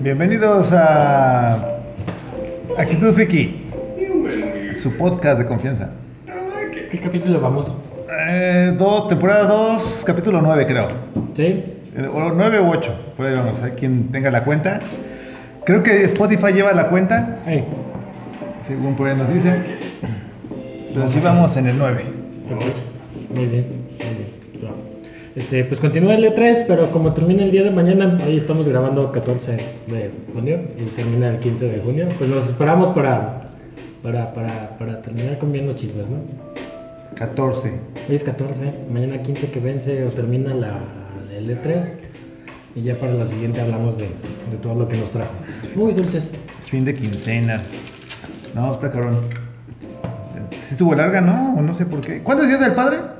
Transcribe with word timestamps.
Bienvenidos 0.00 0.72
a 0.72 1.54
Actitud 2.78 3.12
Friki, 3.12 3.66
su 4.74 4.96
podcast 4.96 5.38
de 5.38 5.46
confianza. 5.46 5.90
¿Qué 6.90 6.98
capítulo 6.98 7.40
vamos? 7.40 7.70
Eh, 8.28 8.74
dos, 8.76 9.08
temporada 9.08 9.44
2, 9.46 10.02
capítulo 10.06 10.40
9 10.40 10.66
creo. 10.66 10.88
¿Sí? 11.34 11.42
Eh, 11.96 12.08
O 12.12 12.32
9 12.32 12.60
u 12.60 12.70
8, 12.70 12.94
por 13.16 13.26
ahí 13.26 13.34
vamos, 13.34 13.60
hay 13.62 13.72
quien 13.72 14.08
tenga 14.10 14.30
la 14.30 14.44
cuenta. 14.44 14.80
Creo 15.64 15.82
que 15.82 16.02
Spotify 16.04 16.52
lleva 16.52 16.72
la 16.72 16.88
cuenta, 16.88 17.38
Hey. 17.46 17.64
según 18.66 18.96
por 18.96 19.08
ahí 19.08 19.16
nos 19.16 19.32
dice. 19.32 19.54
Pero 20.94 21.08
sí 21.08 21.20
vamos 21.20 21.56
en 21.56 21.66
el 21.66 21.78
9. 21.78 22.02
ok. 22.46 22.50
Muy 22.56 22.64
bien, 22.64 22.74
muy 23.34 23.46
bien. 23.46 23.79
Este, 25.36 25.64
pues 25.64 25.78
continúa 25.78 26.14
el 26.14 26.24
E3, 26.24 26.64
pero 26.66 26.90
como 26.90 27.12
termina 27.12 27.44
el 27.44 27.52
día 27.52 27.62
de 27.62 27.70
mañana, 27.70 28.18
hoy 28.26 28.36
estamos 28.36 28.66
grabando 28.66 29.12
14 29.12 29.52
de 29.86 30.10
junio 30.32 30.60
y 30.76 30.86
termina 30.90 31.30
el 31.30 31.38
15 31.38 31.68
de 31.68 31.80
junio, 31.80 32.08
pues 32.18 32.28
nos 32.28 32.46
esperamos 32.48 32.88
para, 32.88 33.42
para, 34.02 34.34
para, 34.34 34.76
para 34.76 35.00
terminar 35.02 35.38
comiendo 35.38 35.74
chismes, 35.74 36.08
¿no? 36.08 36.18
14. 37.14 37.68
Hoy 38.08 38.14
es 38.16 38.24
14, 38.24 38.72
mañana 38.92 39.22
15 39.22 39.50
que 39.52 39.60
vence 39.60 40.04
o 40.04 40.10
termina 40.10 40.52
la, 40.52 40.80
el 41.32 41.48
E3 41.48 41.88
y 42.74 42.82
ya 42.82 42.98
para 42.98 43.12
la 43.12 43.26
siguiente 43.28 43.60
hablamos 43.60 43.98
de, 43.98 44.08
de 44.50 44.56
todo 44.60 44.74
lo 44.74 44.88
que 44.88 44.96
nos 44.96 45.10
trajo. 45.10 45.32
Uy, 45.76 45.92
dulces. 45.92 46.28
Fin 46.64 46.84
de 46.84 46.94
quincena. 46.94 47.60
No, 48.56 48.72
está 48.72 48.90
cabrón. 48.90 49.20
Sí 50.58 50.72
estuvo 50.72 50.92
larga, 50.94 51.20
¿no? 51.20 51.54
O 51.56 51.62
no 51.62 51.72
sé 51.72 51.86
por 51.86 52.00
qué. 52.00 52.20
¿Cuándo 52.22 52.42
es 52.42 52.48
Día 52.48 52.58
del 52.58 52.74
Padre? 52.74 53.19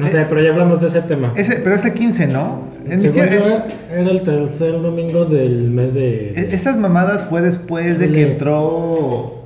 No 0.00 0.08
sé, 0.08 0.26
pero 0.28 0.42
ya 0.42 0.50
hablamos 0.50 0.80
de 0.80 0.86
ese 0.88 1.02
tema. 1.02 1.32
Ese, 1.36 1.56
pero 1.56 1.74
es 1.74 1.84
el 1.84 1.92
15, 1.92 2.26
¿no? 2.28 2.62
En 2.88 3.00
Según 3.00 3.16
yo, 3.30 3.64
era 3.92 4.10
el 4.10 4.22
tercer 4.22 4.80
domingo 4.80 5.26
del 5.26 5.70
mes 5.70 5.92
de. 5.94 6.32
e- 6.32 6.48
esas 6.54 6.76
mamadas 6.76 7.26
fue 7.28 7.42
después 7.42 7.98
de 7.98 8.10
que 8.10 8.32
entró. 8.32 9.44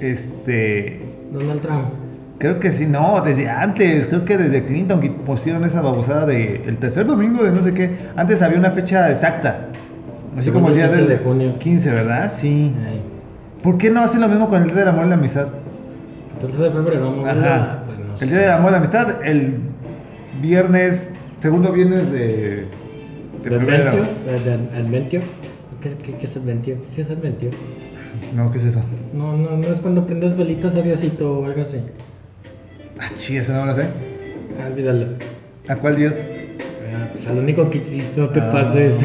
Este. 0.00 1.00
Donald 1.32 1.62
Trump. 1.62 1.88
Creo 2.38 2.60
que 2.60 2.72
sí, 2.72 2.86
no, 2.86 3.22
desde 3.24 3.48
antes. 3.48 4.08
Creo 4.08 4.24
que 4.24 4.36
desde 4.36 4.64
Clinton 4.64 5.00
que 5.00 5.10
pusieron 5.10 5.64
esa 5.64 5.80
babosada 5.80 6.26
de 6.26 6.62
el 6.66 6.76
tercer 6.76 7.06
domingo 7.06 7.42
de 7.42 7.52
no 7.52 7.62
sé 7.62 7.72
qué. 7.72 7.90
Antes 8.16 8.42
había 8.42 8.58
una 8.58 8.72
fecha 8.72 9.10
exacta. 9.10 9.68
Así 10.34 10.44
Según 10.44 10.62
como 10.62 10.68
el 10.68 10.76
día 10.76 10.88
15 10.88 11.00
del 11.00 11.08
de 11.10 11.24
junio. 11.24 11.58
15, 11.58 11.90
¿verdad? 11.90 12.30
Sí. 12.30 12.72
Ay, 12.86 13.00
¿Por 13.62 13.78
qué 13.78 13.88
no 13.88 14.00
hacen 14.02 14.20
lo 14.20 14.28
mismo 14.28 14.46
con 14.48 14.60
el 14.60 14.68
Día 14.68 14.80
del 14.80 14.88
Amor 14.88 15.06
y 15.06 15.08
la 15.08 15.14
Amistad? 15.14 15.48
14 16.34 16.62
de 16.64 16.70
febrero, 16.70 17.10
¿no? 17.10 17.24
Ajá. 17.26 17.83
El. 18.20 18.28
Día 18.28 18.38
del 18.38 18.50
Amor 18.50 18.70
y 18.70 18.72
la 18.72 18.78
Amistad, 18.78 19.24
el 19.26 19.54
viernes, 20.40 21.12
segundo 21.40 21.72
viernes 21.72 22.10
de. 22.12 22.66
de 23.42 23.50
¿De? 23.50 23.56
Eh, 23.56 24.40
¿De 24.44 24.78
Adventio? 24.78 25.20
¿Qué, 25.82 25.90
qué, 26.02 26.14
qué 26.16 26.24
es 26.24 26.36
Adventio? 26.36 26.76
¿Sí 26.90 27.00
es 27.02 27.10
Adventio? 27.10 27.50
No, 28.34 28.50
¿qué 28.50 28.58
es 28.58 28.64
eso? 28.64 28.82
No, 29.12 29.36
no, 29.36 29.56
no 29.56 29.66
es 29.68 29.78
cuando 29.80 30.06
prendes 30.06 30.36
velitas 30.36 30.76
a 30.76 30.82
Diosito 30.82 31.40
o 31.40 31.44
algo 31.44 31.60
así. 31.60 31.78
Ah, 33.00 33.08
chía, 33.16 33.42
esa 33.42 33.58
no 33.58 33.66
la 33.66 33.74
sé. 33.74 33.82
Ah, 34.62 34.68
olvídalo. 34.72 35.06
¿A 35.68 35.76
cuál 35.76 35.96
dios? 35.96 36.14
Ah, 36.16 37.08
pues 37.12 37.26
al 37.26 37.38
único 37.38 37.68
que 37.70 37.78
hiciste, 37.78 38.20
no 38.20 38.28
te 38.30 38.40
Ah. 38.40 38.50
pases. 38.50 39.02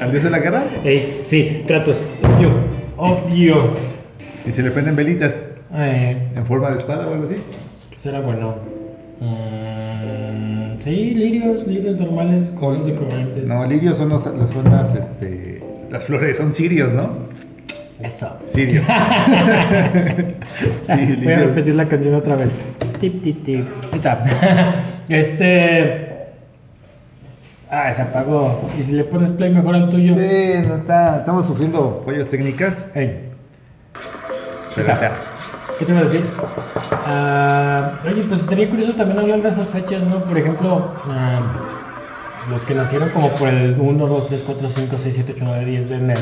¿Al 0.00 0.10
dios 0.10 0.24
de 0.24 0.30
la 0.30 0.38
guerra? 0.38 0.64
Ey, 0.84 1.20
sí, 1.24 1.62
Kratos. 1.66 2.00
Obvio. 2.36 2.50
Obvio. 2.96 3.56
Y 4.46 4.50
se 4.52 4.62
le 4.62 4.70
prenden 4.70 4.96
velitas 4.96 5.42
Eh, 5.74 6.16
en 6.34 6.46
forma 6.46 6.70
de 6.70 6.78
espada 6.78 7.06
o 7.08 7.12
algo 7.14 7.26
así. 7.26 7.36
¿Qué 8.02 8.08
será 8.08 8.20
bueno? 8.20 8.56
Mm, 9.20 10.78
sí, 10.80 10.90
lirios, 11.14 11.64
lirios 11.68 11.96
normales, 12.00 12.50
comunes 12.58 12.88
y 12.88 12.92
corrientes. 12.94 13.44
No, 13.44 13.64
lirios 13.64 13.96
son, 13.96 14.08
los, 14.08 14.26
los- 14.26 14.50
son 14.50 14.64
las, 14.64 14.92
este, 14.96 15.62
las 15.88 16.02
flores, 16.04 16.36
son 16.38 16.52
cirios, 16.52 16.92
¿no? 16.94 17.10
Eso. 18.00 18.36
Sirios. 18.46 18.84
sí, 18.86 18.92
Voy 20.88 20.96
a 20.96 21.04
lirios. 21.06 21.40
repetir 21.42 21.74
la 21.76 21.86
canción 21.88 22.14
otra 22.16 22.34
vez. 22.34 22.50
Tip, 22.98 23.22
tip, 23.22 23.44
tip. 23.44 23.64
Este. 25.08 26.08
Ah, 27.70 27.92
se 27.92 28.02
apagó. 28.02 28.68
¿Y 28.78 28.82
si 28.82 28.92
le 28.92 29.04
pones 29.04 29.30
play 29.30 29.50
mejor 29.50 29.76
al 29.76 29.88
tuyo? 29.90 30.12
Sí, 30.14 30.18
no 30.66 30.74
está, 30.74 31.18
estamos 31.18 31.46
sufriendo 31.46 32.02
fallas 32.04 32.26
técnicas. 32.28 32.84
Ey, 32.96 33.28
Pero 34.74 34.88
Está. 34.88 34.92
está. 35.06 35.12
¿Qué 35.82 35.86
te 35.86 35.92
iba 35.94 36.00
a 36.02 36.04
decir? 36.04 36.24
Ah, 37.04 37.90
oye, 38.04 38.22
pues 38.28 38.42
estaría 38.42 38.70
curioso 38.70 38.92
también 38.94 39.18
hablar 39.18 39.42
de 39.42 39.48
esas 39.48 39.68
fechas, 39.68 40.00
¿no? 40.04 40.22
Por 40.22 40.38
ejemplo, 40.38 40.92
ah, 41.10 41.40
los 42.48 42.64
que 42.64 42.72
nacieron 42.72 43.08
como 43.10 43.34
por 43.34 43.48
el 43.48 43.74
1, 43.76 44.06
2, 44.06 44.26
3, 44.28 44.42
4, 44.46 44.68
5, 44.68 44.96
6, 44.96 45.14
7, 45.16 45.32
8, 45.34 45.44
9, 45.44 45.64
10 45.64 45.88
de 45.88 45.94
enero. 45.96 46.20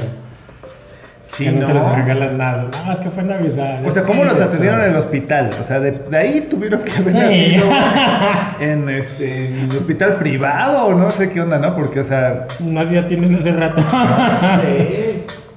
Sí, 1.21 1.45
que 1.45 1.51
¿no? 1.53 1.69
nunca 1.69 1.75
les 1.75 1.95
regalan 1.95 2.39
nada. 2.39 2.71
No, 2.87 2.91
es 2.91 3.01
que 3.01 3.11
fue 3.11 3.23
Navidad. 3.23 3.85
O 3.87 3.91
sea, 3.91 4.03
¿cómo 4.05 4.25
los 4.25 4.41
atendieron 4.41 4.81
en 4.81 4.93
el 4.93 4.97
hospital? 4.97 5.51
O 5.61 5.63
sea, 5.63 5.79
de, 5.79 5.91
de 5.91 6.17
ahí 6.17 6.41
tuvieron 6.49 6.81
que 6.81 6.93
haber 6.93 7.13
Sí. 7.13 7.19
nacido 7.19 7.67
en 8.61 8.89
este 8.89 9.47
en 9.61 9.71
hospital 9.73 10.15
privado 10.15 10.87
o 10.87 10.95
no 10.95 11.11
sé 11.11 11.29
qué 11.31 11.43
onda, 11.43 11.59
¿no? 11.59 11.77
Porque, 11.77 12.01
o 12.01 12.05
sea, 12.05 12.47
Nadie 12.61 12.99
atiende 13.01 13.37
hace 13.37 13.53
rato. 13.53 13.83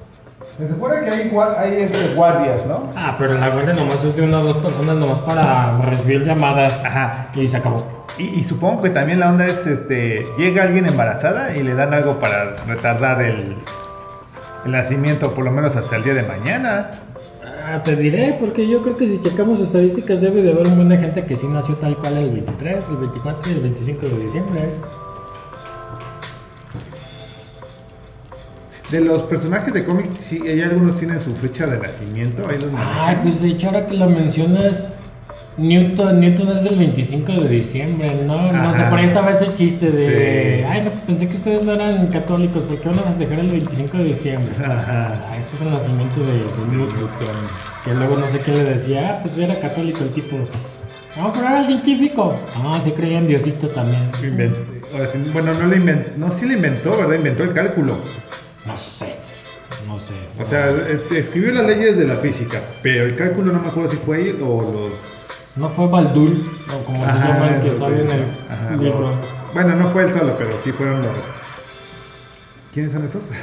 Se 0.58 0.68
supone 0.68 1.02
que 1.04 1.10
hay, 1.10 1.32
hay 1.58 1.82
este, 1.82 2.14
guardias, 2.14 2.64
¿no? 2.68 2.84
ah, 2.96 3.16
pero 3.18 3.34
la 3.34 3.50
guardia 3.50 3.74
nomás 3.74 4.04
es 4.04 4.16
de 4.16 4.22
una 4.22 4.40
o 4.40 4.44
dos 4.44 4.58
personas 4.58 4.96
nomás 4.98 5.18
para 5.20 5.78
recibir 5.82 6.24
llamadas. 6.26 6.80
Ajá. 6.86 7.30
Y 7.36 7.48
se 7.48 7.58
acabó. 7.58 8.06
Y, 8.20 8.26
y 8.26 8.44
supongo 8.44 8.84
que 8.84 8.92
también 8.92 9.20
la 9.20 9.32
onda 9.32 9.48
es, 9.48 9.66
este, 9.66 10.24
llega 10.38 10.64
alguien 10.64 10.86
embarazada 10.86 11.58
y 11.58 11.64
le 11.64 11.74
dan 11.74 11.92
algo 11.94 12.20
para 12.20 12.56
retardar 12.68 13.24
el, 13.24 13.56
el 14.66 14.72
nacimiento, 14.72 15.34
por 15.34 15.44
lo 15.44 15.52
menos 15.52 15.76
hasta 15.76 15.96
el 15.96 16.04
día 16.04 16.14
de 16.14 16.24
mañana. 16.24 16.92
Ah, 17.66 17.82
te 17.84 17.96
diré, 17.96 18.38
porque 18.40 18.68
yo 18.68 18.84
creo 18.84 18.96
que 18.96 19.08
si 19.08 19.22
checamos 19.22 19.60
estadísticas 19.60 20.22
debe 20.22 20.44
de 20.44 20.52
haber 20.52 20.68
un 20.68 20.76
buen 20.76 20.90
de 20.90 20.98
gente 20.98 21.26
que 21.26 21.36
sí 21.36 21.48
nació 21.48 21.76
tal 21.78 21.98
cual 21.98 22.18
el 22.18 22.30
23, 22.30 22.84
el 22.90 22.98
24 22.98 23.50
y 23.50 23.54
el 23.54 23.62
25 23.62 24.06
de 24.06 24.24
diciembre. 24.24 24.62
De 28.94 29.02
los 29.02 29.24
personajes 29.24 29.74
de 29.74 29.84
cómics, 29.86 30.12
sí, 30.20 30.40
hay 30.48 30.62
algunos 30.62 30.98
tienen 31.00 31.20
su 31.20 31.34
fecha 31.36 31.66
de 31.66 31.80
nacimiento. 31.80 32.44
Ahí 32.48 32.58
los 32.58 32.66
Ay, 32.66 32.72
manejan. 32.74 33.22
pues 33.24 33.42
de 33.42 33.48
hecho 33.48 33.66
ahora 33.70 33.88
que 33.88 33.98
lo 33.98 34.08
mencionas, 34.08 34.84
Newton, 35.58 36.20
Newton 36.20 36.50
es 36.58 36.64
del 36.64 36.76
25 36.76 37.32
de 37.32 37.50
diciembre, 37.50 38.16
¿no? 38.24 38.52
No 38.52 38.72
sé, 38.72 38.82
Ajá. 38.82 38.90
por 38.92 39.00
ahí 39.00 39.06
estaba 39.06 39.32
ese 39.32 39.52
chiste 39.56 39.90
de, 39.90 40.60
Sí. 40.60 40.66
ay, 40.70 40.84
no, 40.84 40.92
pensé 41.08 41.28
que 41.28 41.38
ustedes 41.38 41.64
no 41.64 41.72
eran 41.74 42.06
católicos, 42.10 42.62
¿por 42.66 42.80
qué 42.82 42.90
van 42.90 43.00
a 43.00 43.02
festejar 43.02 43.40
el 43.40 43.50
25 43.52 43.98
de 43.98 44.04
diciembre? 44.04 44.54
Ajá. 44.64 45.20
Ah, 45.32 45.38
es 45.40 45.48
que 45.48 45.56
es 45.56 45.62
el 45.64 45.72
nacimiento 45.72 46.20
de, 46.20 46.34
de 46.34 46.66
Newton. 46.70 47.36
Que 47.84 47.96
luego 47.96 48.16
no 48.18 48.30
sé 48.30 48.42
quién 48.42 48.58
le 48.58 48.64
decía, 48.64 49.10
ah, 49.10 49.20
pues 49.24 49.36
era 49.40 49.60
católico 49.60 50.04
el 50.04 50.12
tipo. 50.12 50.38
No, 51.18 51.34
pero 51.34 51.48
era 51.48 51.66
científico. 51.66 52.36
Ah, 52.64 52.80
se 52.84 52.94
creía 52.94 53.18
en 53.18 53.28
Diosito 53.28 53.70
también. 53.70 54.12
Invent- 54.22 54.56
ahora 54.94 55.08
sí, 55.08 55.18
bueno, 55.34 55.52
no 55.56 55.66
lo 55.66 55.76
inventó, 55.76 56.12
no, 56.16 56.30
sí 56.30 56.46
lo 56.46 56.54
inventó, 56.54 56.92
¿verdad? 56.96 57.16
Inventó 57.16 57.42
el 57.44 57.54
cálculo. 57.54 57.98
No 58.66 58.78
sé, 58.78 59.16
no 59.88 60.00
sé. 60.00 60.14
O 60.40 60.46
sea, 60.46 60.70
escribió 61.12 61.52
las 61.52 61.66
leyes 61.68 61.98
de 61.98 62.06
la 62.06 62.16
física, 62.18 62.62
pero 62.82 63.06
el 63.06 63.16
cálculo 63.16 63.52
no 63.52 63.62
me 63.62 63.68
acuerdo 63.68 63.92
si 63.92 63.98
fue 63.98 64.30
él 64.30 64.40
o 64.42 64.62
los... 64.62 64.92
no 65.58 65.70
fue 65.72 65.88
Baldul, 65.88 66.42
o 66.74 66.86
como 66.86 67.00
se 67.02 67.06
llama 67.06 67.56
el 67.56 67.62
que 67.62 67.74
sale 67.74 68.02
en 68.02 68.10
el 68.12 68.24
ajá, 68.50 68.76
libro. 68.78 69.00
los- 69.02 69.54
Bueno, 69.54 69.76
no 69.76 69.90
fue 69.90 70.04
él 70.04 70.14
solo, 70.14 70.36
pero 70.38 70.58
sí 70.60 70.72
fueron 70.72 71.02
los... 71.04 71.18
¿Quiénes 72.74 72.92
son 72.94 73.04
esos? 73.04 73.24
Sé, 73.24 73.34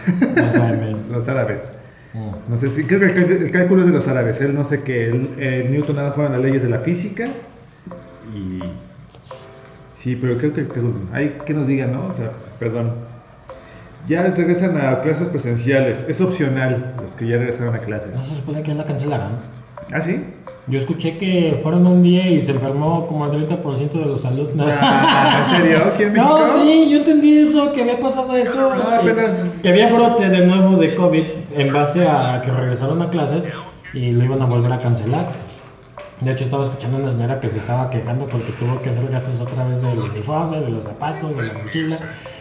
men. 0.58 1.04
los 1.12 1.28
árabes. 1.28 1.68
Mm. 2.14 2.50
No 2.50 2.58
sé 2.58 2.68
si, 2.70 2.84
creo 2.84 2.98
que 3.00 3.06
el, 3.06 3.50
cálculo 3.52 3.82
es 3.82 3.86
de 3.86 3.92
los 3.92 4.08
árabes. 4.08 4.40
Él 4.40 4.54
no 4.54 4.64
sé 4.64 4.82
qué, 4.82 5.10
eh, 5.38 5.68
Newton 5.70 5.96
nada 5.96 6.12
fueron 6.12 6.32
las 6.32 6.40
leyes 6.42 6.62
de 6.62 6.70
la 6.70 6.80
física 6.80 7.28
y... 8.34 8.60
Sí, 9.94 10.16
pero 10.16 10.38
creo 10.38 10.54
que 10.54 10.62
el 10.62 10.68
cálculo... 10.68 10.94
Hay 11.12 11.36
que 11.44 11.52
nos 11.52 11.66
digan, 11.66 11.92
¿no? 11.92 12.06
O 12.08 12.12
sea, 12.12 12.32
perdón. 12.58 13.09
Ya 14.08 14.22
regresan 14.22 14.76
a 14.78 15.00
clases 15.02 15.28
presenciales. 15.28 16.04
Es 16.08 16.20
opcional 16.20 16.94
los 17.00 17.14
que 17.14 17.26
ya 17.28 17.36
regresaron 17.36 17.74
a 17.74 17.78
clases. 17.78 18.16
No 18.16 18.24
se 18.24 18.36
supone 18.36 18.62
que 18.62 18.68
ya 18.68 18.74
la 18.74 18.84
cancelaron. 18.84 19.28
¿Ah, 19.92 20.00
sí? 20.00 20.24
Yo 20.66 20.78
escuché 20.78 21.16
que 21.18 21.58
fueron 21.62 21.86
un 21.86 22.02
día 22.02 22.28
y 22.28 22.40
se 22.40 22.52
enfermó 22.52 23.06
como 23.06 23.26
el 23.26 23.32
30% 23.48 23.90
de 23.90 24.04
los 24.06 24.24
alumnos. 24.24 24.68
Ah, 24.80 25.44
¿En 25.44 25.50
serio? 25.62 25.78
¿Aquí 25.92 26.02
en 26.04 26.12
México? 26.12 26.38
No, 26.38 26.62
sí, 26.62 26.88
yo 26.90 26.98
entendí 26.98 27.38
eso, 27.38 27.72
que 27.72 27.82
había 27.82 27.98
pasado 28.00 28.34
eso. 28.36 28.54
No, 28.54 28.72
apenas- 28.90 29.46
eh, 29.46 29.50
Que 29.62 29.68
había 29.70 29.92
brote 29.92 30.28
de 30.28 30.46
nuevo 30.46 30.76
de 30.76 30.94
COVID 30.94 31.24
en 31.56 31.72
base 31.72 32.06
a 32.06 32.42
que 32.44 32.50
regresaron 32.52 33.02
a 33.02 33.10
clases 33.10 33.42
y 33.94 34.12
lo 34.12 34.24
iban 34.24 34.42
a 34.42 34.46
volver 34.46 34.72
a 34.72 34.80
cancelar. 34.80 35.26
De 36.20 36.32
hecho, 36.32 36.44
estaba 36.44 36.64
escuchando 36.64 36.98
a 36.98 37.00
una 37.00 37.10
señora 37.10 37.40
que 37.40 37.48
se 37.48 37.56
estaba 37.58 37.88
quejando 37.88 38.26
porque 38.26 38.52
tuvo 38.52 38.82
que 38.82 38.90
hacer 38.90 39.08
gastos 39.10 39.40
otra 39.40 39.66
vez 39.66 39.80
del 39.80 39.98
uniforme, 40.00 40.60
de 40.60 40.68
los 40.68 40.84
zapatos, 40.84 41.34
de 41.34 41.44
la 41.44 41.54
mochila 41.54 41.96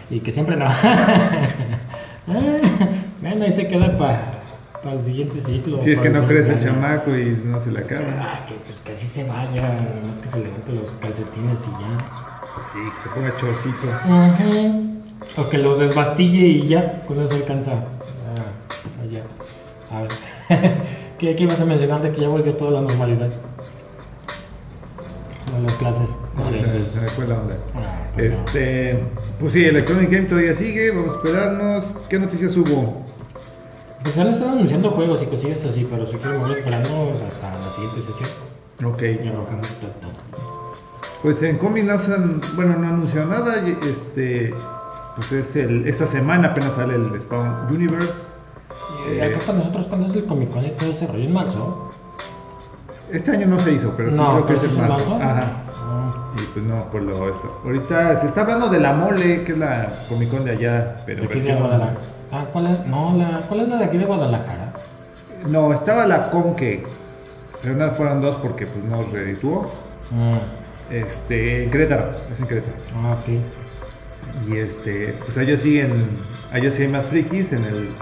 y 0.10 0.20
que 0.20 0.32
siempre 0.32 0.58
no. 0.58 0.66
bueno, 3.22 3.46
ahí 3.46 3.52
se 3.54 3.70
queda 3.70 3.98
para 3.98 4.32
el 4.92 5.06
siguiente 5.06 5.40
ciclo. 5.40 5.82
Si 5.82 5.92
es 5.92 6.00
que 6.00 6.10
para 6.10 6.22
no 6.22 6.28
crece 6.28 6.52
el 6.54 6.60
chamaco 6.60 7.16
y 7.16 7.42
no 7.46 7.58
se 7.58 7.72
le 7.72 7.80
acaba. 7.80 8.06
Ah, 8.20 8.46
que 8.48 8.56
pues 8.56 8.82
que 8.82 8.92
así 8.92 9.08
se 9.08 9.24
vaya, 9.24 9.80
nomás 10.02 10.20
que 10.20 10.28
se 10.28 10.40
levante 10.40 10.74
los 10.74 10.92
calcetines 11.00 11.60
y 11.66 11.72
ya. 11.72 11.98
Sí, 12.62 12.92
que 12.92 12.98
se 12.98 13.08
ponga 13.10 13.34
chorcito. 13.38 13.88
Ujú. 13.88 15.00
O 15.38 15.50
que 15.50 15.58
lo 15.58 15.78
desbastille 15.78 16.48
y 16.48 16.68
ya, 16.68 17.00
con 17.08 17.22
eso 17.22 17.36
alcanza. 17.36 17.74
Ah, 17.76 19.06
ya. 19.10 19.24
A 19.96 20.02
ver. 20.02 20.12
¿Qué, 21.18 21.36
¿Qué 21.36 21.44
ibas 21.44 21.62
a 21.62 21.66
mencionar 21.66 22.02
de 22.02 22.12
que 22.12 22.22
ya 22.22 22.28
volvió 22.28 22.56
toda 22.56 22.72
la 22.72 22.82
normalidad? 22.82 23.30
De 25.60 25.66
las 25.66 25.76
clases. 25.76 26.10
No, 26.36 26.46
se, 26.52 26.58
corrientes. 26.58 26.88
se 26.90 27.00
me 27.02 27.10
fue 27.10 27.28
la 27.28 27.36
onda. 27.40 27.56
Ah, 27.76 28.08
pues 28.16 28.36
no. 28.40 28.46
Este, 28.46 29.04
pues 29.40 29.54
sí, 29.54 29.66
Electronic 29.66 30.10
Game 30.10 30.26
todavía 30.28 30.54
sigue, 30.54 30.92
vamos 30.92 31.14
a 31.14 31.18
esperarnos. 31.18 31.84
¿Qué 32.10 32.20
noticias 32.20 32.56
hubo? 32.58 33.06
Pues 34.04 34.18
han 34.18 34.28
estado 34.28 34.52
anunciando 34.52 34.92
juegos 34.92 35.22
y 35.24 35.26
cosillas 35.26 35.66
así, 35.66 35.86
pero 35.90 36.06
si 36.08 36.16
quieren 36.18 36.42
mejor 36.42 36.58
esperarnos 36.58 37.22
hasta 37.22 37.60
la 37.60 37.72
siguiente 37.76 38.02
sesión. 38.02 38.30
Ok. 38.92 39.02
Y 39.02 39.28
arrojamos 39.28 39.68
todo. 39.68 39.92
Pues 41.22 41.44
en 41.44 41.58
Comic 41.58 41.84
no 41.84 42.00
se 42.00 42.14
han- 42.14 42.40
bueno, 42.56 42.78
no 42.78 42.88
anunció 42.88 43.26
nada. 43.26 43.62
Este, 43.84 44.54
pues 45.16 45.32
es 45.34 45.56
el, 45.58 45.86
esta 45.86 46.08
semana 46.08 46.50
apenas 46.50 46.76
sale 46.76 46.96
el 46.96 47.22
Spawn 47.22 47.68
Universe. 47.70 48.14
Y 49.12 49.18
Eh. 49.18 49.24
acá 49.24 49.40
para 49.46 49.58
nosotros, 49.58 49.88
¿cuándo 49.88 50.08
es 50.08 50.14
el 50.16 50.26
Comic 50.26 50.50
Con 50.52 50.66
y 50.66 50.72
todo 50.72 50.92
ese 50.92 51.06
rollo? 51.08 51.24
¿En 51.26 51.34
marzo? 51.34 51.89
Este 53.12 53.32
año 53.32 53.48
no 53.48 53.60
se 53.60 53.74
hizo, 53.74 53.94
pero 53.98 54.12
sí 54.12 54.18
no, 54.18 54.32
creo 54.34 54.46
que 54.46 54.54
es 54.54 54.60
sí 54.62 54.68
en 54.80 54.88
marzo. 54.88 55.16
Ajá. 55.16 55.44
Ah. 55.76 56.32
Y 56.38 56.46
pues 56.54 56.66
no, 56.66 56.90
por 56.92 57.02
lo 57.02 57.30
esto. 57.30 57.62
Ahorita 57.66 58.16
se 58.18 58.28
está 58.28 58.42
hablando 58.42 58.70
de 58.70 58.80
la 58.80 58.94
mole, 58.94 59.44
que 59.44 59.52
es 59.54 59.58
la 59.58 59.92
Comic 60.08 60.30
Con 60.30 60.46
de 60.46 60.52
allá, 60.52 60.96
pero 61.06 61.22
De 61.22 61.28
aquí 61.28 61.40
de 61.40 61.56
Guadalajara. 61.56 61.98
Ah, 62.32 62.46
¿cuál 62.54 62.68
es? 62.68 62.86
No, 62.86 63.16
la, 63.18 63.42
¿cuál 63.48 63.62
es 63.62 63.68
la 63.70 63.78
de 63.78 63.86
aquí 63.86 63.98
de 63.98 64.06
Guadalajara? 64.06 64.74
No, 65.48 65.74
estaba 65.74 66.06
la 66.06 66.30
Conque, 66.30 66.84
pero 67.62 67.76
no 67.76 67.90
fueron 67.92 68.22
dos 68.22 68.36
porque 68.36 68.68
pues 68.68 68.84
no 68.86 69.02
redituó. 69.12 69.72
Mm, 70.12 70.38
Este, 70.94 71.64
en 71.64 71.70
Querétaro, 71.72 72.12
es 72.32 72.40
en 72.40 72.48
Querétaro. 72.48 72.76
Ah, 72.96 73.14
ok. 73.20 74.50
Y 74.50 74.58
este, 74.58 75.14
pues 75.26 75.38
allá 75.38 75.58
siguen, 75.58 75.92
allá 76.52 76.70
sí 76.70 76.84
hay 76.84 76.88
más 76.90 77.08
frikis 77.08 77.54
en, 77.54 77.64
el, 77.66 77.96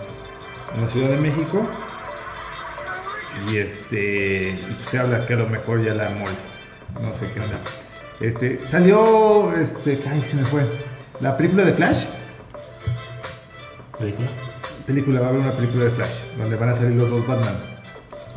en 0.75 0.81
la 0.81 0.89
Ciudad 0.89 1.09
de 1.09 1.17
México. 1.17 1.61
Y 3.49 3.57
este, 3.57 4.51
y 4.51 4.77
se 4.87 4.99
habla 4.99 5.25
que 5.25 5.33
a 5.33 5.37
lo 5.37 5.47
mejor 5.47 5.83
ya 5.83 5.93
la 5.93 6.09
mol, 6.11 6.31
no 7.01 7.13
sé 7.13 7.31
qué 7.33 7.39
onda. 7.41 7.59
Este, 8.19 8.65
salió, 8.67 9.53
este, 9.53 9.99
ay, 10.09 10.21
se 10.21 10.35
me 10.37 10.45
fue, 10.45 10.69
la 11.19 11.37
película 11.37 11.65
de 11.65 11.73
Flash. 11.73 12.05
¿Película? 13.99 14.27
Película, 14.85 15.19
va 15.21 15.27
a 15.27 15.29
haber 15.29 15.41
una 15.41 15.51
película 15.51 15.85
de 15.85 15.91
Flash, 15.91 16.23
donde 16.37 16.55
van 16.55 16.69
a 16.69 16.73
salir 16.73 16.95
los 16.95 17.09
dos 17.09 17.27
Batman. 17.27 17.55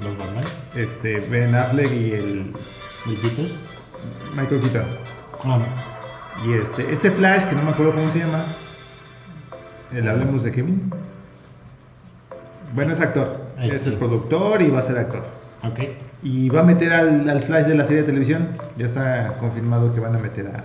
¿Los 0.03 0.17
Batman? 0.19 0.45
Este, 0.75 1.21
Ben 1.21 1.55
Affleck 1.55 1.93
y 1.93 2.13
el 2.13 2.53
¿Brillitos? 3.07 3.59
Michael 4.35 4.61
Keaton. 4.61 4.85
Ah, 5.45 5.59
Y 6.45 6.53
este, 6.55 6.93
este 6.93 7.11
Flash, 7.11 7.45
que 7.45 7.57
no 7.57 7.63
me 7.63 7.71
acuerdo 7.71 7.93
cómo 7.93 8.11
se 8.11 8.21
llama. 8.21 8.45
El 9.93 10.09
hablemos 10.09 10.43
de 10.43 10.53
Kevin. 10.53 10.91
Bueno, 12.75 12.93
es 12.93 13.01
actor. 13.01 13.40
Es 13.61 13.83
sí. 13.83 13.89
el 13.91 13.97
productor 13.97 14.63
y 14.63 14.69
va 14.71 14.79
a 14.79 14.83
ser 14.83 14.99
actor. 14.99 15.23
ok. 15.63 15.79
Y 16.23 16.49
va 16.51 16.61
a 16.61 16.65
meter 16.65 16.93
al, 16.93 17.29
al 17.29 17.43
Flash 17.43 17.65
de 17.65 17.75
la 17.75 17.85
serie 17.85 18.03
de 18.03 18.07
televisión. 18.07 18.49
Ya 18.77 18.87
está 18.87 19.35
confirmado 19.39 19.95
que 19.95 20.01
van 20.01 20.15
a 20.15 20.19
meter 20.19 20.47
a. 20.49 20.65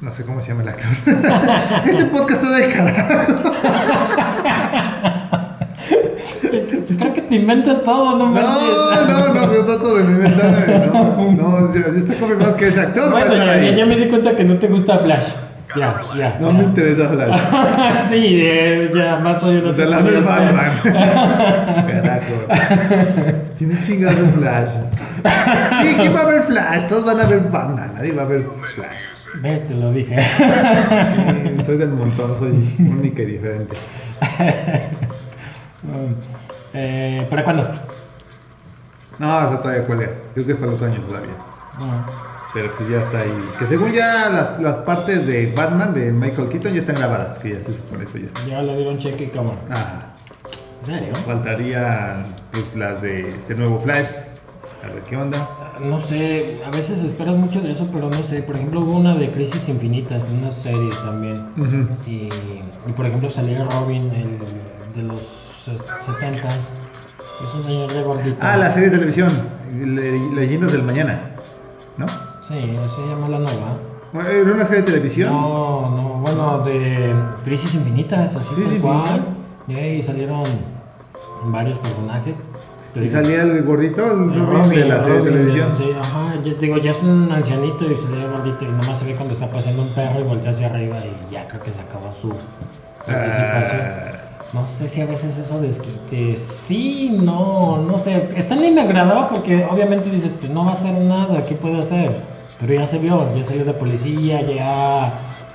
No 0.00 0.12
sé 0.12 0.24
cómo 0.24 0.40
se 0.40 0.48
llama 0.48 0.62
el 0.62 0.68
actor. 0.68 0.88
este 1.86 2.04
podcast 2.06 2.42
está 2.42 2.56
del 2.56 2.72
carajo. 2.72 3.32
Pues 6.86 6.98
creo 6.98 7.14
que 7.14 7.22
te 7.22 7.34
inventas 7.36 7.82
todo, 7.82 8.16
no 8.18 8.26
No, 8.26 8.30
manches. 8.30 9.08
no, 9.08 9.34
no, 9.34 9.54
yo 9.54 9.64
trato 9.64 9.94
de 9.96 10.02
inventarme. 10.02 10.86
No, 10.86 11.32
no, 11.32 11.64
o 11.64 11.68
sea, 11.68 11.90
si 11.90 11.98
está 11.98 12.14
confirmado 12.14 12.56
que 12.56 12.68
es 12.68 12.78
actor, 12.78 13.12
va 13.12 13.18
a 13.18 13.22
estar 13.22 13.36
ya, 13.38 13.52
ahí. 13.52 13.74
ya 13.76 13.86
me 13.86 13.96
di 13.96 14.08
cuenta 14.08 14.34
que 14.36 14.44
no 14.44 14.56
te 14.58 14.66
gusta 14.68 14.98
Flash. 14.98 15.28
Ya, 15.76 16.00
ya. 16.16 16.38
No 16.40 16.52
me 16.52 16.64
interesa 16.64 17.08
Flash. 17.08 18.08
sí, 18.08 18.40
eh, 18.42 18.90
ya 18.94 19.18
más 19.18 19.40
soy 19.40 19.56
una 19.56 19.70
O 19.70 19.74
sea, 19.74 19.86
la 19.86 20.00
no 20.00 20.08
es 20.08 20.24
Batman. 20.24 20.70
Carajo. 21.86 22.34
Tiene 23.58 23.82
chingados 23.84 24.20
de 24.20 24.28
Flash. 24.32 24.70
Sí, 25.80 25.94
¿quién 25.98 26.14
va 26.14 26.20
a 26.20 26.26
ver 26.26 26.42
Flash? 26.42 26.86
Todos 26.86 27.04
van 27.04 27.20
a 27.20 27.26
ver 27.26 27.40
Batman. 27.50 27.92
Nadie 27.94 28.12
va 28.12 28.22
a 28.22 28.26
ver 28.26 28.44
Flash. 28.74 29.02
Ves, 29.42 29.66
te 29.66 29.74
lo 29.74 29.92
dije. 29.92 30.16
Sí, 30.18 31.64
soy 31.64 31.76
del 31.76 31.90
montón, 31.90 32.34
soy 32.36 32.74
única 32.78 33.22
y 33.22 33.26
diferente. 33.26 33.76
Eh, 36.78 37.26
¿Para 37.30 37.42
cuándo? 37.42 37.70
No, 39.18 39.46
esa 39.46 39.60
todavía 39.62 39.86
cuelga. 39.86 40.10
Creo 40.34 40.44
que 40.44 40.52
es 40.52 40.58
para 40.58 40.68
el 40.72 40.74
otro 40.74 40.86
año 40.88 41.00
todavía. 41.08 41.32
Mm, 41.78 42.35
Pero 42.56 42.72
pues 42.74 42.88
ya 42.88 43.00
está 43.02 43.18
ahí. 43.18 43.48
Que 43.58 43.66
según 43.66 43.92
ya 43.92 44.30
las, 44.30 44.58
las 44.62 44.78
partes 44.78 45.26
de 45.26 45.52
Batman 45.54 45.92
de 45.92 46.10
Michael 46.10 46.48
Keaton 46.48 46.72
ya 46.72 46.78
están 46.80 46.96
grabadas. 46.96 47.38
Que 47.38 47.50
ya 47.52 47.62
se 47.62 47.74
supone 47.74 48.04
eso 48.04 48.16
ya 48.16 48.28
está. 48.28 48.40
Ya 48.46 48.62
le 48.62 48.76
dieron 48.76 48.98
cheque 48.98 49.24
y 49.24 49.26
cámara. 49.26 49.58
Ah, 49.70 50.14
¿En 50.80 50.86
serio? 50.86 51.14
faltarían 51.26 52.24
pues 52.52 52.74
las 52.74 53.02
de 53.02 53.28
ese 53.28 53.54
nuevo 53.56 53.78
Flash. 53.80 54.08
A 54.82 54.88
ver 54.88 55.02
qué 55.02 55.18
onda. 55.18 55.46
No 55.82 55.98
sé, 55.98 56.62
a 56.66 56.70
veces 56.70 57.04
esperas 57.04 57.36
mucho 57.36 57.60
de 57.60 57.72
eso, 57.72 57.86
pero 57.92 58.08
no 58.08 58.22
sé. 58.22 58.40
Por 58.42 58.56
ejemplo, 58.56 58.80
hubo 58.80 58.92
una 58.96 59.14
de 59.16 59.30
Crisis 59.32 59.68
Infinitas, 59.68 60.24
una 60.32 60.50
serie 60.50 60.88
también. 61.04 61.44
Y, 62.06 62.30
y, 62.88 62.92
por 62.96 63.04
ejemplo, 63.04 63.28
salía 63.28 63.64
Robin, 63.64 64.10
el 64.14 64.38
de 64.96 65.02
los 65.02 65.20
70. 66.06 66.48
Es 66.48 67.54
un 67.54 67.62
señor 67.64 67.92
de 67.92 68.02
gordito. 68.02 68.36
Ah, 68.40 68.56
la 68.56 68.70
serie 68.70 68.88
de 68.88 68.94
televisión. 68.96 69.30
Le- 69.74 70.30
Leyendas 70.34 70.72
del 70.72 70.84
Mañana. 70.84 71.20
¿No? 71.98 72.06
Sí, 72.48 72.54
se 72.54 73.06
llama 73.06 73.28
la 73.28 73.38
nueva. 73.38 74.30
Era 74.30 74.52
una 74.52 74.64
serie 74.64 74.82
de 74.82 74.86
televisión. 74.86 75.30
No, 75.32 75.90
no, 75.90 76.02
bueno, 76.20 76.60
de 76.64 77.14
Crisis 77.44 77.74
Infinitas, 77.74 78.34
así 78.36 78.54
Crisis 78.54 78.80
cual. 78.80 78.98
Infinitas. 79.18 79.34
Y 79.68 79.74
ahí 79.74 80.02
salieron 80.02 80.44
varios 81.46 81.78
personajes. 81.78 82.34
Te 82.94 83.00
Y 83.00 83.02
digo, 83.02 83.12
salía 83.12 83.42
el 83.42 83.62
gordito, 83.64 84.10
el 84.12 84.46
Robin 84.46 84.70
de 84.70 84.84
la 84.86 85.02
serie 85.02 85.14
de 85.14 85.18
Robin, 85.18 85.32
televisión. 85.34 85.72
Sí, 85.76 85.90
ajá, 85.98 86.34
te 86.42 86.54
digo, 86.54 86.78
ya 86.78 86.92
es 86.92 87.02
un 87.02 87.30
ancianito 87.30 87.84
y 87.90 87.96
salía 87.96 88.28
gordito 88.28 88.64
y 88.64 88.68
nomás 88.68 88.98
se 88.98 89.04
ve 89.06 89.14
cuando 89.16 89.34
está 89.34 89.50
paseando 89.50 89.82
un 89.82 89.88
perro 89.90 90.20
y 90.20 90.22
voltea 90.22 90.52
hacia 90.52 90.68
arriba 90.68 90.96
y 91.04 91.34
ya 91.34 91.46
creo 91.48 91.60
que 91.62 91.70
se 91.72 91.80
acabó 91.80 92.14
su 92.22 92.28
participación. 93.04 93.80
Ah, 93.82 94.12
No 94.54 94.64
sé 94.66 94.88
si 94.88 95.00
a 95.02 95.06
veces 95.06 95.36
eso 95.36 95.60
desquite. 95.60 96.36
Sí, 96.36 97.18
no, 97.20 97.78
no 97.82 97.98
sé. 97.98 98.30
Stanley 98.36 98.72
me 98.72 98.80
agradaba 98.82 99.28
porque 99.28 99.66
obviamente 99.68 100.08
dices, 100.10 100.32
pues 100.38 100.50
no 100.50 100.64
va 100.64 100.70
a 100.70 100.74
hacer 100.74 100.94
nada, 100.94 101.44
¿qué 101.44 101.54
puede 101.56 101.78
hacer? 101.80 102.12
Pero 102.60 102.74
ya 102.74 102.86
se 102.86 102.98
vio, 102.98 103.36
ya 103.36 103.44
salió 103.44 103.64
de 103.64 103.74
policía, 103.74 104.40
ya, 104.42 105.12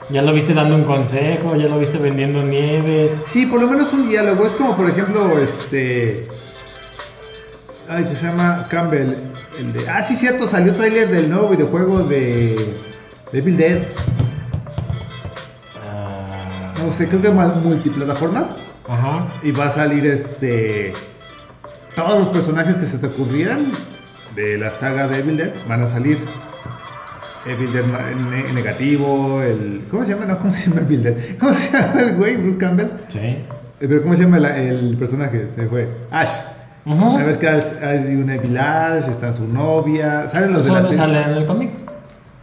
ya 0.10 0.22
lo 0.22 0.34
viste 0.34 0.54
dando 0.54 0.76
un 0.76 0.84
consejo, 0.84 1.56
ya 1.56 1.68
lo 1.68 1.80
viste 1.80 1.98
vendiendo 1.98 2.44
nieves. 2.44 3.12
Sí, 3.26 3.46
por 3.46 3.60
lo 3.62 3.68
menos 3.68 3.92
un 3.94 4.10
diálogo. 4.10 4.46
Es 4.46 4.52
como, 4.54 4.76
por 4.76 4.90
ejemplo, 4.90 5.40
este. 5.40 6.28
Ay, 7.90 8.06
que 8.06 8.16
se 8.16 8.28
llama 8.28 8.68
Campbell. 8.70 9.16
El 9.58 9.74
de... 9.74 9.90
Ah, 9.90 10.02
sí, 10.02 10.16
cierto, 10.16 10.48
salió 10.48 10.74
tráiler 10.74 11.10
del 11.10 11.30
nuevo 11.30 11.50
videojuego 11.50 12.04
de. 12.04 12.78
Devil 13.32 13.58
Dead. 13.58 13.82
Ah, 15.76 16.74
No 16.78 16.92
sé, 16.92 17.08
creo 17.08 17.22
que 17.22 17.32
más 17.32 17.56
multiplataformas. 17.58 18.56
Ajá. 18.88 19.26
Y 19.42 19.52
va 19.52 19.66
a 19.68 19.70
salir 19.72 20.06
este. 20.06 20.94
Todos 21.96 22.20
los 22.20 22.28
personajes 22.30 22.78
que 22.78 22.86
se 22.86 22.98
te 22.98 23.08
ocurrieran 23.08 23.72
de 24.36 24.58
la 24.58 24.72
saga 24.72 25.08
de 25.08 25.20
Evil 25.20 25.38
Dead 25.38 25.52
van 25.68 25.82
a 25.84 25.88
salir. 25.88 26.20
Evil 27.46 27.74
Dead 27.74 27.86
ma- 27.86 28.00
ne- 28.30 28.54
negativo, 28.54 29.42
el. 29.42 29.84
¿Cómo 29.90 30.06
se 30.06 30.14
llama? 30.14 30.26
No, 30.26 30.38
¿cómo 30.40 30.54
se 30.54 30.70
llama 30.70 30.82
Evil 30.82 31.04
Dead? 31.04 31.16
¿Cómo 31.40 31.54
se 31.54 31.72
llama 31.78 32.00
el 32.02 32.16
güey? 32.16 32.36
Bruce 32.38 32.58
Campbell. 32.58 32.88
Sí. 33.10 33.20
Eh, 33.20 33.46
Pero 33.80 34.02
¿cómo 34.04 34.16
se 34.16 34.24
llama 34.24 34.40
la- 34.40 34.58
el 34.58 34.96
personaje? 34.98 35.50
Se 35.50 35.66
fue. 35.68 35.88
Ash. 36.12 36.32
Una 36.86 37.24
vez 37.24 37.38
que 37.38 37.48
Ash, 37.48 37.74
hay 37.84 38.16
un 38.16 38.30
Evil 38.30 38.58
Ash, 38.58 39.08
está 39.08 39.32
su 39.34 39.48
novia. 39.48 40.28
¿Saben 40.28 40.52
los 40.54 40.66
de 40.66 40.72
¿Eso 40.72 40.76
la 40.76 40.82
serie? 40.84 40.98
sale 40.98 41.22
en 41.22 41.30
el 41.38 41.46
cómic? 41.46 41.70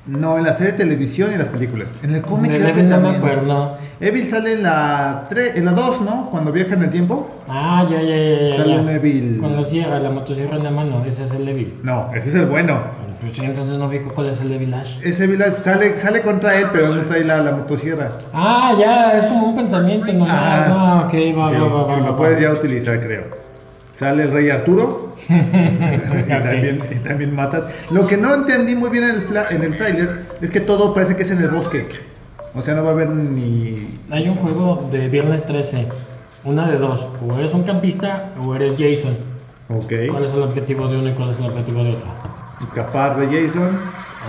No, 0.06 0.38
en 0.38 0.44
la 0.44 0.52
serie 0.52 0.72
de 0.72 0.78
televisión 0.78 1.30
y 1.30 1.32
en 1.34 1.38
las 1.40 1.48
películas. 1.48 1.94
En 2.02 2.14
el 2.14 2.22
cómic 2.22 2.52
creo 2.52 2.74
que 2.74 2.82
no 2.82 2.88
me 2.88 2.94
también. 2.94 3.14
acuerdo. 3.16 3.78
Evil 4.00 4.28
sale 4.28 4.52
en 4.52 4.62
la 4.62 5.26
3, 5.28 5.56
en 5.56 5.64
la 5.64 5.72
2, 5.72 6.02
¿no? 6.02 6.28
Cuando 6.30 6.52
viaja 6.52 6.74
en 6.74 6.84
el 6.84 6.90
tiempo. 6.90 7.28
Ah, 7.48 7.84
ya, 7.90 8.00
ya, 8.00 8.16
ya, 8.16 8.48
ya. 8.50 8.56
Sale 8.56 8.74
ya. 8.74 8.80
un 8.80 8.88
Evil. 8.88 9.38
Con 9.40 9.56
la 9.56 9.62
sierra, 9.64 9.98
la 9.98 10.10
motosierra 10.10 10.56
en 10.56 10.64
la 10.64 10.70
mano, 10.70 11.04
ese 11.04 11.24
es 11.24 11.32
el 11.32 11.48
Evil. 11.48 11.74
No, 11.82 12.08
ese 12.14 12.28
es 12.28 12.34
el 12.36 12.46
bueno. 12.46 12.80
Pues 13.20 13.32
sí, 13.32 13.44
entonces 13.44 13.76
no 13.76 13.88
vi 13.88 13.98
cuál 13.98 14.28
es 14.28 14.40
el 14.40 14.52
Evil 14.52 14.72
Ash. 14.72 14.98
Ese 15.02 15.24
Evil 15.24 15.42
Ash 15.42 15.56
sale, 15.62 15.96
sale 15.98 16.22
contra 16.22 16.56
él, 16.56 16.68
pero 16.72 16.94
no 16.94 17.04
trae 17.06 17.24
la, 17.24 17.38
la 17.42 17.50
motosierra. 17.50 18.12
Ah, 18.32 18.72
ya, 18.78 19.16
es 19.16 19.24
como 19.24 19.48
un 19.48 19.56
pensamiento 19.56 20.12
nomás. 20.12 20.30
Ajá. 20.30 20.68
No, 20.68 21.06
ok, 21.06 21.14
va, 21.36 21.52
va, 21.52 21.68
va, 21.68 21.82
va. 21.84 21.96
lo 21.96 22.04
va. 22.12 22.16
puedes 22.16 22.38
ya 22.38 22.52
utilizar, 22.52 23.00
creo. 23.00 23.24
Sale 23.94 24.22
el 24.22 24.30
rey 24.30 24.48
Arturo. 24.50 25.16
y, 25.28 26.28
también, 26.28 26.80
y 26.88 26.94
también 27.00 27.34
matas. 27.34 27.66
Lo 27.90 28.06
que 28.06 28.16
no 28.16 28.32
entendí 28.32 28.76
muy 28.76 28.90
bien 28.90 29.02
en 29.02 29.10
el, 29.16 29.24
en 29.50 29.62
el 29.64 29.76
tráiler 29.76 30.20
es 30.40 30.52
que 30.52 30.60
todo 30.60 30.94
parece 30.94 31.16
que 31.16 31.22
es 31.22 31.30
en 31.32 31.42
el 31.42 31.48
bosque. 31.48 31.88
O 32.54 32.62
sea, 32.62 32.74
no 32.74 32.82
va 32.82 32.90
a 32.90 32.92
haber 32.92 33.10
ni... 33.10 33.98
Hay 34.10 34.28
un 34.28 34.36
juego 34.36 34.88
de 34.90 35.08
Viernes 35.08 35.44
13. 35.44 35.86
Una 36.44 36.68
de 36.68 36.78
dos. 36.78 37.08
O 37.26 37.38
eres 37.38 37.52
un 37.54 37.62
campista 37.64 38.32
o 38.40 38.54
eres 38.54 38.72
Jason. 38.72 39.16
Ok. 39.68 39.92
¿Cuál 40.10 40.24
es 40.24 40.34
el 40.34 40.42
objetivo 40.42 40.88
de 40.88 40.96
uno 40.96 41.10
y 41.10 41.14
cuál 41.14 41.30
es 41.30 41.38
el 41.38 41.46
objetivo 41.46 41.84
de 41.84 41.90
otro? 41.90 42.08
escapar 42.60 43.18
de 43.18 43.26
Jason. 43.26 43.78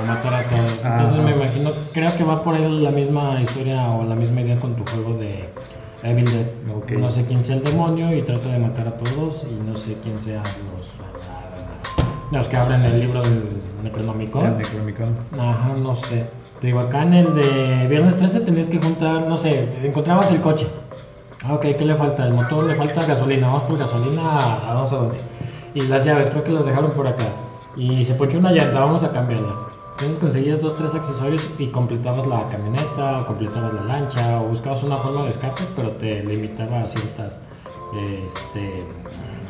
O 0.01 0.05
matar 0.05 0.33
a 0.33 0.43
todos. 0.43 0.71
Entonces 0.73 1.13
Ajá. 1.13 1.21
me 1.21 1.31
imagino, 1.31 1.71
creo 1.93 2.15
que 2.15 2.23
va 2.23 2.43
por 2.43 2.55
ahí 2.55 2.79
la 2.79 2.91
misma 2.91 3.41
historia 3.41 3.87
o 3.87 4.03
la 4.03 4.15
misma 4.15 4.41
idea 4.41 4.57
con 4.57 4.75
tu 4.75 4.85
juego 4.91 5.17
de 5.17 5.49
Evil 6.03 6.25
Dead. 6.25 6.47
Ok. 6.75 6.91
No 6.91 7.11
sé 7.11 7.25
quién 7.25 7.43
sea 7.43 7.55
el 7.55 7.63
demonio 7.63 8.15
y 8.15 8.21
trata 8.21 8.49
de 8.49 8.59
matar 8.59 8.87
a 8.87 8.93
todos 8.97 9.43
y 9.49 9.55
no 9.67 9.75
sé 9.75 9.97
quién 10.03 10.17
sean 10.19 10.43
los, 10.43 10.87
los 12.31 12.47
que 12.47 12.57
abren 12.57 12.83
el 12.83 12.99
libro 12.99 13.21
del 13.21 13.33
El 13.33 13.83
Necronomicon. 13.83 14.57
Necronomicon. 14.57 15.17
Ajá, 15.37 15.73
no 15.81 15.95
sé. 15.95 16.25
Te 16.59 16.67
digo, 16.67 16.79
acá 16.79 17.03
en 17.03 17.13
el 17.13 17.35
de 17.35 17.87
Viernes 17.87 18.17
13 18.17 18.41
tenías 18.41 18.67
que 18.67 18.79
juntar, 18.81 19.27
no 19.27 19.37
sé, 19.37 19.67
encontrabas 19.81 20.29
el 20.31 20.41
coche. 20.41 20.67
Ok, 21.49 21.61
¿qué 21.61 21.85
le 21.85 21.95
falta? 21.95 22.25
El 22.25 22.33
motor 22.33 22.65
le 22.65 22.75
falta 22.75 23.05
gasolina, 23.05 23.47
vamos 23.47 23.63
por 23.63 23.77
gasolina 23.77 24.21
a, 24.21 24.71
a 24.71 24.73
no 24.73 24.85
sé 24.85 24.95
dónde. 24.95 25.17
Y 25.73 25.81
las 25.81 26.03
llaves, 26.03 26.29
creo 26.29 26.43
que 26.43 26.51
las 26.51 26.65
dejaron 26.65 26.91
por 26.91 27.07
acá. 27.07 27.23
Y 27.77 28.03
se 28.03 28.13
ponchó 28.13 28.39
una 28.39 28.51
llanta, 28.51 28.79
vamos 28.79 29.03
a 29.05 29.11
cambiarla. 29.13 29.53
Entonces 29.91 30.19
conseguías 30.19 30.61
dos, 30.61 30.77
tres 30.77 30.93
accesorios 30.93 31.49
y 31.57 31.67
completabas 31.67 32.27
la 32.27 32.45
camioneta, 32.47 33.19
o 33.19 33.27
completabas 33.27 33.73
la 33.73 33.83
lancha, 33.83 34.41
o 34.41 34.47
buscabas 34.47 34.83
una 34.83 34.97
forma 34.97 35.23
de 35.23 35.29
escape, 35.29 35.61
pero 35.77 35.91
te 35.91 36.23
limitaba 36.23 36.83
a 36.83 36.87
ciertas, 36.87 37.39
este, 38.25 38.83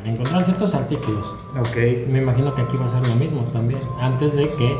encontrar 0.05 0.45
ciertos 0.45 0.75
artículos. 0.75 1.25
Ok. 1.59 1.75
Me 2.07 2.19
imagino 2.19 2.53
que 2.53 2.61
aquí 2.61 2.77
va 2.77 2.85
a 2.85 2.89
ser 2.89 3.07
lo 3.07 3.15
mismo 3.15 3.41
también, 3.51 3.79
antes 3.99 4.35
de 4.35 4.47
que 4.49 4.77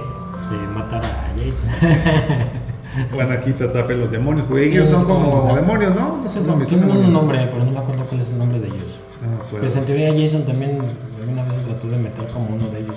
te 0.48 0.56
matara 0.56 1.08
a 1.08 1.30
Jason. 1.38 1.68
Bueno, 3.14 3.34
aquí 3.34 3.52
te 3.54 3.66
atrapen 3.66 4.00
los 4.02 4.12
demonios, 4.12 4.46
porque 4.48 4.64
Sí, 4.64 4.76
ellos 4.76 4.90
son 4.90 5.06
como 5.06 5.56
demonios, 5.56 5.94
¿no? 5.96 6.18
No 6.18 6.28
son 6.28 6.44
zombies, 6.44 6.70
son 6.70 6.80
Tienen 6.82 7.06
un 7.06 7.14
nombre, 7.14 7.48
pero 7.52 7.64
no 7.64 7.72
me 7.72 7.78
acuerdo 7.78 8.04
cuál 8.06 8.22
es 8.22 8.30
el 8.30 8.40
nombre 8.40 8.60
de 8.60 8.68
ellos. 8.68 9.00
Acuerdo. 9.46 9.60
Pues 9.60 9.76
en 9.76 9.86
teoría 9.86 10.12
Jason 10.12 10.44
también 10.46 10.82
alguna 11.22 11.44
vez 11.44 11.62
trató 11.66 11.88
de 11.88 11.98
meter 12.00 12.26
como 12.34 12.48
uno 12.56 12.68
de 12.70 12.80
ellos. 12.80 12.96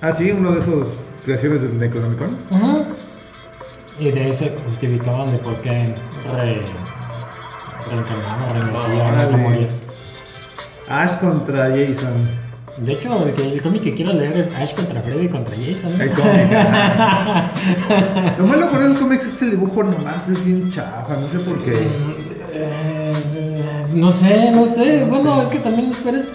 Ah, 0.00 0.10
sí, 0.10 0.30
uno 0.32 0.52
de 0.52 0.58
esos 0.60 0.96
creaciones 1.24 1.60
del 1.60 1.78
Necronomicon. 1.78 2.36
Y 4.00 4.10
de 4.10 4.20
ahí 4.20 4.34
se 4.34 4.50
justificaban 4.66 5.32
de 5.32 5.38
por 5.38 5.54
qué 5.56 5.94
re, 6.34 6.62
reencarnaba, 7.90 8.52
renacía, 8.54 9.06
Órale. 9.06 9.24
nunca 9.24 9.36
moría. 9.36 9.68
Ash 10.88 11.12
contra 11.20 11.68
Jason. 11.68 12.41
De 12.78 12.92
hecho, 12.92 13.26
el, 13.26 13.52
el 13.52 13.62
cómic 13.62 13.82
que 13.82 13.94
quiero 13.94 14.12
leer 14.14 14.36
es 14.36 14.50
Ash 14.54 14.74
contra 14.74 15.02
Freddy 15.02 15.28
contra 15.28 15.54
Jason. 15.54 16.00
El 16.00 16.10
cómic. 16.10 16.50
Lo 18.38 18.46
malo 18.46 18.68
con 18.70 18.82
esos 18.82 18.98
cómics 18.98 19.26
es 19.26 19.34
que 19.34 19.44
el 19.44 19.50
dibujo 19.52 19.82
nomás 19.82 20.28
es 20.28 20.44
bien 20.44 20.70
chafa, 20.70 21.16
no 21.18 21.28
sé 21.28 21.38
por 21.40 21.62
qué. 21.64 21.72
Eh, 22.54 23.12
no 23.94 24.10
sé, 24.12 24.50
no 24.52 24.66
sé. 24.66 25.00
No 25.00 25.06
bueno, 25.08 25.36
sé. 25.36 25.42
es 25.42 25.48
que 25.50 25.58
también 25.58 25.90
esperes. 25.90 26.26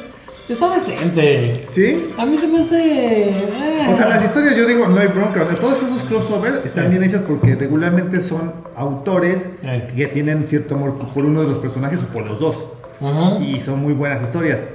Está 0.48 0.74
decente. 0.76 1.66
¿Sí? 1.72 2.08
A 2.18 2.26
mí 2.26 2.38
se 2.38 2.48
me 2.48 2.60
hace. 2.60 3.30
eh. 3.32 3.88
O 3.90 3.94
sea, 3.94 4.08
las 4.08 4.24
historias, 4.24 4.56
yo 4.56 4.66
digo, 4.66 4.88
no 4.88 4.98
hay 5.00 5.08
bronca. 5.08 5.42
O 5.44 5.46
sea, 5.46 5.56
todos 5.56 5.84
esos 5.84 6.04
crossover 6.06 6.62
están 6.64 6.86
Sí. 6.86 6.90
bien 6.92 7.04
hechas 7.04 7.22
porque 7.28 7.56
regularmente 7.56 8.22
son 8.22 8.54
autores 8.76 9.50
Eh. 9.64 9.88
que 9.94 10.08
tienen 10.08 10.48
cierto 10.48 10.76
amor 10.76 10.94
por 11.14 11.26
uno 11.26 11.42
de 11.42 11.48
los 11.48 11.58
personajes 11.58 12.02
o 12.04 12.08
por 12.08 12.26
los 12.26 12.40
dos. 12.40 12.66
Ujú, 13.02 13.42
Y 13.44 13.60
son 13.60 13.82
muy 13.82 13.94
buenas 13.94 14.22
historias. 14.24 14.68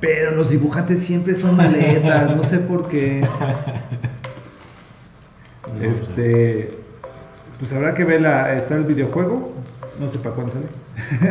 Pero 0.00 0.30
los 0.32 0.50
dibujantes 0.50 1.04
siempre 1.04 1.36
son 1.36 1.56
maletas, 1.56 2.34
no 2.34 2.42
sé 2.42 2.58
por 2.58 2.88
qué. 2.88 3.20
No 3.20 3.28
sé. 5.80 5.90
Este. 5.90 6.78
Pues 7.58 7.72
habrá 7.72 7.94
que 7.94 8.04
ver 8.04 8.22
la. 8.22 8.54
Está 8.54 8.76
el 8.76 8.84
videojuego. 8.84 9.52
No 9.98 10.08
sé 10.08 10.18
para 10.18 10.34
cuándo 10.34 10.52
sale. 10.52 10.66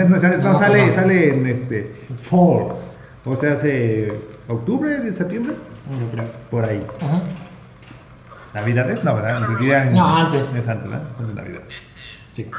no, 0.10 0.20
sale, 0.20 0.38
no, 0.38 0.44
No, 0.54 0.60
sale, 0.60 0.86
no. 0.86 0.92
sale 0.92 1.34
en 1.34 1.48
este. 1.48 1.92
Fall. 2.20 2.74
O 3.26 3.36
sea, 3.36 3.54
hace. 3.54 4.14
¿Octubre? 4.48 5.00
¿De 5.00 5.12
septiembre? 5.12 5.56
Yo 6.00 6.12
creo. 6.12 6.26
Por 6.52 6.66
ahí. 6.66 6.86
Ujú. 7.02 7.22
¿Navidades? 8.54 9.04
No, 9.04 9.16
¿verdad? 9.16 9.38
Antes 9.44 9.60
dirían- 9.60 9.94
No, 9.94 10.18
antes. 10.18 10.46
Es 10.56 10.68
antes, 10.68 10.90
¿verdad? 10.90 11.08
Son 11.18 11.28
de 11.28 11.34
Navidad. 11.42 11.62
Sí. 12.34 12.50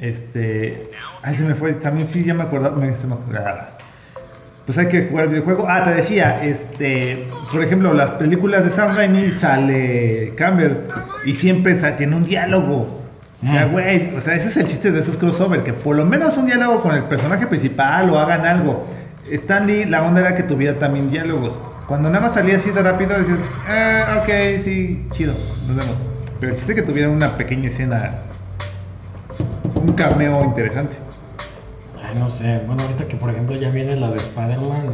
Este. 0.00 0.90
Ay, 1.22 1.34
se 1.34 1.42
me 1.42 1.54
fue. 1.54 1.72
También 1.74 2.06
sí, 2.06 2.24
ya 2.24 2.34
me 2.34 2.44
acordaba. 2.44 2.76
Me, 2.76 2.94
se 2.94 3.06
me 3.06 3.14
acordaba. 3.14 3.76
Pues 4.66 4.78
hay 4.78 4.88
que 4.88 5.06
jugar 5.08 5.24
el 5.24 5.30
videojuego. 5.30 5.66
Ah, 5.68 5.82
te 5.82 5.90
decía, 5.94 6.42
este. 6.42 7.26
Por 7.52 7.62
ejemplo, 7.62 7.92
las 7.92 8.12
películas 8.12 8.64
de 8.64 8.70
Sam 8.70 8.96
Raimi 8.96 9.30
sale 9.30 10.32
Campbell. 10.36 10.76
Y 11.26 11.34
siempre 11.34 11.74
tiene 11.96 12.16
un 12.16 12.24
diálogo. 12.24 13.00
O 13.42 13.46
sea, 13.46 13.66
Mm. 13.66 13.72
güey, 13.72 14.16
o 14.16 14.20
sea, 14.22 14.34
ese 14.36 14.48
es 14.48 14.56
el 14.56 14.66
chiste 14.66 14.90
de 14.90 15.00
esos 15.00 15.18
crossover, 15.18 15.62
que 15.64 15.74
por 15.74 15.96
lo 15.96 16.06
menos 16.06 16.38
un 16.38 16.46
diálogo 16.46 16.80
con 16.80 16.94
el 16.94 17.02
personaje 17.04 17.46
principal 17.46 18.08
o 18.08 18.18
hagan 18.18 18.46
algo. 18.46 18.86
Stanley, 19.30 19.84
la 19.84 20.02
onda 20.02 20.20
era 20.20 20.34
que 20.34 20.42
tuviera 20.44 20.78
también 20.78 21.10
diálogos. 21.10 21.60
Cuando 21.86 22.08
nada 22.08 22.22
más 22.22 22.32
salía 22.34 22.56
así 22.56 22.70
de 22.70 22.82
rápido, 22.82 23.18
decías, 23.18 23.38
ah, 23.68 24.22
ok, 24.22 24.58
sí, 24.58 25.06
chido, 25.12 25.34
nos 25.66 25.76
vemos. 25.76 25.96
Pero 26.40 26.52
el 26.52 26.56
chiste 26.58 26.72
es 26.72 26.76
que 26.80 26.86
tuviera 26.86 27.10
una 27.10 27.36
pequeña 27.36 27.66
escena, 27.66 28.12
un 29.74 29.92
cameo 29.92 30.42
interesante. 30.42 30.96
Ay, 32.14 32.20
no 32.20 32.30
sé. 32.30 32.60
Bueno, 32.66 32.82
ahorita 32.82 33.06
que 33.08 33.16
por 33.16 33.30
ejemplo 33.30 33.56
ya 33.56 33.70
viene 33.70 33.96
la 33.96 34.10
de 34.10 34.16
Spider-Man 34.18 34.90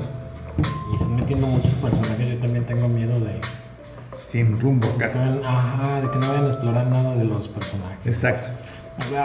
y 0.90 0.94
están 0.94 1.16
metiendo 1.16 1.46
muchos 1.46 1.70
personajes, 1.74 2.28
yo 2.28 2.38
también 2.38 2.64
tengo 2.66 2.88
miedo 2.88 3.18
de, 3.20 3.40
Sin 4.30 4.58
rumbo, 4.60 4.88
de 4.88 4.94
casi. 4.96 5.18
vayan- 5.18 5.44
ajá, 5.44 6.00
de 6.00 6.10
que 6.10 6.18
no 6.18 6.28
vayan 6.28 6.44
a 6.44 6.48
explorar 6.48 6.86
nada 6.86 7.14
de 7.16 7.24
los 7.24 7.48
personajes. 7.48 8.06
Exacto. 8.06 8.48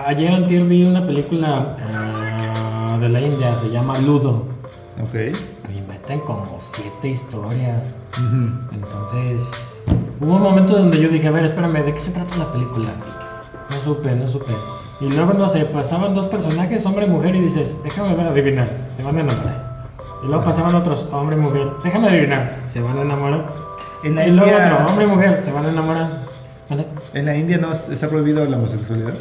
Ayer 0.08 0.32
antier 0.32 0.64
vi 0.66 0.84
una 0.86 1.06
película 1.06 1.75
ah, 1.82 2.98
de 3.00 3.10
la 3.10 3.22
India, 3.22 3.56
se 3.58 3.70
llama 3.70 3.98
Ludo. 4.00 4.46
Ok. 5.02 5.16
Y 5.75 5.82
meten 5.82 6.20
como 6.22 6.46
siete 6.60 7.10
historias. 7.10 7.94
Entonces, 8.72 9.82
hubo 10.22 10.36
un 10.36 10.42
momento 10.42 10.78
donde 10.78 11.02
yo 11.02 11.10
dije, 11.10 11.28
a 11.28 11.32
ver, 11.32 11.46
espérame, 11.46 11.84
¿de 11.84 11.94
qué 11.94 12.00
se 12.00 12.12
trata 12.12 12.38
la 12.38 12.52
película? 12.52 12.90
No 13.70 13.75
supe, 13.84 14.16
no 14.16 14.28
supe. 14.28 14.54
Y 15.02 15.10
luego, 15.10 15.34
no 15.34 15.48
sé, 15.48 15.66
pasaban 15.66 16.14
dos 16.14 16.28
personajes, 16.28 16.86
hombre 16.86 17.06
y 17.06 17.10
mujer, 17.10 17.36
y 17.36 17.42
dices, 17.42 17.75
déjame 17.84 18.16
ver, 18.16 18.28
adivinar, 18.28 18.68
se 18.88 19.04
van 19.04 19.18
a 19.18 19.22
enamorar. 19.22 19.66
Y 20.24 20.28
luego 20.28 20.44
pasaban 20.46 20.74
otros, 20.75 21.06
hombre 21.12 21.36
y 21.36 21.40
mujer, 21.40 21.70
déjame 21.84 22.08
adivinar, 22.08 22.58
se 22.62 22.82
van 22.82 22.98
a 22.98 23.02
enamorar. 23.02 23.46
En 24.04 24.16
la 24.16 24.25
y 24.28 24.32
luego 24.32 24.52
India- 24.52 24.74
otro, 24.74 24.86
hombre 24.88 25.06
y 25.06 25.08
mujer, 25.10 25.42
se 25.44 25.52
van 25.52 25.66
a 25.66 25.70
enamorar. 25.70 26.08
¿Vale? 26.70 26.86
En 27.14 27.25
la 27.25 27.36
India 27.36 27.58
no 27.58 27.72
está 27.72 28.08
prohibido 28.08 28.46
la 28.46 28.58
homosexualidad, 28.58 29.14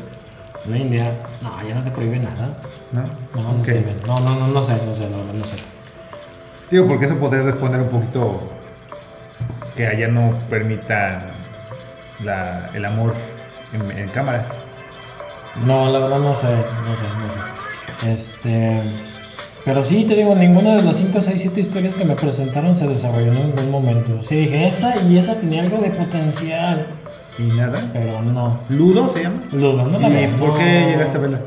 La 0.71 0.78
India, 0.78 1.12
no, 1.43 1.69
ya 1.69 1.75
no 1.75 1.83
te 1.83 1.90
prohíbe 1.90 2.19
nada. 2.19 2.49
¿no? 2.93 3.02
No, 3.35 3.52
no 3.52 3.61
Ok. 3.61 3.66
sé, 3.66 3.85
no, 4.07 4.21
no, 4.21 4.31
no, 4.37 4.47
no 4.49 4.62
sé, 4.62 4.73
no 4.73 4.95
sé, 4.95 5.02
verdad, 5.02 5.35
no 5.35 5.45
sé. 5.45 5.57
Digo, 6.71 6.87
porque 6.87 7.04
eso 7.07 7.16
podría 7.16 7.43
responder 7.43 7.81
un 7.83 7.88
poquito 7.88 8.40
que 9.76 9.87
allá 9.87 10.09
no 10.09 10.31
permitan 10.49 11.35
la, 12.25 12.71
el 12.73 12.85
amor 12.85 13.12
en, 13.73 13.90
en 13.99 14.09
cámaras. 14.11 14.64
No, 15.56 15.90
la 15.90 15.99
verdad 16.00 16.18
no 16.18 16.34
sé, 16.37 16.46
no 16.46 16.94
sé, 16.94 17.06
no 17.20 17.28
sé. 17.34 18.12
Este. 18.12 18.82
Pero 19.64 19.82
sí, 19.84 20.04
te 20.04 20.14
digo, 20.14 20.34
ninguna 20.34 20.76
de 20.76 20.82
las 20.82 20.96
5, 20.96 21.20
6, 21.23 21.40
7 21.40 21.61
historias 21.61 21.94
que 21.94 22.04
me 22.04 22.14
presentaron 22.16 22.76
se 22.76 22.87
desarrolló 22.87 23.32
en 23.32 23.38
un 23.38 23.52
buen 23.54 23.70
momento. 23.70 24.20
Sí, 24.23 24.37
dije, 24.37 24.68
esa 24.68 24.94
y 25.08 25.16
esa 25.16 25.37
tenía 25.37 25.62
algo 25.62 25.78
de 25.78 25.90
potencial. 25.90 26.87
Y 27.38 27.44
nada. 27.44 27.80
Pero 27.92 28.20
no. 28.23 28.61
¿Ludo 28.68 29.12
se 29.14 29.23
llama? 29.23 29.37
Ludo, 29.52 29.84
no 29.87 29.99
la 29.99 30.08
¿Y 30.08 30.26
por 30.38 30.50
no. 30.50 30.54
qué 30.54 30.64
llegaste 30.90 31.16
a 31.16 31.20
verla? 31.20 31.40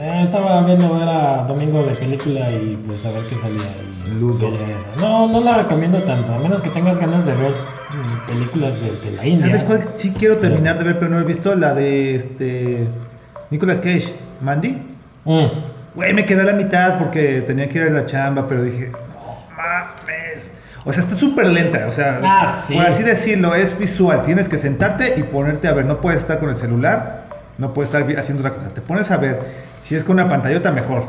Eh, 0.00 0.22
estaba 0.24 0.62
viendo, 0.62 1.00
era 1.02 1.44
domingo 1.46 1.82
de 1.82 1.94
película 1.94 2.50
y 2.50 2.78
pues 2.86 3.04
a 3.04 3.10
ver 3.10 3.24
qué 3.26 3.36
salía. 3.36 3.60
Y 4.06 4.18
Ludo. 4.18 4.48
No, 4.98 5.28
no 5.28 5.40
la 5.40 5.58
recomiendo 5.62 5.98
tanto, 6.04 6.32
a 6.32 6.38
menos 6.38 6.62
que 6.62 6.70
tengas 6.70 6.98
ganas 6.98 7.26
de 7.26 7.34
ver 7.34 7.50
mm, 7.52 8.26
películas 8.26 8.74
de, 8.80 8.92
de 9.10 9.16
la 9.16 9.26
India. 9.26 9.46
¿Sabes 9.46 9.64
cuál 9.64 9.88
sí 9.94 10.12
quiero 10.18 10.38
terminar 10.38 10.78
de 10.78 10.84
ver, 10.84 10.98
pero 10.98 11.10
no 11.10 11.20
he 11.20 11.24
visto? 11.24 11.54
La 11.54 11.74
de 11.74 12.14
este. 12.14 12.88
Nicolas 13.50 13.78
Cage, 13.80 14.14
Mandy. 14.40 14.78
Mm. 15.26 15.46
Güey, 15.94 16.14
me 16.14 16.24
quedé 16.24 16.40
a 16.42 16.44
la 16.44 16.52
mitad 16.54 16.98
porque 16.98 17.42
tenía 17.42 17.68
que 17.68 17.78
ir 17.78 17.84
a 17.84 17.90
la 17.90 18.06
chamba, 18.06 18.46
pero 18.48 18.62
dije, 18.64 18.90
no 18.92 19.54
mames. 19.54 20.50
O 20.86 20.92
sea, 20.94 21.02
está 21.02 21.14
súper 21.14 21.46
lenta. 21.48 21.86
O 21.88 21.92
sea, 21.92 22.20
Ah, 22.24 22.48
sí. 22.48 22.74
por 22.74 22.86
así 22.86 23.02
decirlo, 23.02 23.54
es 23.54 23.78
visual. 23.78 24.22
Tienes 24.22 24.48
que 24.48 24.56
sentarte 24.56 25.12
y 25.18 25.24
ponerte 25.24 25.68
a 25.68 25.74
ver. 25.74 25.84
No 25.84 26.00
puedes 26.00 26.22
estar 26.22 26.38
con 26.38 26.48
el 26.48 26.54
celular, 26.54 27.19
no 27.60 27.72
puedes 27.74 27.92
estar 27.94 28.02
haciendo 28.18 28.42
otra 28.46 28.56
cosa. 28.56 28.74
Te 28.74 28.80
pones 28.80 29.10
a 29.10 29.18
ver. 29.18 29.40
Si 29.80 29.94
es 29.94 30.02
con 30.02 30.14
una 30.14 30.28
pantallota, 30.28 30.72
mejor. 30.72 31.04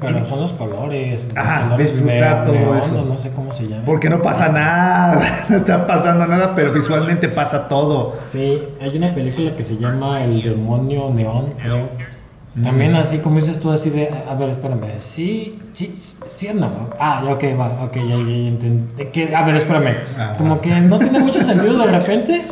Pero 0.00 0.24
son 0.24 0.40
los 0.40 0.52
colores. 0.52 1.24
los 1.24 1.36
Ajá, 1.36 1.64
colores 1.64 1.92
disfrutar 1.92 2.44
todo 2.44 2.74
eso. 2.76 3.04
No 3.04 3.18
sé 3.18 3.30
cómo 3.30 3.52
se 3.52 3.66
llama. 3.66 3.84
Porque 3.84 4.08
no 4.08 4.22
pasa 4.22 4.48
nada. 4.48 5.20
No 5.48 5.56
está 5.56 5.86
pasando 5.86 6.26
nada, 6.26 6.54
pero 6.54 6.72
visualmente 6.72 7.28
pasa 7.28 7.68
todo. 7.68 8.14
Sí, 8.28 8.62
hay 8.80 8.96
una 8.96 9.12
película 9.12 9.56
que 9.56 9.64
se 9.64 9.76
llama 9.76 10.22
El 10.24 10.40
demonio 10.42 11.10
neón, 11.10 11.54
creo. 11.60 11.88
También 12.62 12.94
así 12.94 13.18
como 13.18 13.40
dices 13.40 13.58
tú, 13.60 13.70
así 13.70 13.88
de, 13.88 14.10
a 14.28 14.34
ver, 14.34 14.50
espérame, 14.50 14.98
sí, 14.98 15.58
sí, 15.72 15.98
sí 16.36 16.48
o 16.48 16.54
no. 16.54 16.90
Ah, 17.00 17.22
ya, 17.24 17.32
ok, 17.32 17.44
va, 17.58 17.84
ok, 17.84 17.96
ya, 17.96 18.02
ya, 18.02 18.16
ya 18.18 18.48
entendí. 18.48 19.04
Que, 19.06 19.34
a 19.34 19.42
ver, 19.42 19.56
espérame. 19.56 19.96
Ajá. 20.16 20.36
Como 20.36 20.60
que 20.60 20.70
no 20.82 20.98
tiene 20.98 21.18
mucho 21.18 21.42
sentido 21.42 21.78
de 21.78 21.86
repente, 21.86 22.42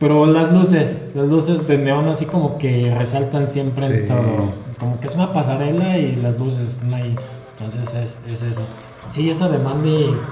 pero 0.00 0.26
las 0.26 0.52
luces, 0.52 0.96
las 1.14 1.28
luces 1.28 1.68
de 1.68 1.78
neón 1.78 2.08
así 2.08 2.24
como 2.26 2.58
que 2.58 2.92
resaltan 2.98 3.48
siempre 3.48 3.86
en 3.86 4.06
todo. 4.06 4.54
Como 4.78 4.98
que 4.98 5.06
es 5.08 5.14
una 5.14 5.32
pasarela 5.32 5.98
y 5.98 6.16
las 6.16 6.38
luces 6.38 6.70
están 6.72 6.94
ahí. 6.94 7.16
Entonces 7.58 7.94
es, 7.94 8.18
es 8.32 8.42
eso. 8.42 8.62
Sí, 9.10 9.30
esa 9.30 9.48
de 9.48 9.58
Mandy 9.58 10.22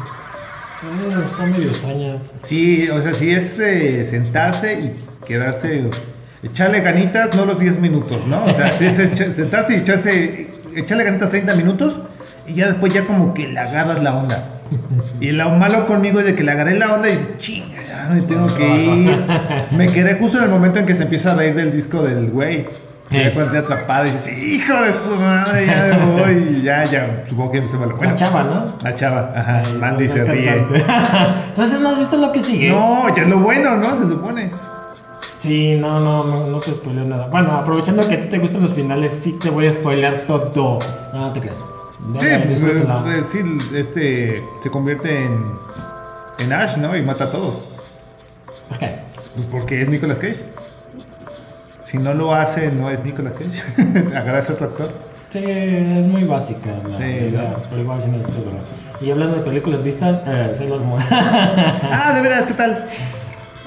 Eh, 0.82 1.22
está 1.26 1.44
medio 1.46 1.68
extraña. 1.70 2.18
Sí, 2.42 2.88
o 2.88 3.00
sea, 3.02 3.12
sí 3.12 3.30
es 3.32 3.58
eh, 3.58 4.04
sentarse 4.04 4.80
y 4.80 5.24
quedarse, 5.26 5.90
echarle 6.42 6.80
ganitas, 6.80 7.34
no 7.34 7.44
los 7.44 7.58
10 7.58 7.78
minutos, 7.78 8.26
¿no? 8.26 8.44
O 8.44 8.52
sea, 8.54 8.72
sí 8.72 8.86
es 8.86 8.98
echa- 8.98 9.32
sentarse 9.34 9.74
y 9.74 9.78
echarse, 9.78 10.50
echarle 10.76 11.04
ganitas 11.04 11.30
30 11.30 11.54
minutos 11.56 12.00
y 12.46 12.54
ya 12.54 12.66
después 12.68 12.94
ya 12.94 13.04
como 13.04 13.34
que 13.34 13.48
le 13.48 13.58
agarras 13.58 14.00
la 14.02 14.16
onda. 14.16 14.57
Y 15.20 15.32
lo 15.32 15.50
malo 15.50 15.86
conmigo 15.86 16.20
es 16.20 16.26
de 16.26 16.34
que 16.34 16.44
le 16.44 16.52
agarré 16.52 16.78
la 16.78 16.94
onda 16.94 17.08
y 17.08 17.12
dices, 17.12 17.38
chinga, 17.38 17.82
ya 17.88 18.08
me 18.12 18.20
tengo 18.22 18.46
que 18.54 18.66
ir. 18.66 19.20
Me 19.72 19.86
quedé 19.86 20.14
justo 20.14 20.38
en 20.38 20.44
el 20.44 20.50
momento 20.50 20.78
en 20.78 20.86
que 20.86 20.94
se 20.94 21.04
empieza 21.04 21.32
a 21.32 21.36
reír 21.36 21.54
del 21.54 21.72
disco 21.72 22.02
del 22.02 22.30
güey. 22.30 22.66
Ya 23.10 23.32
cuando 23.32 23.56
estoy 23.56 23.74
atrapado 23.74 24.04
y 24.04 24.10
dices, 24.10 24.38
hijo 24.38 24.82
de 24.82 24.92
su 24.92 25.16
madre, 25.16 25.66
ya 25.66 25.96
me 25.96 26.20
voy. 26.20 26.58
Y 26.58 26.62
ya, 26.62 26.84
ya, 26.84 27.24
supongo 27.26 27.52
que 27.52 27.66
se 27.66 27.78
me 27.78 27.86
lo 27.86 27.96
la 27.96 28.14
chava, 28.14 28.42
¿no? 28.44 28.74
La 28.82 28.94
chava, 28.94 29.32
ajá. 29.34 29.62
Ay, 29.64 29.78
Mandy 29.78 30.08
se 30.08 30.24
ríe. 30.24 30.66
Entonces, 31.48 31.80
¿no 31.80 31.88
has 31.88 31.98
visto 31.98 32.18
lo 32.18 32.32
que 32.32 32.42
sigue? 32.42 32.68
No, 32.68 33.14
ya 33.14 33.22
es 33.22 33.28
lo 33.28 33.38
bueno, 33.38 33.76
¿no? 33.76 33.96
Se 33.96 34.06
supone. 34.06 34.50
Sí, 35.38 35.76
no, 35.76 36.00
no, 36.00 36.24
no, 36.24 36.48
no 36.48 36.58
te 36.60 36.72
spoileo 36.72 37.04
nada. 37.04 37.28
Bueno, 37.28 37.52
aprovechando 37.52 38.06
que 38.06 38.14
a 38.14 38.20
ti 38.20 38.26
te 38.26 38.38
gustan 38.38 38.62
los 38.62 38.72
finales, 38.72 39.12
sí 39.14 39.38
te 39.40 39.48
voy 39.48 39.68
a 39.68 39.72
spoilear 39.72 40.26
todo. 40.26 40.80
No, 41.14 41.20
no 41.20 41.32
te 41.32 41.40
creas. 41.40 41.64
Sí, 42.20 42.26
pues, 42.44 42.48
disfrútala. 42.60 43.16
eh, 43.16 43.22
sí, 43.22 43.38
este 43.74 44.42
se 44.60 44.70
convierte 44.70 45.24
en, 45.24 45.44
en 46.38 46.52
Ash, 46.52 46.76
¿no? 46.76 46.96
Y 46.96 47.02
mata 47.02 47.24
a 47.24 47.30
todos. 47.30 47.60
¿Por 48.68 48.78
qué? 48.78 48.92
Pues 49.34 49.46
porque 49.50 49.82
es 49.82 49.88
Nicolas 49.88 50.18
Cage. 50.18 50.38
Si 51.84 51.98
no 51.98 52.12
lo 52.14 52.34
hace, 52.34 52.70
no 52.70 52.90
es 52.90 53.02
Nicolas 53.04 53.34
Cage. 53.34 53.62
Agarra 54.16 54.38
ese 54.40 54.52
otro 54.52 54.66
actor. 54.68 54.90
Sí, 55.32 55.40
es 55.44 56.06
muy 56.06 56.24
básica 56.24 56.70
la 56.88 56.96
Sí, 56.96 57.02
idea, 57.04 57.42
¿no? 57.50 57.56
pero 57.68 57.82
igual 57.82 58.00
sí 58.02 58.10
necesitas 58.10 58.44
verla. 58.44 58.60
Y 59.00 59.10
hablando 59.10 59.36
de 59.36 59.42
películas 59.42 59.82
vistas, 59.82 60.20
eh, 60.26 60.52
Sailor 60.54 60.80
Moon. 60.80 61.02
Ah, 61.10 62.12
de 62.14 62.20
veras, 62.22 62.46
¿qué 62.46 62.54
tal? 62.54 62.84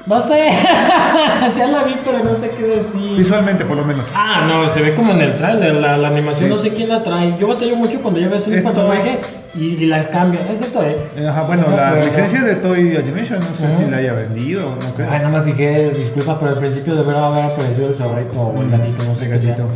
No 0.07 0.19
sé, 0.21 0.49
ya 1.57 1.67
la 1.67 1.83
vi, 1.83 1.95
pero 2.03 2.23
no 2.23 2.33
sé 2.35 2.49
qué 2.51 2.63
decir. 2.63 3.17
Visualmente, 3.17 3.63
por 3.65 3.77
lo 3.77 3.85
menos. 3.85 4.05
Ah, 4.15 4.45
no, 4.47 4.69
se 4.73 4.81
ve 4.81 4.95
como 4.95 5.11
en 5.11 5.21
el 5.21 5.37
trailer, 5.37 5.75
la, 5.75 5.97
la 5.97 6.07
animación 6.07 6.49
no 6.49 6.57
sé 6.57 6.69
quién 6.71 6.89
la 6.89 7.03
trae. 7.03 7.35
Yo 7.39 7.47
batallo 7.47 7.75
mucho 7.75 7.99
cuando 8.01 8.19
ya 8.19 8.29
ves 8.29 8.45
un 8.47 8.53
Esto- 8.53 8.71
personaje 8.73 9.19
y, 9.53 9.63
y 9.65 9.85
la 9.85 10.07
cambia. 10.09 10.41
Excepto, 10.41 10.81
eh. 10.83 11.07
Eh, 11.15 11.27
Ajá, 11.27 11.43
bueno, 11.43 11.65
No 11.69 11.75
la 11.77 11.95
licencia 12.03 12.39
es 12.39 12.45
de 12.45 12.55
Toy 12.55 12.95
Animation, 12.97 13.39
no 13.39 13.55
sé 13.55 13.73
si 13.83 13.89
la 13.91 13.97
haya 13.97 14.13
vendido 14.13 14.67
o 14.69 14.75
no 14.75 14.93
creo. 14.95 15.07
Ay, 15.11 15.19
no 15.23 15.29
me 15.29 15.41
fijé, 15.43 15.91
disculpa, 15.91 16.39
pero 16.39 16.51
al 16.53 16.57
principio 16.57 16.95
de 16.95 17.03
verdad 17.03 17.25
haber 17.33 17.43
aparecido 17.51 17.89
el 17.89 17.95
zorrito 17.95 18.39
o 18.41 18.61
el 18.61 18.69
gatito, 18.71 19.03
no 19.03 19.15
sé 19.15 19.29
qué 19.29 19.39
sea. 19.39 19.49
gatito. 19.51 19.67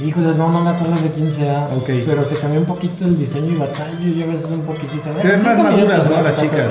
Híjoles, 0.00 0.36
no, 0.36 0.52
no 0.52 0.60
me 0.60 0.70
acuerdo 0.70 0.94
de 1.02 1.10
quién 1.10 1.32
sea. 1.32 1.66
Ok. 1.76 1.90
Pero 2.06 2.24
se 2.24 2.36
cambió 2.36 2.60
un 2.60 2.66
poquito 2.66 3.04
el 3.04 3.18
diseño 3.18 3.50
y 3.54 3.56
batalla 3.56 3.98
y 4.00 4.22
a 4.22 4.26
veces 4.26 4.46
un 4.48 4.60
poquitito. 4.62 5.10
Se 5.18 5.26
ven 5.26 5.42
más 5.42 5.58
maduras, 5.58 6.08
¿no? 6.08 6.22
Las 6.22 6.36
chicas. 6.36 6.70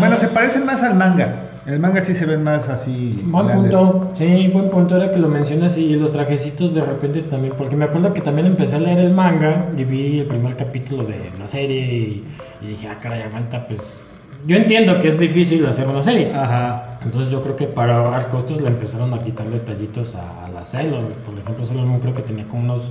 Bueno, 0.00 0.16
se 0.16 0.26
parecen 0.26 0.66
más 0.66 0.82
al 0.82 0.96
manga. 0.96 1.34
En 1.68 1.74
el 1.74 1.80
manga 1.80 2.00
sí 2.00 2.14
se 2.14 2.24
ven 2.24 2.42
más 2.42 2.70
así. 2.70 3.20
Buen 3.26 3.46
grandes. 3.46 3.76
punto, 3.76 4.10
sí, 4.14 4.48
buen 4.54 4.70
punto 4.70 4.96
era 4.96 5.12
que 5.12 5.18
lo 5.18 5.28
mencionas 5.28 5.76
y 5.76 5.96
los 5.96 6.14
trajecitos 6.14 6.72
de 6.72 6.80
repente 6.80 7.20
también, 7.20 7.52
porque 7.58 7.76
me 7.76 7.84
acuerdo 7.84 8.14
que 8.14 8.22
también 8.22 8.46
empecé 8.46 8.76
a 8.76 8.78
leer 8.78 9.00
el 9.00 9.12
manga 9.12 9.66
y 9.76 9.84
vi 9.84 10.20
el 10.20 10.26
primer 10.26 10.56
capítulo 10.56 11.04
de 11.04 11.30
la 11.38 11.46
serie 11.46 11.78
y, 11.78 12.24
y 12.62 12.68
dije, 12.68 12.88
ah, 12.88 12.98
caray, 13.02 13.20
aguanta, 13.20 13.68
pues 13.68 14.00
yo 14.46 14.56
entiendo 14.56 14.98
que 15.00 15.08
es 15.08 15.18
difícil 15.18 15.66
hacer 15.66 15.86
una 15.86 16.02
serie. 16.02 16.32
Ajá. 16.34 17.00
Entonces 17.02 17.30
yo 17.30 17.42
creo 17.42 17.56
que 17.56 17.66
para 17.66 17.98
ahorrar 17.98 18.30
costos 18.30 18.62
le 18.62 18.68
empezaron 18.68 19.12
a 19.12 19.18
quitar 19.18 19.50
detallitos 19.50 20.14
a, 20.14 20.46
a 20.46 20.48
la 20.48 20.64
Sailor. 20.64 21.04
Por 21.26 21.38
ejemplo, 21.38 21.66
Sailor 21.66 21.84
Moon 21.84 22.00
creo 22.00 22.14
que 22.14 22.22
tenía 22.22 22.48
como 22.48 22.62
unos 22.62 22.90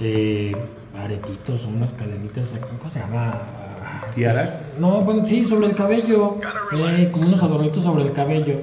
eh, 0.00 0.54
aretitos 1.02 1.64
o 1.64 1.68
unas 1.68 1.94
cadenitas, 1.94 2.54
¿cómo 2.78 2.92
se 2.92 2.98
llama? 2.98 3.40
¿Tiaras? 4.14 4.76
No, 4.80 5.00
bueno, 5.02 5.24
sí, 5.24 5.44
sobre 5.44 5.68
el 5.68 5.74
cabello. 5.74 6.36
eh, 6.72 7.10
como 7.12 7.26
unos 7.26 7.42
adornitos 7.42 7.84
sobre 7.84 8.04
el 8.04 8.12
cabello. 8.12 8.60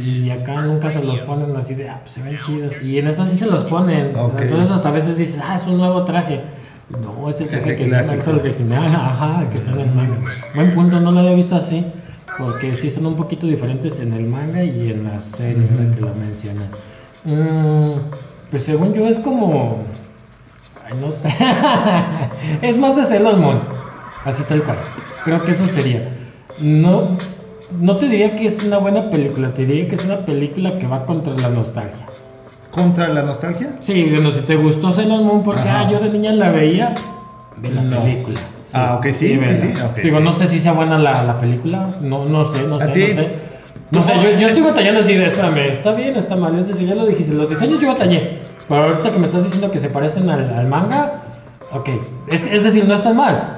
Y 0.00 0.30
acá 0.30 0.62
nunca 0.62 0.90
se 0.90 1.02
los 1.02 1.20
ponen 1.20 1.56
así 1.56 1.74
de, 1.74 1.88
ah, 1.88 2.00
pues 2.02 2.14
se 2.14 2.22
ven 2.22 2.38
chidos. 2.44 2.74
Y 2.82 2.98
en 2.98 3.08
esta 3.08 3.24
sí 3.24 3.36
se 3.36 3.46
los 3.46 3.64
ponen. 3.64 4.12
Entonces 4.38 4.70
hasta 4.70 4.88
a 4.88 4.92
veces 4.92 5.16
dices, 5.16 5.40
ah, 5.44 5.56
es 5.56 5.66
un 5.66 5.78
nuevo 5.78 6.04
traje. 6.04 6.42
No, 6.88 7.28
es 7.28 7.40
el 7.40 7.46
Es 7.46 7.64
traje 7.64 7.76
que 7.76 7.88
llama 7.88 8.12
el 8.12 8.38
original, 8.38 8.94
ajá, 8.94 9.42
el 9.42 9.48
que 9.48 9.56
está 9.56 9.72
en 9.72 9.80
el 9.80 9.90
manga. 9.94 10.18
Buen 10.54 10.74
punto, 10.74 11.00
no 11.00 11.10
lo 11.12 11.20
había 11.20 11.34
visto 11.34 11.56
así. 11.56 11.84
Porque 12.38 12.74
sí 12.74 12.88
están 12.88 13.06
un 13.06 13.16
poquito 13.16 13.46
diferentes 13.46 13.98
en 13.98 14.12
el 14.12 14.24
manga 14.26 14.62
y 14.62 14.90
en 14.90 15.04
la 15.04 15.20
serie, 15.20 15.68
ahora 15.70 15.94
que 15.94 16.00
lo 16.00 16.14
mencionas. 16.14 16.68
Mm, 17.24 18.10
pues 18.50 18.62
según 18.64 18.92
yo 18.94 19.06
es 19.06 19.18
como... 19.18 19.84
Ay, 20.84 20.96
no 21.00 21.10
sé. 21.10 21.28
es 22.62 22.78
más 22.78 22.94
de 22.94 23.04
Sailor 23.04 23.36
Moon. 23.38 23.60
Así 24.26 24.42
tal 24.42 24.62
cual. 24.64 24.78
Creo 25.24 25.42
que 25.44 25.52
eso 25.52 25.66
sería. 25.68 26.02
No, 26.60 27.16
no 27.80 27.96
te 27.96 28.08
diría 28.08 28.30
que 28.36 28.46
es 28.46 28.62
una 28.64 28.78
buena 28.78 29.08
película, 29.08 29.54
te 29.54 29.64
diría 29.64 29.88
que 29.88 29.94
es 29.94 30.04
una 30.04 30.18
película 30.26 30.72
que 30.78 30.86
va 30.86 31.06
contra 31.06 31.32
la 31.34 31.48
nostalgia. 31.48 32.06
¿Contra 32.70 33.08
la 33.08 33.22
nostalgia? 33.22 33.70
Sí, 33.82 34.04
bueno, 34.10 34.30
si 34.32 34.40
te 34.40 34.56
gustó 34.56 34.92
Sailor 34.92 35.22
Moon 35.22 35.42
porque 35.42 35.62
Ajá. 35.62 35.80
ah, 35.86 35.90
yo 35.90 36.00
de 36.00 36.10
niña 36.10 36.32
la 36.32 36.50
veía, 36.50 36.94
ve 37.56 37.70
la 37.70 37.82
No. 37.82 38.02
película. 38.02 38.40
Ah, 38.74 38.96
ok, 38.96 39.06
sí, 39.06 39.12
sí, 39.12 39.36
vela. 39.36 39.56
sí, 39.56 39.72
ok, 39.82 39.96
Digo, 40.02 40.18
sí. 40.18 40.24
no 40.24 40.32
sé 40.32 40.46
si 40.48 40.58
sea 40.58 40.72
buena 40.72 40.98
la, 40.98 41.22
la 41.22 41.38
película, 41.38 41.86
no, 42.00 42.26
no 42.26 42.44
sé, 42.44 42.66
no 42.66 42.76
¿A 42.76 42.86
sé, 42.86 42.92
ti? 42.92 43.00
no 43.08 43.14
sé. 43.14 43.28
No 43.92 44.02
sé, 44.02 44.14
yo, 44.16 44.30
yo 44.40 44.48
estoy 44.48 44.62
batallando 44.64 45.00
así 45.00 45.14
de, 45.14 45.26
espérame, 45.26 45.70
¿está 45.70 45.92
bien 45.92 46.16
está 46.16 46.34
mal? 46.34 46.58
Es 46.58 46.66
decir, 46.66 46.88
ya 46.88 46.96
lo 46.96 47.06
dijiste, 47.06 47.32
los 47.32 47.48
diseños 47.48 47.78
yo 47.78 47.88
batallé. 47.88 48.38
Pero 48.68 48.82
ahorita 48.82 49.12
que 49.12 49.18
me 49.20 49.26
estás 49.26 49.44
diciendo 49.44 49.70
que 49.70 49.78
se 49.78 49.88
parecen 49.88 50.28
al, 50.28 50.52
al 50.52 50.66
manga, 50.66 51.22
ok. 51.72 51.88
Es, 52.26 52.42
es 52.42 52.64
decir, 52.64 52.84
no 52.84 52.94
están 52.94 53.16
mal. 53.16 53.55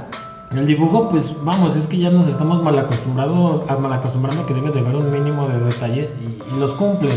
El 0.50 0.66
dibujo, 0.66 1.11
pues 1.11 1.34
vamos, 1.44 1.76
es 1.76 1.87
que 1.87 1.98
ya 1.98 2.11
nos 2.11 2.26
estamos 2.26 2.62
mal 2.62 2.78
acostumbrados, 2.78 3.68
a- 3.70 3.76
mal 3.76 3.92
acostumbrando 3.92 4.46
que 4.46 4.54
debe 4.54 4.70
de 4.70 4.80
haber 4.80 4.96
un 4.96 5.11
mínimo 5.12 5.46
de 5.46 5.58
detalles 5.61 6.14
y, 6.20 6.54
y 6.54 6.58
los 6.58 6.72
cumple. 6.72 7.11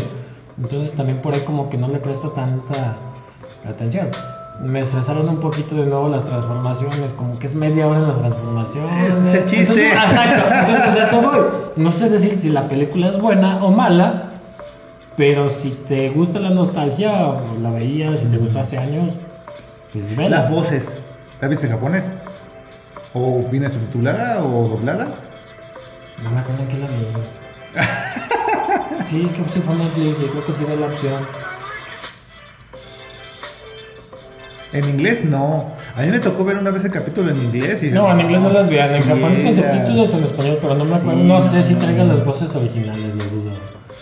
Entonces 0.60 0.92
también 0.92 1.18
por 1.18 1.32
ahí 1.34 1.40
como 1.40 1.70
que 1.70 1.78
no 1.78 1.88
le 1.88 1.98
presto 1.98 2.28
tanta 2.30 2.96
atención. 3.68 4.08
Me 4.62 4.80
estresaron 4.80 5.28
un 5.30 5.38
poquito 5.38 5.74
de 5.74 5.86
nuevo 5.86 6.08
las 6.08 6.24
transformaciones, 6.24 7.12
como 7.14 7.38
que 7.38 7.46
es 7.46 7.54
media 7.54 7.86
hora 7.88 8.00
en 8.00 8.08
las 8.08 8.18
transformaciones. 8.20 9.16
Es 9.16 9.34
el 9.34 9.44
chiste. 9.44 9.60
Entonces, 9.60 9.92
exacto, 10.10 10.54
entonces 10.72 11.08
eso 11.08 11.22
voy. 11.22 11.40
No 11.76 11.90
sé 11.90 12.10
decir 12.10 12.38
si 12.38 12.50
la 12.50 12.68
película 12.68 13.08
es 13.08 13.18
buena 13.18 13.64
o 13.64 13.70
mala, 13.70 14.24
pero 15.16 15.48
si 15.48 15.70
te 15.70 16.10
gusta 16.10 16.38
la 16.38 16.50
nostalgia, 16.50 17.28
o 17.28 17.40
la 17.62 17.70
veías, 17.70 18.20
si 18.20 18.26
te 18.26 18.36
gustó 18.36 18.60
hace 18.60 18.76
años, 18.76 19.14
pues 19.92 20.14
vela. 20.14 20.40
Las 20.42 20.50
voces. 20.50 21.02
¿La 21.40 21.48
viste 21.48 21.66
en 21.66 21.72
japonés? 21.72 22.12
¿O 23.14 23.44
viene 23.50 23.68
subtitulada 23.68 24.42
o 24.42 24.68
doblada? 24.68 25.08
No 26.22 26.30
me 26.30 26.40
acuerdo 26.40 26.64
qué 26.68 26.78
la 26.78 26.86
vi. 26.86 27.06
Sí, 29.06 29.26
es 29.26 29.32
que 29.32 29.44
sí 29.52 29.60
fue 29.60 29.74
Netflix 29.74 30.16
y 30.22 30.26
creo 30.28 30.46
que 30.46 30.52
sí 30.54 30.64
da 30.64 30.76
la 30.76 30.86
opción. 30.86 31.26
En 34.72 34.88
inglés 34.88 35.24
no. 35.24 35.70
A 35.94 36.00
mí 36.00 36.08
me 36.08 36.18
tocó 36.18 36.44
ver 36.44 36.56
una 36.56 36.70
vez 36.70 36.84
el 36.86 36.90
capítulo 36.90 37.30
en 37.30 37.38
inglés 37.42 37.82
y 37.82 37.90
No, 37.90 38.10
en 38.10 38.20
inglés 38.20 38.40
no 38.40 38.48
las 38.48 38.70
vean, 38.70 38.94
en 38.94 39.02
japonés 39.02 39.40
con 39.42 39.56
subtítulos 39.56 40.14
en 40.14 40.24
español, 40.24 40.58
pero 40.62 40.74
no 40.76 40.84
me 40.86 40.94
acuerdo. 40.94 41.20
Sí, 41.20 41.26
no 41.26 41.42
sé 41.42 41.62
si 41.62 41.74
traigan 41.74 42.08
no. 42.08 42.14
las 42.14 42.24
voces 42.24 42.54
originales, 42.54 43.14
lo 43.14 43.24
dudo. 43.24 43.50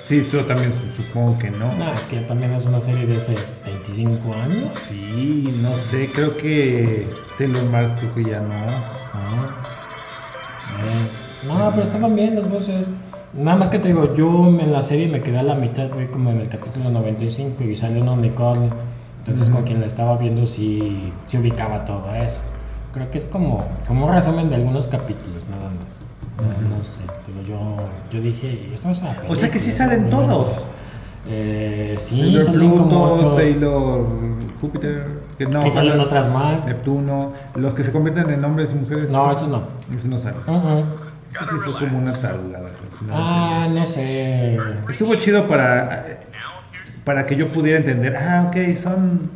Sí, 0.04 0.28
yo 0.32 0.44
también 0.46 0.72
supongo 0.96 1.36
que 1.38 1.50
no. 1.50 1.74
No, 1.74 1.92
es 1.92 2.00
que 2.02 2.20
también 2.20 2.52
es 2.52 2.64
una 2.64 2.80
serie 2.80 3.06
de 3.06 3.16
hace 3.16 3.34
25 3.64 4.34
años. 4.34 4.70
Sí, 4.88 5.52
no 5.60 5.76
sé, 5.78 6.10
creo 6.12 6.36
que 6.36 7.08
Sailor 7.36 7.64
Mars 7.66 7.92
creo 7.98 8.14
que 8.14 8.24
ya 8.30 8.40
no. 8.40 8.99
Ah. 9.14 9.48
Eh, 10.82 11.08
No, 11.46 11.70
pero 11.70 11.82
estaban 11.82 12.14
bien 12.14 12.36
las 12.36 12.48
voces. 12.48 12.88
Nada 13.32 13.56
más 13.56 13.68
que 13.68 13.78
te 13.78 13.88
digo, 13.88 14.14
yo 14.14 14.48
en 14.48 14.72
la 14.72 14.82
serie 14.82 15.08
me 15.08 15.22
quedé 15.22 15.38
a 15.38 15.42
la 15.42 15.54
mitad, 15.54 15.88
voy 15.90 16.06
como 16.06 16.30
en 16.30 16.40
el 16.40 16.48
capítulo 16.48 16.90
95 16.90 17.62
y 17.64 17.76
sale 17.76 18.00
un 18.00 18.08
unicornio. 18.08 18.70
Entonces 19.20 19.48
con 19.50 19.62
quien 19.64 19.80
la 19.80 19.86
estaba 19.86 20.16
viendo 20.16 20.46
sí, 20.46 21.12
sí 21.28 21.38
ubicaba 21.38 21.84
todo 21.84 22.12
eso. 22.14 22.40
Creo 22.92 23.10
que 23.10 23.18
es 23.18 23.24
como, 23.26 23.64
como 23.86 24.06
un 24.06 24.14
resumen 24.14 24.48
de 24.50 24.56
algunos 24.56 24.88
capítulos, 24.88 25.44
nada 25.48 25.70
más. 25.70 26.70
No, 26.70 26.78
no 26.78 26.84
sé, 26.84 27.02
pero 27.26 27.46
yo, 27.46 27.76
yo 28.10 28.20
dije, 28.20 28.70
esto 28.72 28.90
es 28.90 28.98
una 29.00 29.14
O 29.28 29.36
sea 29.36 29.50
que 29.50 29.58
sí 29.58 29.70
salen 29.70 30.04
¿no? 30.10 30.24
todos. 30.24 30.64
Eh, 31.28 31.96
sí, 31.98 32.16
Sailor 32.16 32.46
como 32.46 33.16
Pluto. 33.16 33.36
Sailor 33.36 34.06
Júpiter. 34.60 35.19
Que 35.40 35.46
no, 35.46 35.66
y 35.66 35.70
salen 35.70 35.98
otras 35.98 36.28
más. 36.28 36.66
Neptuno. 36.66 37.32
Los 37.54 37.72
que 37.72 37.82
se 37.82 37.90
convierten 37.90 38.28
en 38.28 38.44
hombres 38.44 38.72
y 38.72 38.74
mujeres. 38.74 39.08
No, 39.08 39.32
esos 39.32 39.48
no. 39.48 39.62
Eso 39.96 40.06
no 40.08 40.18
sale. 40.18 40.36
Uh 40.46 40.50
-uh. 40.50 40.84
Eso 41.32 41.44
sí 41.46 41.56
fue 41.64 41.78
como 41.78 41.96
una 41.96 42.12
no 42.12 43.14
Ah, 43.14 43.66
no 43.70 43.86
sé. 43.86 44.58
Estuvo 44.90 45.14
chido 45.14 45.48
para, 45.48 46.04
para 47.04 47.24
que 47.24 47.36
yo 47.36 47.50
pudiera 47.54 47.78
entender. 47.78 48.14
Ah, 48.18 48.48
ok, 48.48 48.74
son, 48.74 49.30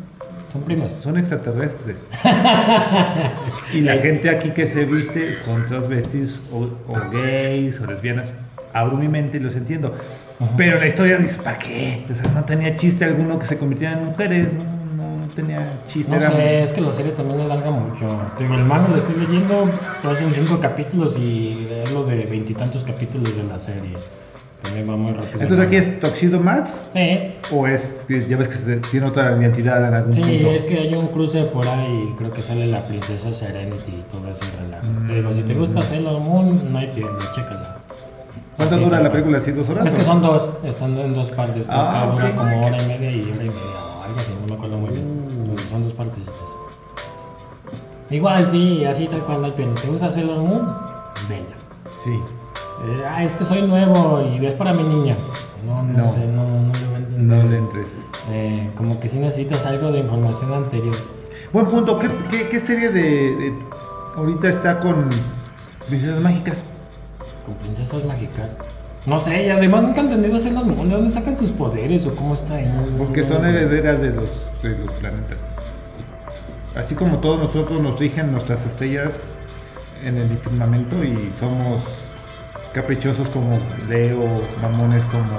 Son 0.52 0.60
primos. 0.64 0.90
son 1.00 1.16
extraterrestres. 1.16 2.06
y 3.72 3.80
la 3.80 3.96
gente 3.96 4.28
aquí 4.28 4.50
que 4.50 4.66
se 4.66 4.84
viste 4.84 5.32
son 5.32 5.64
transvestis 5.64 6.38
o, 6.52 6.64
o 6.86 7.10
gays 7.12 7.80
o 7.80 7.86
lesbianas. 7.86 8.34
Abro 8.74 8.98
mi 8.98 9.08
mente 9.08 9.38
y 9.38 9.40
los 9.40 9.54
entiendo. 9.56 9.94
Ajá. 10.38 10.50
Pero 10.58 10.78
la 10.80 10.86
historia 10.86 11.16
dice, 11.16 11.40
¿para 11.40 11.58
qué? 11.58 12.04
O 12.10 12.14
sea, 12.14 12.30
no 12.32 12.44
tenía 12.44 12.76
chiste 12.76 13.06
alguno 13.06 13.38
que 13.38 13.46
se 13.46 13.56
convirtieran 13.56 14.00
en 14.00 14.04
mujeres. 14.06 14.54
No, 14.54 14.73
tenía 15.34 15.80
chiste. 15.86 16.10
No 16.12 16.18
era- 16.18 16.30
sé, 16.30 16.62
es 16.62 16.72
que 16.72 16.80
la 16.80 16.92
serie 16.92 17.12
también 17.12 17.40
alarga 17.40 17.70
mucho. 17.70 18.06
Digo, 18.38 18.54
el 18.54 18.64
manga 18.64 18.88
lo 18.88 18.96
estoy 18.96 19.16
leyendo, 19.16 19.68
pero 20.02 20.14
son 20.16 20.32
cinco 20.32 20.58
capítulos 20.60 21.18
y 21.18 21.68
es 21.84 21.92
lo 21.92 22.04
de 22.04 22.24
veintitantos 22.26 22.84
capítulos 22.84 23.36
de 23.36 23.44
la 23.44 23.58
serie. 23.58 23.94
También 24.62 24.88
va 24.88 24.96
muy 24.96 25.12
rápido. 25.12 25.40
Entonces 25.42 25.60
aquí 25.60 25.76
es 25.76 26.00
Tuxedo 26.00 26.40
Max 26.40 26.88
Sí, 26.94 27.18
o 27.52 27.66
es 27.66 27.86
que 28.08 28.20
ya 28.26 28.38
ves 28.38 28.48
que 28.48 28.54
se- 28.54 28.76
tiene 28.78 29.06
otra 29.06 29.36
identidad 29.38 29.86
en 29.86 29.92
algún 29.94 30.14
sí, 30.14 30.22
punto. 30.22 30.52
es 30.52 30.62
que 30.62 30.78
hay 30.78 30.94
un 30.94 31.06
cruce 31.08 31.42
por 31.44 31.68
ahí 31.68 32.08
y 32.10 32.16
creo 32.16 32.32
que 32.32 32.40
sale 32.40 32.66
la 32.66 32.86
princesa 32.86 33.34
Serenity 33.34 33.90
y 33.92 34.04
todo 34.10 34.30
ese 34.30 34.40
relajo. 34.62 34.86
Mm. 34.86 35.06
Te 35.06 35.14
digo, 35.16 35.32
si 35.34 35.42
te 35.42 35.52
gusta 35.52 35.82
Sailor 35.82 36.18
Moon, 36.22 36.72
no 36.72 36.78
hay 36.78 36.86
pierde, 36.86 37.18
chécala. 37.34 37.76
¿Cuánto 38.56 38.76
Así, 38.76 38.84
dura 38.84 39.00
la 39.02 39.10
película? 39.12 39.38
¿Así 39.38 39.50
dos 39.50 39.68
horas? 39.68 39.88
Es 39.88 39.94
que 39.96 40.02
son 40.02 40.22
dos, 40.22 40.48
están 40.64 40.96
en 40.96 41.12
dos 41.12 41.30
partes. 41.32 41.66
Creo 41.66 41.78
Ah, 41.78 42.10
dura 42.14 42.30
como 42.34 42.64
hora 42.66 42.82
y 42.82 42.86
media 42.86 43.10
y 43.10 43.22
hora 43.32 43.44
y 43.44 43.48
media 43.48 43.80
o 44.00 44.02
algo 44.04 44.18
así, 44.18 44.32
no 44.40 44.46
me 44.46 44.54
acuerdo 44.54 44.78
muy 44.78 44.90
bien. 44.90 45.13
Son 45.74 45.82
dos 45.82 45.92
partes. 45.94 46.22
Igual, 48.08 48.48
sí, 48.52 48.84
así 48.84 49.08
tal 49.08 49.24
cual 49.24 49.40
no 49.40 49.46
hay 49.46 49.52
pierde. 49.54 49.74
¿Te 49.80 49.88
gusta 49.88 50.12
Sailor 50.12 50.38
Moon? 50.38 50.72
Vela. 51.28 51.56
Sí. 51.98 52.12
Eh, 52.12 53.04
ah, 53.08 53.24
es 53.24 53.32
que 53.34 53.44
soy 53.44 53.66
nuevo 53.66 54.22
y 54.22 54.46
es 54.46 54.54
para 54.54 54.72
mi 54.72 54.84
niña. 54.84 55.16
No, 55.66 55.82
no, 55.82 55.98
No. 55.98 56.12
sé, 56.14 56.26
no, 56.28 56.44
no 56.44 56.72
le 56.72 56.86
voy 56.86 56.94
a 56.94 56.98
entender. 56.98 57.20
No 57.38 57.42
le 57.50 57.56
entres. 57.56 57.98
Eh, 58.30 58.70
como 58.76 59.00
que 59.00 59.08
si 59.08 59.16
necesitas 59.18 59.66
algo 59.66 59.90
de 59.90 59.98
información 59.98 60.52
anterior. 60.54 60.94
Buen 61.52 61.66
punto. 61.66 61.98
¿Qué, 61.98 62.08
qué, 62.30 62.48
qué 62.48 62.60
serie 62.60 62.90
de, 62.90 63.02
de- 63.34 63.54
ahorita 64.14 64.48
está 64.50 64.78
con 64.78 65.08
princesas 65.88 66.20
mágicas? 66.20 66.64
Con 67.46 67.54
princesas 67.56 68.04
mágicas. 68.04 68.48
No 69.06 69.22
sé, 69.22 69.44
y 69.46 69.50
además 69.50 69.82
nunca 69.82 70.00
he 70.00 70.04
entendido 70.04 70.40
Sailor 70.40 70.64
Moon. 70.64 70.88
¿De 70.88 70.94
dónde 70.94 71.12
sacan 71.12 71.36
sus 71.36 71.50
poderes 71.50 72.06
o 72.06 72.14
cómo 72.14 72.34
está? 72.34 72.58
Porque 72.96 73.22
son 73.22 73.44
herederas 73.44 74.00
de 74.00 74.10
los, 74.10 74.50
de 74.62 74.70
los 74.78 74.90
planetas. 74.98 75.46
Así 76.74 76.94
como 76.94 77.18
todos 77.18 77.40
nosotros 77.40 77.80
nos 77.80 77.98
rigen 78.00 78.32
nuestras 78.32 78.64
estrellas 78.64 79.34
en 80.04 80.16
el 80.16 80.38
firmamento 80.38 81.04
y 81.04 81.30
somos 81.38 81.82
caprichosos 82.72 83.28
como 83.28 83.60
Leo, 83.88 84.40
mamones 84.60 85.04
como 85.06 85.38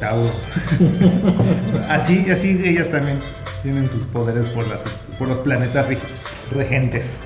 Tauro. 0.00 0.30
así, 1.88 2.30
así 2.30 2.60
ellas 2.64 2.88
también 2.90 3.18
tienen 3.62 3.88
sus 3.88 4.02
poderes 4.04 4.48
por, 4.48 4.66
las, 4.68 4.82
por 5.18 5.28
los 5.28 5.38
planetas 5.40 5.88
reg- 5.88 5.98
regentes. 6.52 7.18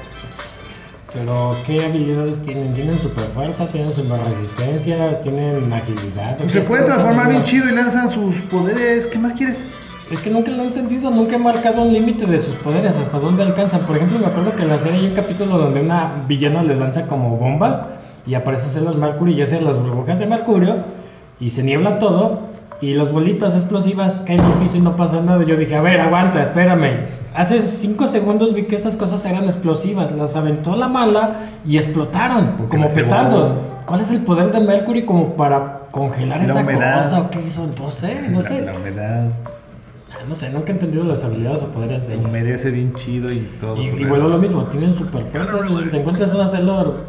Pero, 1.14 1.54
¿qué 1.66 1.84
habilidades 1.84 2.40
tienen? 2.40 2.72
¿Tienen 2.72 2.98
super 2.98 3.24
fuerza? 3.34 3.66
¿Tienen 3.66 3.92
super 3.92 4.18
resistencia? 4.18 5.20
¿Tienen 5.20 5.70
agilidad? 5.70 6.38
Pues 6.38 6.48
¿O 6.48 6.52
se 6.52 6.60
pueden 6.62 6.86
transformar 6.86 7.28
bien 7.28 7.44
chido 7.44 7.68
y 7.68 7.72
lanzan 7.72 8.08
sus 8.08 8.34
poderes. 8.50 9.06
¿Qué 9.06 9.18
más 9.18 9.34
quieres? 9.34 9.66
Es 10.10 10.20
que 10.20 10.30
nunca 10.30 10.50
lo 10.50 10.62
han 10.62 10.72
sentido, 10.72 11.10
nunca 11.10 11.36
he 11.36 11.38
marcado 11.38 11.82
un 11.82 11.92
límite 11.92 12.24
de 12.24 12.40
sus 12.40 12.54
poderes, 12.56 12.96
hasta 12.96 13.18
dónde 13.18 13.42
alcanzan. 13.42 13.82
Por 13.86 13.96
ejemplo, 13.96 14.18
me 14.18 14.26
acuerdo 14.26 14.56
que 14.56 14.62
en 14.62 14.68
la 14.68 14.78
serie 14.78 15.00
hay 15.00 15.06
un 15.08 15.14
capítulo 15.14 15.58
donde 15.58 15.80
una 15.82 16.24
villana 16.26 16.62
les 16.62 16.78
lanza 16.78 17.06
como 17.06 17.36
bombas 17.36 17.82
y 18.26 18.34
aparece 18.34 18.70
Celos 18.70 18.96
Mercury 18.96 19.34
y 19.34 19.42
hace 19.42 19.60
las 19.60 19.78
burbujas 19.78 20.18
de 20.18 20.26
Mercurio 20.26 20.76
y 21.40 21.50
se 21.50 21.62
niebla 21.62 21.98
todo 21.98 22.51
y 22.82 22.92
las 22.94 23.10
bolitas 23.10 23.54
explosivas 23.54 24.20
caen 24.26 24.40
al 24.40 24.52
piso 24.54 24.76
y 24.76 24.80
no 24.80 24.94
pasa 24.96 25.22
nada. 25.22 25.42
Yo 25.44 25.56
dije, 25.56 25.74
a 25.74 25.80
ver, 25.80 25.98
aguanta, 26.00 26.42
espérame. 26.42 26.90
Hace 27.34 27.62
cinco 27.62 28.06
segundos 28.08 28.52
vi 28.52 28.64
que 28.64 28.76
estas 28.76 28.96
cosas 28.96 29.24
eran 29.24 29.44
explosivas, 29.44 30.12
las 30.12 30.36
aventó 30.36 30.76
la 30.76 30.88
mala 30.88 31.36
y 31.64 31.76
explotaron 31.78 32.56
Porque 32.58 32.76
como 32.76 32.88
petardos. 32.92 33.54
¿Cuál 33.86 34.00
es 34.02 34.10
el 34.10 34.18
poder 34.20 34.52
de 34.52 34.60
Mercury 34.60 35.06
como 35.06 35.34
para 35.36 35.86
congelar 35.92 36.38
La 36.40 36.44
esa 36.44 36.60
humedad. 36.60 37.02
cosa 37.02 37.20
o 37.22 37.30
qué 37.30 37.40
hizo? 37.40 37.66
No 37.80 37.90
sé, 37.90 38.20
no 38.28 38.42
la, 38.42 38.48
sé. 38.48 38.60
la 38.62 38.76
humedad. 38.76 39.24
Ah, 40.12 40.24
No 40.28 40.34
sé, 40.34 40.50
nunca 40.50 40.68
he 40.68 40.72
entendido 40.72 41.04
las 41.04 41.24
habilidades 41.24 41.62
o 41.62 41.66
poderes 41.68 42.02
de 42.02 42.06
Se 42.08 42.14
ellos. 42.14 42.26
humedece 42.28 42.70
bien 42.70 42.94
chido 42.94 43.32
y 43.32 43.40
todo. 43.60 43.76
Y, 43.80 43.86
y 43.86 44.04
vuelvo 44.04 44.28
lo 44.28 44.38
mismo, 44.38 44.64
tienen 44.64 44.94
super 44.94 45.22
fuerza. 45.24 45.56
Si 45.78 45.88
te 45.88 45.96
encuentras 46.00 46.32
una 46.34 46.48
Sailor 46.48 47.06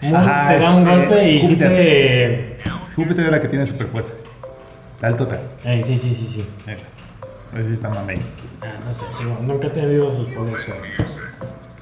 te 0.00 0.10
da 0.12 0.70
un 0.76 0.84
golpe 0.84 1.30
y 1.32 1.40
sí 1.40 1.46
Júpiter. 1.46 1.68
te. 1.68 2.58
Júpiter 2.94 3.24
es 3.26 3.30
la 3.32 3.40
que 3.40 3.48
tiene 3.48 3.66
super 3.66 3.86
fuerza. 3.88 4.12
La 5.00 5.08
altota. 5.08 5.40
Ey, 5.64 5.82
sí, 5.84 5.96
sí, 5.98 6.14
sí, 6.14 6.26
sí. 6.26 6.48
Esa. 6.66 6.86
A 7.52 7.56
ver 7.56 7.66
si 7.66 7.74
está 7.74 7.88
mamey. 7.88 8.18
Ah, 8.62 8.78
no 8.84 8.92
sé, 8.92 9.04
digo, 9.20 9.38
nunca 9.42 9.68
he 9.68 9.70
tenido 9.70 10.16
sus 10.16 10.28
poderes. 10.28 10.60
pero- 10.66 10.78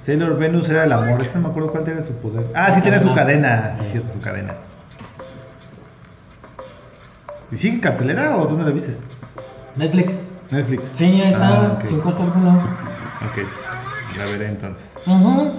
Sailor 0.02 0.38
Venus 0.38 0.68
era 0.68 0.84
el 0.84 0.92
amor. 0.92 1.20
Ese 1.22 1.34
no 1.36 1.44
me 1.44 1.48
acuerdo 1.48 1.70
cuál 1.72 1.88
era 1.88 2.00
su 2.02 2.12
poder. 2.14 2.46
Ah, 2.54 2.70
sí, 2.70 2.80
tiene 2.80 3.00
su 3.00 3.12
cadena. 3.12 3.72
Sí, 3.74 3.84
Sí. 3.84 3.90
cierto, 3.92 4.12
su 4.12 4.20
cadena. 4.20 4.54
¿Y 7.50 7.56
sigue 7.56 7.74
en 7.74 7.80
cartelera 7.80 8.36
o 8.36 8.46
dónde 8.46 8.64
la 8.64 8.70
viste? 8.70 8.92
Netflix. 9.76 10.20
Netflix. 10.50 10.88
Sí, 10.94 11.04
ahí 11.04 11.30
está, 11.30 11.48
Ah, 11.48 11.78
sin 11.88 12.00
costo 12.00 12.22
alguno. 12.22 12.54
Ok. 12.56 13.38
La 14.16 14.24
veré 14.26 14.46
entonces. 14.48 14.94
Ujú. 15.06 15.52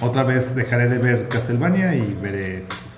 Otra 0.00 0.22
vez 0.24 0.54
dejaré 0.54 0.88
de 0.88 0.98
ver 0.98 1.28
Castlevania 1.28 1.94
y 1.94 2.14
veré 2.20 2.58
esa 2.58 2.68
cosa. 2.68 2.91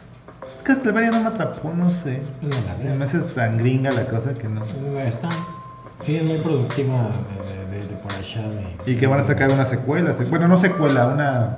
Castlevania 0.65 1.11
no 1.11 1.21
me 1.21 1.29
atrapó, 1.29 1.73
no 1.75 1.91
sé. 1.91 2.23
No 2.43 2.49
la 2.67 2.77
Se 2.79 2.95
me 2.95 3.05
hace 3.05 3.21
tan 3.21 3.59
gringa 3.59 3.93
la 3.93 4.07
cosa 4.07 4.35
que 4.35 4.49
no. 4.49 4.65
Está. 4.99 5.29
Sí, 6.03 6.17
es 6.17 6.25
muy 6.25 6.39
productiva 6.39 7.11
de, 7.71 7.77
de- 7.79 7.87
de 7.87 7.95
por 7.97 8.13
allá. 8.13 8.43
de- 8.49 8.93
Y 8.93 8.97
que 8.97 9.07
van 9.07 9.21
a 9.21 9.23
sacar 9.23 9.51
una 9.53 9.67
secuela. 9.67 10.13
se- 10.13 10.25
Bueno, 10.25 10.49
no 10.49 10.57
secuela, 10.57 11.07
una. 11.07 11.57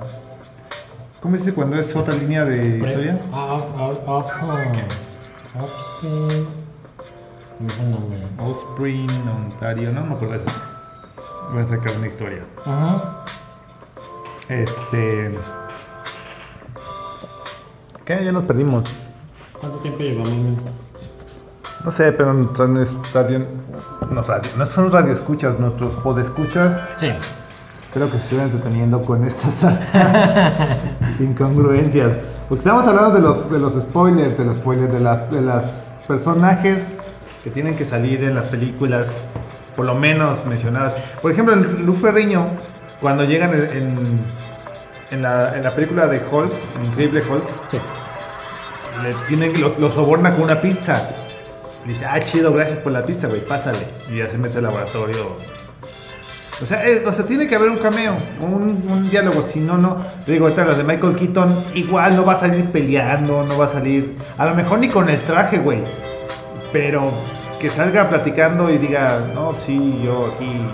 ¿Cómo 1.21 1.35
se 1.35 1.45
dice 1.45 1.55
cuando 1.55 1.77
es 1.77 1.95
otra 1.95 2.13
línea 2.15 2.45
de 2.45 2.77
historia? 2.77 3.19
Ah, 3.33 3.59
ah, 3.77 3.91
ah. 4.07 4.23
Offspring, 8.39 9.09
Ontario, 9.27 9.91
no 9.91 10.05
me 10.05 10.13
acuerdo 10.13 10.33
de 10.33 10.37
eso. 10.37 10.45
Van 11.53 11.63
a 11.63 11.67
sacar 11.67 11.97
una 11.97 12.07
historia. 12.07 12.43
Ajá. 12.65 13.23
Este. 14.49 15.37
¿Qué? 18.07 18.23
Ya 18.23 18.31
nos 18.31 18.45
perdimos. 18.45 18.85
¿Cuánto 19.59 19.79
tiempo 19.79 19.99
llevamos? 19.99 20.31
No 21.83 21.91
sé, 21.91 22.13
pero 22.13 22.33
nuestro 22.33 22.65
radio. 23.13 23.45
No, 24.09 24.21
radio, 24.21 24.49
no 24.57 24.65
son 24.65 24.93
radioescuchas, 24.93 25.59
nuestros 25.59 25.93
podescuchas. 25.95 26.87
Sí. 26.95 27.09
Espero 27.83 28.09
que 28.09 28.17
se 28.17 28.23
estén 28.23 28.39
entreteniendo 28.39 29.01
con 29.01 29.25
estas 29.25 29.61
incongruencias. 31.19 32.23
Porque 32.47 32.59
estamos 32.59 32.87
hablando 32.87 33.11
de 33.11 33.19
los, 33.19 33.51
de 33.51 33.59
los 33.59 33.73
spoilers, 33.73 34.37
de 34.37 34.45
los 34.45 34.57
spoilers, 34.59 34.93
de 34.93 35.01
las, 35.01 35.29
de 35.29 35.41
las 35.41 35.69
personajes 36.07 36.81
que 37.43 37.49
tienen 37.49 37.75
que 37.75 37.83
salir 37.83 38.23
en 38.23 38.35
las 38.35 38.47
películas, 38.47 39.07
por 39.75 39.85
lo 39.85 39.95
menos 39.95 40.45
mencionadas. 40.45 40.95
Por 41.21 41.33
ejemplo, 41.33 41.55
en 41.55 41.85
Lu 41.85 41.91
Ferriño, 41.91 42.47
cuando 43.01 43.25
llegan 43.25 43.53
en, 43.53 43.63
en, 43.75 44.19
en 45.11 45.21
la, 45.21 45.55
en 45.55 45.63
la 45.63 45.73
película 45.73 46.07
de 46.07 46.21
Hulk, 46.29 46.51
en 46.79 46.85
Increíble 46.85 47.21
Hulk, 47.29 47.43
Sí. 47.69 47.79
le 49.03 49.13
tienen, 49.27 49.59
lo, 49.61 49.75
lo 49.77 49.91
soborna 49.91 50.31
con 50.31 50.43
una 50.43 50.59
pizza. 50.61 51.09
Dice, 51.85 52.05
ah, 52.05 52.19
chido, 52.19 52.51
gracias 52.51 52.79
por 52.79 52.91
la 52.91 53.05
pizza, 53.05 53.27
güey, 53.27 53.41
pásale. 53.41 53.79
Y 54.09 54.17
ya 54.17 54.27
se 54.27 54.37
mete 54.37 54.57
al 54.57 54.63
laboratorio. 54.63 55.37
O 56.61 56.65
sea, 56.65 56.85
eh, 56.87 57.03
o 57.05 57.13
sea, 57.13 57.23
tiene 57.25 57.47
que 57.47 57.55
haber 57.55 57.69
un 57.69 57.77
cameo, 57.77 58.13
un, 58.41 58.83
un 58.89 59.09
diálogo, 59.09 59.43
si 59.43 59.59
no, 59.59 59.77
no. 59.77 60.03
Te 60.25 60.31
Digo, 60.31 60.45
ahorita 60.45 60.65
las 60.65 60.77
de 60.77 60.83
Michael 60.83 61.15
Keaton, 61.15 61.65
igual 61.75 62.15
no 62.15 62.25
va 62.25 62.33
a 62.33 62.37
salir 62.37 62.71
peleando, 62.71 63.43
no 63.43 63.57
va 63.59 63.65
a 63.65 63.69
salir, 63.69 64.17
a 64.39 64.45
lo 64.47 64.55
mejor 64.55 64.79
ni 64.79 64.89
con 64.89 65.07
el 65.07 65.21
traje, 65.25 65.59
güey. 65.59 65.83
Pero 66.73 67.11
que 67.59 67.69
salga 67.69 68.09
platicando 68.09 68.69
y 68.71 68.79
diga, 68.79 69.21
no, 69.35 69.53
sí, 69.59 70.01
yo 70.03 70.31
aquí 70.33 70.65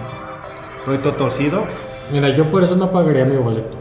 estoy 0.77 0.97
todo 0.99 1.13
torcido. 1.13 1.65
Mira, 2.11 2.29
yo 2.29 2.49
por 2.49 2.63
eso 2.63 2.75
no 2.77 2.89
pagaría 2.89 3.25
mi 3.25 3.35
boleto. 3.35 3.77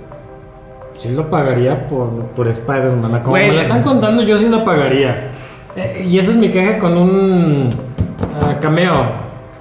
Sí 1.02 1.08
lo 1.08 1.28
pagaría 1.28 1.88
por, 1.88 2.10
por 2.36 2.46
Spider-Man. 2.46 3.10
Como 3.22 3.30
Güey. 3.30 3.48
me 3.48 3.54
lo 3.56 3.60
están 3.62 3.82
contando, 3.82 4.22
yo 4.22 4.36
sí 4.38 4.48
lo 4.48 4.62
pagaría. 4.62 5.32
Eh, 5.74 6.06
y 6.08 6.16
esa 6.16 6.30
es 6.30 6.36
mi 6.36 6.48
queja 6.48 6.78
con 6.78 6.96
un 6.96 7.70
ah, 8.40 8.54
cameo. 8.60 8.92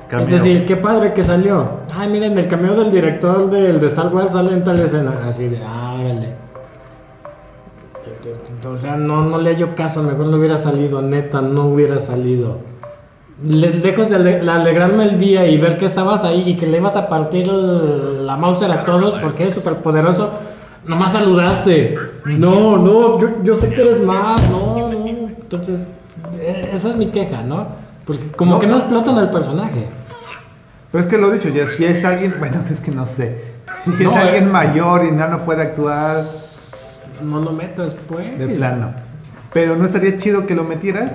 Cameo. 0.07 0.25
Es 0.27 0.31
decir, 0.31 0.67
qué 0.67 0.75
padre 0.75 1.13
que 1.13 1.23
salió. 1.23 1.67
Ay, 1.95 2.09
miren, 2.09 2.37
el 2.37 2.47
cameo 2.47 2.75
del 2.75 2.91
director 2.91 3.49
del, 3.49 3.79
de 3.79 3.87
Star 3.87 4.13
Wars 4.13 4.33
sale 4.33 4.53
en 4.53 4.63
tal 4.63 4.79
escena. 4.81 5.13
Así 5.27 5.47
de, 5.47 5.59
ah, 5.65 5.95
órale. 5.99 6.35
O 8.71 8.77
sea, 8.77 8.95
no, 8.95 9.23
no 9.23 9.39
le 9.39 9.49
hallo 9.55 9.73
caso, 9.75 10.03
mejor 10.03 10.27
no 10.27 10.37
hubiera 10.37 10.59
salido, 10.59 11.01
neta, 11.01 11.41
no 11.41 11.65
hubiera 11.69 11.97
salido. 11.99 12.57
Le- 13.43 13.73
lejos 13.73 14.09
de 14.09 14.15
ale- 14.17 14.49
alegrarme 14.51 15.05
el 15.05 15.17
día 15.17 15.47
y 15.47 15.57
ver 15.57 15.79
que 15.79 15.85
estabas 15.85 16.23
ahí 16.23 16.43
y 16.49 16.55
que 16.55 16.67
le 16.67 16.77
ibas 16.77 16.95
a 16.95 17.09
partir 17.09 17.49
el- 17.49 18.27
la 18.27 18.37
Mauser 18.37 18.71
a 18.71 18.85
todos 18.85 19.15
porque 19.19 19.43
eres 19.43 19.55
súper 19.55 19.77
poderoso, 19.77 20.29
nomás 20.85 21.11
saludaste. 21.11 21.97
No, 22.25 22.77
no, 22.77 23.19
yo, 23.19 23.29
yo 23.43 23.55
sé 23.57 23.69
que 23.69 23.81
eres 23.81 24.01
más, 24.01 24.41
no, 24.49 24.89
no. 24.91 25.05
Entonces, 25.07 25.83
e- 26.39 26.69
esa 26.73 26.89
es 26.89 26.95
mi 26.95 27.07
queja, 27.07 27.43
¿no? 27.43 27.67
Porque 28.05 28.31
como 28.31 28.53
No. 28.55 28.59
que 28.59 28.67
no 28.67 28.77
explotan 28.77 29.17
al 29.17 29.31
personaje. 29.31 29.87
Pero 30.91 31.03
es 31.03 31.09
que 31.09 31.17
lo 31.17 31.29
he 31.31 31.33
dicho, 31.37 31.49
ya 31.49 31.65
si 31.67 31.85
es 31.85 32.03
alguien, 32.05 32.35
bueno, 32.39 32.61
es 32.71 32.79
que 32.79 32.91
no 32.91 33.05
sé. 33.05 33.51
Si 33.85 33.91
es 34.03 34.13
No, 34.13 34.19
alguien 34.19 34.45
eh. 34.45 34.51
mayor 34.51 35.05
y 35.05 35.11
no, 35.11 35.27
no 35.27 35.45
puede 35.45 35.61
actuar 35.61 36.17
No 37.23 37.39
lo 37.39 37.51
metas, 37.51 37.95
pues. 38.07 38.37
de 38.39 38.47
plano. 38.55 38.91
Pero 39.53 39.75
no 39.75 39.85
estaría 39.85 40.17
chido 40.17 40.45
que 40.45 40.55
lo 40.55 40.63
metieras. 40.63 41.11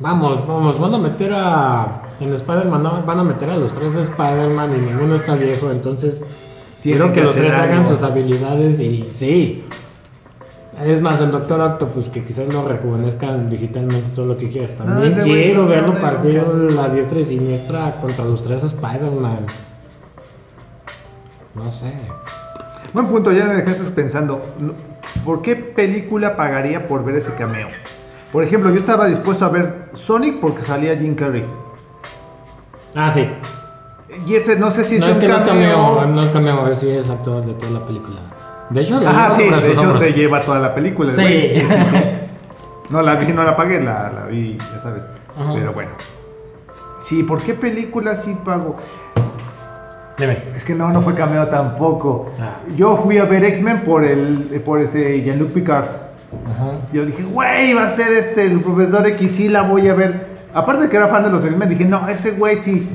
Vamos, 0.00 0.46
vamos, 0.46 0.78
van 0.80 0.94
a 0.94 0.98
meter 0.98 1.32
a. 1.34 2.02
En 2.20 2.32
Spider-Man 2.32 2.82
no, 2.82 3.02
van 3.06 3.18
a 3.20 3.24
meter 3.24 3.50
a 3.50 3.56
los 3.56 3.72
tres 3.74 3.94
de 3.94 4.02
Spider-Man 4.02 4.72
y 4.76 4.80
ninguno 4.90 5.14
está 5.16 5.34
viejo, 5.36 5.70
entonces 5.70 6.20
quiero 6.90 7.08
que, 7.08 7.14
que 7.14 7.20
los 7.22 7.34
tres 7.34 7.54
hagan 7.54 7.80
algo. 7.80 7.90
sus 7.90 8.02
habilidades 8.02 8.78
y 8.80 9.08
sí. 9.08 9.64
Es 10.82 11.00
más, 11.00 11.20
el 11.20 11.30
Doctor 11.30 11.60
Octopus, 11.60 12.08
que 12.08 12.22
quizás 12.22 12.52
lo 12.52 12.66
rejuvenezcan 12.66 13.48
digitalmente 13.48 14.10
todo 14.14 14.26
lo 14.26 14.36
que 14.36 14.50
quieras. 14.50 14.72
También 14.72 15.12
ese 15.12 15.22
güey 15.22 15.44
quiero 15.44 15.62
no, 15.62 15.68
verlo 15.68 15.88
no, 15.88 15.94
no, 15.94 16.00
partir 16.00 16.42
la 16.74 16.88
diestra 16.88 17.20
y 17.20 17.24
siniestra 17.24 18.00
contra 18.00 18.24
los 18.24 18.42
tres 18.42 18.64
Spider-Man. 18.64 19.46
No 21.54 21.70
sé. 21.70 21.92
Buen 22.92 23.06
punto, 23.06 23.32
ya 23.32 23.44
me 23.44 23.54
dejaste 23.54 23.88
pensando. 23.92 24.40
¿Por 25.24 25.42
qué 25.42 25.54
película 25.54 26.36
pagaría 26.36 26.86
por 26.86 27.04
ver 27.04 27.16
ese 27.16 27.32
cameo? 27.34 27.68
Por 28.32 28.42
ejemplo, 28.42 28.70
yo 28.70 28.78
estaba 28.78 29.06
dispuesto 29.06 29.44
a 29.44 29.48
ver 29.48 29.90
Sonic 29.94 30.40
porque 30.40 30.62
salía 30.62 30.96
Jim 30.96 31.14
Carrey. 31.14 31.44
Ah, 32.96 33.12
sí. 33.14 33.28
Y 34.26 34.34
ese 34.36 34.58
no 34.58 34.70
sé 34.70 34.84
si 34.84 34.98
no 34.98 35.04
es 35.06 35.10
es 35.10 35.14
un 35.16 35.20
que 35.20 35.28
no 35.28 35.36
es 35.36 35.42
cameo. 35.42 36.06
no 36.06 36.20
es 36.22 36.28
cameo, 36.28 36.74
si 36.74 36.90
es 36.90 37.08
actor 37.08 37.44
de 37.44 37.54
toda 37.54 37.72
la 37.72 37.86
película. 37.86 38.16
De 38.70 38.80
hecho, 38.80 38.96
Ajá, 38.96 39.30
sí, 39.32 39.42
de 39.44 39.72
hecho 39.72 39.80
hombros. 39.80 39.98
se 40.00 40.12
lleva 40.12 40.40
toda 40.40 40.58
la 40.60 40.74
película. 40.74 41.12
el 41.12 41.16
Sí. 41.16 41.22
güey. 41.22 41.60
sí, 41.60 41.66
sí. 41.90 41.96
No 42.90 43.00
la 43.00 43.14
vi, 43.16 43.32
no 43.32 43.42
la 43.42 43.56
pagué, 43.56 43.80
la, 43.80 44.12
la 44.12 44.26
vi, 44.26 44.58
ya 44.58 44.82
sabes. 44.82 45.02
Ajá. 45.40 45.52
Pero 45.54 45.72
bueno. 45.72 45.90
Sí, 47.00 47.22
¿por 47.22 47.42
qué 47.42 47.54
película 47.54 48.14
sí 48.16 48.36
pago? 48.44 48.76
Dime. 50.18 50.44
Es 50.54 50.64
que 50.64 50.74
no, 50.74 50.90
no 50.90 51.00
fue 51.02 51.14
cameo 51.14 51.48
tampoco. 51.48 52.30
Ah. 52.40 52.58
Yo 52.76 52.96
fui 52.98 53.18
a 53.18 53.24
ver 53.24 53.42
X-Men 53.44 53.80
por 53.80 54.04
el 54.04 54.60
por 54.64 54.80
ese 54.80 55.22
Jean-Luc 55.22 55.50
Picard. 55.52 55.86
Ajá. 56.48 56.78
Yo 56.92 57.04
dije, 57.06 57.22
güey, 57.24 57.72
va 57.74 57.84
a 57.84 57.90
ser 57.90 58.12
este, 58.12 58.44
el 58.44 58.60
profesor 58.60 59.06
X, 59.06 59.32
sí 59.32 59.48
la 59.48 59.62
voy 59.62 59.88
a 59.88 59.94
ver. 59.94 60.26
Aparte 60.52 60.82
de 60.84 60.88
que 60.88 60.96
era 60.96 61.08
fan 61.08 61.24
de 61.24 61.30
los 61.30 61.44
X-Men, 61.44 61.68
dije, 61.68 61.84
no, 61.84 62.06
ese 62.08 62.32
güey 62.32 62.56
sí. 62.56 62.88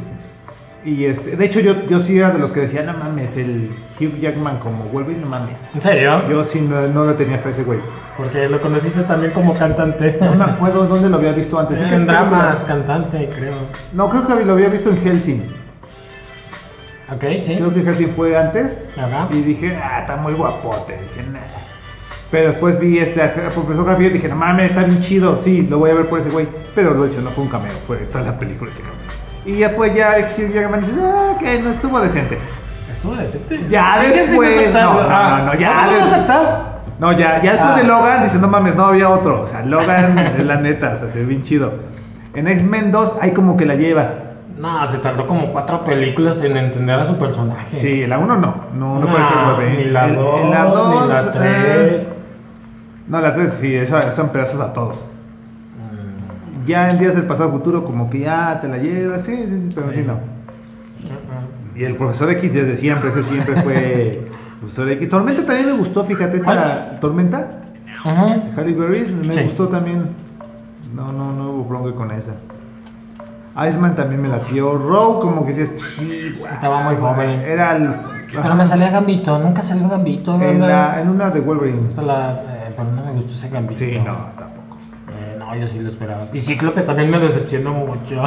Y 0.85 1.05
este, 1.05 1.35
de 1.35 1.45
hecho, 1.45 1.59
yo, 1.59 1.85
yo 1.87 1.99
sí 1.99 2.17
era 2.17 2.31
de 2.31 2.39
los 2.39 2.53
que 2.53 2.61
decía, 2.61 2.83
no 2.83 2.93
mames, 2.93 3.35
el 3.35 3.69
Hugh 3.99 4.17
Jackman 4.19 4.59
como 4.59 4.85
Wolverine, 4.85 5.21
no 5.21 5.27
mames. 5.27 5.59
¿En 5.75 5.81
serio? 5.81 6.27
Yo 6.29 6.41
sí 6.43 6.61
no, 6.61 6.87
no 6.87 7.05
le 7.05 7.13
tenía 7.13 7.37
fe 7.39 7.49
a 7.49 7.51
ese 7.51 7.63
güey. 7.65 7.79
Porque 8.15 8.47
lo 8.47 8.61
conociste 8.61 9.01
también 9.03 9.33
como 9.33 9.53
cantante. 9.53 10.17
No 10.21 10.35
me 10.35 10.45
acuerdo 10.45 10.85
dónde 10.85 11.09
lo 11.09 11.17
había 11.17 11.33
visto 11.33 11.59
antes. 11.59 11.79
En 11.79 12.05
dramas, 12.05 12.59
cantante, 12.63 13.29
creo. 13.35 13.55
No, 13.93 14.07
creo 14.09 14.25
que 14.25 14.45
lo 14.45 14.53
había 14.53 14.69
visto 14.69 14.89
en 14.89 14.97
Helsing. 15.01 15.43
Ok, 17.13 17.23
sí. 17.43 17.55
Creo 17.55 17.73
que 17.73 17.81
Helsing 17.81 18.09
fue 18.15 18.37
antes. 18.37 18.85
Ajá. 18.97 19.27
Y 19.31 19.41
dije, 19.41 19.75
ah, 19.75 19.99
está 20.01 20.15
muy 20.15 20.33
guapote. 20.33 20.97
Dije, 20.97 21.27
nah. 21.29 21.39
Pero 22.31 22.49
después 22.49 22.79
vi 22.79 22.99
este 22.99 23.21
al 23.21 23.31
profesor 23.31 23.85
Javier 23.85 24.11
y 24.11 24.13
dije, 24.15 24.27
no 24.29 24.35
mames, 24.35 24.71
está 24.71 24.83
bien 24.83 25.01
chido. 25.01 25.41
Sí, 25.41 25.63
lo 25.63 25.79
voy 25.79 25.91
a 25.91 25.95
ver 25.95 26.07
por 26.07 26.19
ese 26.19 26.29
güey. 26.29 26.47
Pero 26.73 26.93
lo 26.93 27.05
hizo, 27.05 27.19
no 27.21 27.31
fue 27.31 27.43
un 27.43 27.49
cameo, 27.49 27.73
fue 27.87 27.97
toda 27.97 28.23
la 28.23 28.39
película 28.39 28.71
ese 28.71 28.81
cabrón. 28.81 29.18
Y 29.45 29.57
ya 29.59 29.75
pues 29.75 29.93
ya 29.95 30.15
Hugh 30.37 30.51
Jackman 30.53 30.81
dice, 30.81 30.93
ah, 31.01 31.33
que 31.39 31.61
no 31.61 31.71
estuvo 31.71 31.99
decente. 32.01 32.37
Estuvo 32.91 33.15
decente. 33.15 33.59
Ya 33.69 33.97
sin 34.01 34.11
después, 34.11 34.73
no, 34.73 34.93
no, 34.93 34.99
Ah, 35.09 35.41
no, 35.45 35.53
no, 35.53 35.59
ya 35.59 35.73
¿cómo 35.73 35.91
no 35.91 35.97
lo 35.97 36.03
aceptas? 36.03 36.57
No, 36.99 37.11
ya, 37.13 37.41
ya 37.41 37.51
después 37.53 37.71
Ah. 37.73 37.77
de 37.77 37.83
Logan 37.85 38.23
dice, 38.23 38.39
no 38.39 38.47
mames, 38.49 38.75
no 38.75 38.87
había 38.87 39.09
otro. 39.09 39.41
O 39.41 39.47
sea, 39.47 39.61
Logan 39.65 40.17
es 40.39 40.45
la 40.45 40.57
neta, 40.57 40.93
o 40.93 40.97
sea, 40.97 41.09
se 41.09 41.19
ve 41.19 41.25
bien 41.25 41.43
chido. 41.43 41.71
En 42.33 42.47
X-Men 42.47 42.91
2 42.91 43.15
hay 43.21 43.31
como 43.31 43.55
que 43.57 43.65
la 43.65 43.75
lleva. 43.75 44.09
No, 44.57 44.85
se 44.87 44.97
tardó 44.97 45.25
como 45.25 45.53
cuatro 45.53 45.85
películas 45.85 46.41
en 46.43 46.57
entender 46.57 46.99
a 46.99 47.05
su 47.05 47.15
personaje. 47.17 47.77
Sí, 47.77 48.05
la 48.05 48.17
1 48.19 48.35
no, 48.35 48.55
no, 48.75 48.99
no 48.99 49.05
Nah, 49.05 49.13
parece 49.13 49.33
el 49.33 49.45
Wolverine. 49.45 49.85
Ni 49.85 49.91
la 49.91 50.05
El- 50.05 50.15
2, 50.15 50.41
en 50.41 50.49
la 50.51 50.63
dos, 50.65 51.01
ni 51.03 51.07
la 51.07 51.19
ah, 51.19 51.31
3. 51.31 52.07
No, 53.07 53.21
la 53.21 53.33
3 53.35 53.53
sí, 53.53 53.77
son 54.11 54.29
pedazos 54.29 54.59
a 54.59 54.73
todos. 54.73 55.05
Ya 56.65 56.89
en 56.89 56.99
Días 56.99 57.15
del 57.15 57.25
Pasado 57.25 57.51
Futuro 57.51 57.83
como 57.85 58.09
que 58.09 58.19
ya 58.19 58.59
te 58.61 58.67
la 58.67 58.77
llevas, 58.77 59.21
sí, 59.23 59.35
sí, 59.47 59.59
sí, 59.59 59.69
pero 59.73 59.91
sí, 59.91 60.01
Sí. 60.01 60.05
no. 60.07 60.19
Y 61.75 61.83
el 61.85 61.95
Profesor 61.95 62.29
X 62.31 62.53
desde 62.53 62.75
siempre, 62.75 63.09
ese 63.09 63.23
siempre 63.23 63.61
fue 63.61 64.27
Profesor 64.59 64.89
X. 64.91 65.09
Tormenta 65.09 65.45
también 65.45 65.67
me 65.67 65.73
gustó, 65.73 66.03
fíjate, 66.03 66.37
esa 66.37 66.91
Tormenta, 66.99 67.61
Ajá. 68.03 68.37
Halle 68.55 68.73
Berry, 68.73 69.05
me 69.25 69.33
Sí. 69.33 69.43
gustó 69.43 69.67
también. 69.69 70.09
No, 70.93 71.11
no, 71.11 71.31
no 71.31 71.51
hubo 71.51 71.63
bronca 71.65 71.95
con 71.95 72.11
esa. 72.11 72.33
Iceman 73.67 73.95
también 73.95 74.21
me 74.21 74.27
latió. 74.29 74.77
Row 74.77 75.19
como 75.21 75.45
que 75.45 75.53
sí 75.53 75.61
es... 75.61 75.71
Estaba 76.53 76.81
muy 76.83 76.95
joven. 76.95 77.29
Era 77.41 77.75
el... 77.75 77.89
Pero 78.31 78.55
me 78.55 78.65
salía 78.65 78.89
Gambito, 78.89 79.37
nunca 79.39 79.61
salió 79.61 79.89
Gambito, 79.89 80.35
en, 80.41 80.61
la, 80.61 81.01
en 81.01 81.09
una 81.09 81.29
de 81.31 81.39
Wolverine. 81.41 81.87
Esta 81.87 82.01
la, 82.03 82.31
eh, 82.33 82.73
pero 82.75 82.91
no 82.91 83.03
me 83.05 83.11
gustó 83.13 83.33
ese 83.33 83.49
Gambito. 83.49 83.79
Sí, 83.79 83.97
no, 83.97 84.13
tampoco. 84.37 84.58
No, 85.49 85.55
yo 85.55 85.67
sí 85.67 85.79
lo 85.79 85.89
esperaba. 85.89 86.27
Y 86.31 86.39
Cíclope 86.41 86.81
también 86.83 87.09
me 87.09 87.19
decepcionó 87.19 87.71
mucho. 87.73 88.21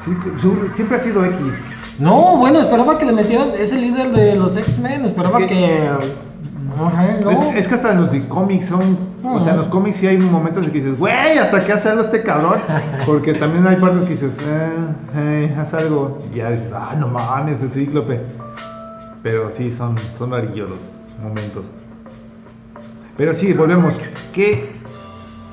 Siempre 0.72 0.96
ha 0.96 1.00
sido 1.00 1.24
X. 1.24 1.62
no, 1.98 2.36
bueno, 2.36 2.60
esperaba 2.60 2.98
que 2.98 3.06
le 3.06 3.12
metieran. 3.12 3.50
Es 3.58 3.72
el 3.72 3.80
líder 3.80 4.12
de 4.12 4.36
los 4.36 4.56
X-Men. 4.56 5.04
Esperaba 5.04 5.40
Es 5.40 5.46
que- 5.46 5.54
que. 5.54 5.88
Ajá, 6.78 7.08
no. 7.24 7.30
Es, 7.30 7.38
es 7.56 7.68
que 7.68 7.74
hasta 7.74 7.92
en 7.92 8.02
los 8.02 8.10
cómics 8.28 8.66
son. 8.66 8.98
O 9.24 9.40
sea, 9.40 9.54
en 9.54 9.58
los 9.60 9.68
cómics 9.68 9.96
sí 9.96 10.06
hay 10.06 10.18
momentos 10.18 10.66
en 10.66 10.72
que 10.72 10.78
dices, 10.80 10.98
güey, 10.98 11.38
¿hasta 11.38 11.64
qué 11.64 11.72
hace 11.72 11.88
algo 11.88 12.02
este 12.02 12.22
cabrón? 12.22 12.58
Porque 13.06 13.32
también 13.32 13.66
hay 13.66 13.76
partes 13.76 14.02
que 14.02 14.10
dices, 14.10 14.38
eh, 14.46 14.70
eh, 15.16 15.56
haz 15.58 15.72
algo. 15.74 16.18
Y 16.32 16.36
ya 16.36 16.50
dices, 16.50 16.72
ah, 16.74 16.94
no 16.98 17.08
mames, 17.08 17.62
ese 17.62 17.80
cíclope. 17.86 18.20
Pero 19.22 19.50
sí, 19.50 19.70
son, 19.70 19.96
son 20.18 20.30
los 20.30 20.78
momentos. 21.20 21.66
Pero 23.16 23.32
sí, 23.34 23.52
volvemos. 23.54 23.94
¿Qué? 24.32 24.75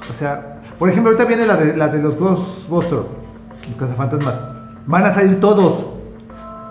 O 0.09 0.13
sea, 0.13 0.59
por 0.79 0.89
ejemplo, 0.89 1.11
ahorita 1.11 1.25
viene 1.25 1.45
la 1.45 1.55
de, 1.55 1.77
la 1.77 1.87
de 1.87 1.99
los 1.99 2.15
Ghostbusters, 2.17 3.03
los 3.69 3.77
cazafantasmas. 3.79 4.39
Van 4.85 5.05
a 5.05 5.11
salir 5.11 5.39
todos. 5.39 5.85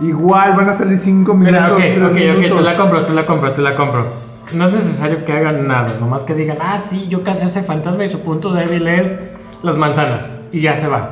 Igual, 0.01 0.57
van 0.57 0.69
a 0.69 0.73
salir 0.73 0.99
5 0.99 1.35
minutos. 1.35 1.79
Mira, 1.79 1.97
ok, 1.97 2.05
ok, 2.05 2.11
ok, 2.11 2.15
te 2.15 2.35
minutos. 2.35 2.65
la 2.65 2.77
compro, 2.77 3.05
te 3.05 3.13
la 3.15 3.27
compro, 3.27 3.53
te 3.53 3.63
la 3.63 3.77
compro. 3.77 4.07
No 4.55 4.67
es 4.67 4.73
necesario 4.73 5.25
que 5.25 5.33
hagan 5.33 5.67
nada, 5.67 5.95
nomás 6.01 6.25
que 6.25 6.35
digan, 6.35 6.59
ah, 6.61 6.79
sí, 6.79 7.07
yo 7.09 7.23
casi 7.23 7.47
ese 7.47 7.63
fantasma 7.63 8.05
y 8.05 8.11
su 8.11 8.21
punto 8.21 8.53
débil 8.53 8.87
es 8.87 9.17
las 9.63 9.79
manzanas. 9.79 10.31
Y 10.51 10.61
ya 10.61 10.77
se 10.77 10.89
va. 10.89 11.11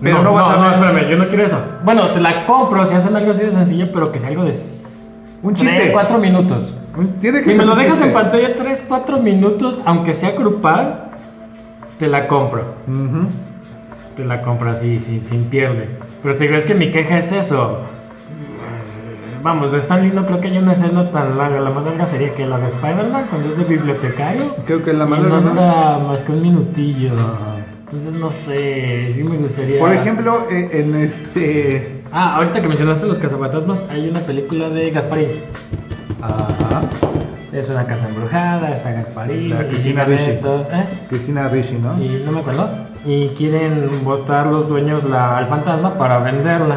Pero 0.00 0.16
no, 0.18 0.24
no 0.24 0.32
vas 0.32 0.48
no, 0.48 0.54
a 0.54 0.56
no, 0.66 0.70
espérame, 0.72 1.08
yo 1.10 1.16
no 1.16 1.28
quiero 1.28 1.44
eso. 1.44 1.58
Bueno, 1.84 2.06
te 2.08 2.20
la 2.20 2.46
compro 2.46 2.84
si 2.86 2.94
hacen 2.94 3.14
algo 3.14 3.30
así 3.30 3.42
de 3.42 3.52
sencillo, 3.52 3.88
pero 3.92 4.10
que 4.10 4.18
sea 4.18 4.30
algo 4.30 4.44
de 4.44 4.54
Un 5.42 5.54
chiste. 5.54 5.74
3, 5.76 5.90
4 5.92 6.18
minutos. 6.18 6.74
Tiene 7.20 7.38
que 7.38 7.44
Si 7.44 7.50
ser 7.54 7.58
me 7.58 7.66
lo 7.66 7.76
dejas 7.76 7.94
chiste. 7.94 8.08
en 8.08 8.14
pantalla 8.14 8.54
3, 8.56 8.84
4 8.88 9.18
minutos, 9.18 9.80
aunque 9.84 10.14
sea 10.14 10.32
grupal, 10.32 11.03
te 12.04 12.10
la 12.10 12.26
compro. 12.26 12.62
Te 14.14 14.24
la 14.26 14.42
compro 14.42 14.70
así, 14.70 15.00
sin, 15.00 15.24
sin 15.24 15.44
pierde. 15.44 15.88
Pero 16.22 16.36
te 16.36 16.44
digo, 16.44 16.56
es 16.56 16.64
que 16.64 16.74
mi 16.74 16.90
queja 16.90 17.16
es 17.16 17.32
eso. 17.32 17.80
Vamos, 19.42 19.72
de 19.72 19.78
Stanley 19.78 20.10
no 20.10 20.26
creo 20.26 20.40
que 20.40 20.48
haya 20.48 20.60
una 20.60 20.72
escena 20.72 21.10
tan 21.10 21.38
larga. 21.38 21.60
La 21.60 21.70
más 21.70 21.82
larga 21.82 22.06
sería 22.06 22.34
que 22.34 22.46
la 22.46 22.58
de 22.58 22.68
Spider-Man 22.68 23.26
cuando 23.30 23.48
es 23.48 23.56
de 23.56 23.64
bibliotecario. 23.64 24.44
Creo 24.66 24.82
que 24.82 24.92
la 24.92 25.06
más 25.06 25.20
larga, 25.20 25.40
¿no? 25.40 25.50
dura 25.50 25.98
más 26.06 26.20
que 26.24 26.32
un 26.32 26.42
minutillo. 26.42 27.12
Entonces 27.84 28.12
no 28.12 28.32
sé, 28.32 29.12
sí 29.14 29.24
me 29.24 29.38
gustaría. 29.38 29.80
Por 29.80 29.92
ejemplo, 29.92 30.46
eh, 30.50 30.68
en 30.72 30.94
este. 30.96 32.02
Ah, 32.12 32.36
ahorita 32.36 32.60
que 32.60 32.68
mencionaste 32.68 33.06
los 33.06 33.18
cazafantasmas, 33.18 33.82
hay 33.88 34.10
una 34.10 34.20
película 34.20 34.68
de 34.68 34.90
Gasparín. 34.90 35.40
Ajá. 36.20 36.82
Es 37.54 37.68
una 37.70 37.84
casa 37.86 38.08
embrujada, 38.08 38.72
está 38.72 38.90
Gasparín. 38.92 39.50
La 39.50 39.64
Cristina 39.68 40.04
Ricci. 40.04 40.30
esto- 40.30 40.66
¿eh? 40.72 40.84
Cristina 41.08 41.48
Ricci, 41.48 41.76
¿no? 41.78 41.96
Y 42.02 42.22
no 42.26 42.32
me 42.32 42.40
acuerdo. 42.40 42.68
Y 43.04 43.28
quieren 43.28 43.90
votar 44.02 44.46
los 44.46 44.68
dueños 44.68 45.04
la, 45.04 45.38
al 45.38 45.46
fantasma 45.46 45.96
para 45.96 46.18
venderla. 46.18 46.76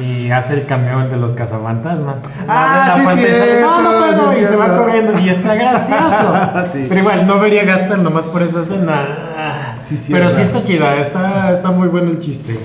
Y 0.00 0.30
hace 0.30 0.54
el 0.54 0.66
camión 0.66 1.06
de 1.08 1.16
los 1.16 1.32
cazafantasmas. 1.32 2.22
Ah, 2.48 2.94
La- 2.96 3.12
sí, 3.14 3.20
cierto, 3.20 3.60
no, 3.66 3.82
no 3.82 3.98
puedo", 3.98 4.32
sí, 4.32 4.38
y 4.40 4.44
se 4.44 4.56
va 4.56 4.76
corriendo. 4.76 5.18
Y 5.18 5.28
está 5.28 5.54
gracioso. 5.54 6.34
Sí. 6.72 6.86
Pero 6.88 7.00
igual, 7.00 7.26
no 7.26 7.38
vería 7.40 7.64
Gasper 7.64 7.98
nomás 7.98 8.24
por 8.26 8.42
esa 8.42 8.60
escena. 8.60 9.76
Sí, 9.80 9.96
Pero 10.12 10.30
sí 10.30 10.42
está 10.42 10.62
chida, 10.62 10.96
está, 10.96 11.52
está 11.52 11.70
muy 11.70 11.88
bueno 11.88 12.10
el 12.10 12.18
chiste. 12.20 12.58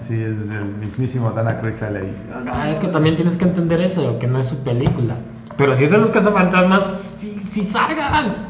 Sí, 0.00 0.14
el, 0.14 0.50
el 0.50 0.64
mismísimo 0.80 1.30
Dana 1.30 1.58
Cruz 1.60 1.76
sale 1.76 2.00
ahí. 2.00 2.16
Ah, 2.52 2.70
es 2.70 2.78
que 2.78 2.88
también 2.88 3.16
tienes 3.16 3.36
que 3.36 3.44
entender 3.44 3.80
eso, 3.80 4.18
que 4.18 4.26
no 4.26 4.38
es 4.40 4.46
su 4.46 4.56
película. 4.64 5.14
Pero 5.56 5.76
si 5.76 5.84
es 5.84 5.90
de 5.90 5.98
los 5.98 6.10
cazafantasmas, 6.10 6.82
sí, 7.18 7.38
sí 7.50 7.64
salgan. 7.64 8.48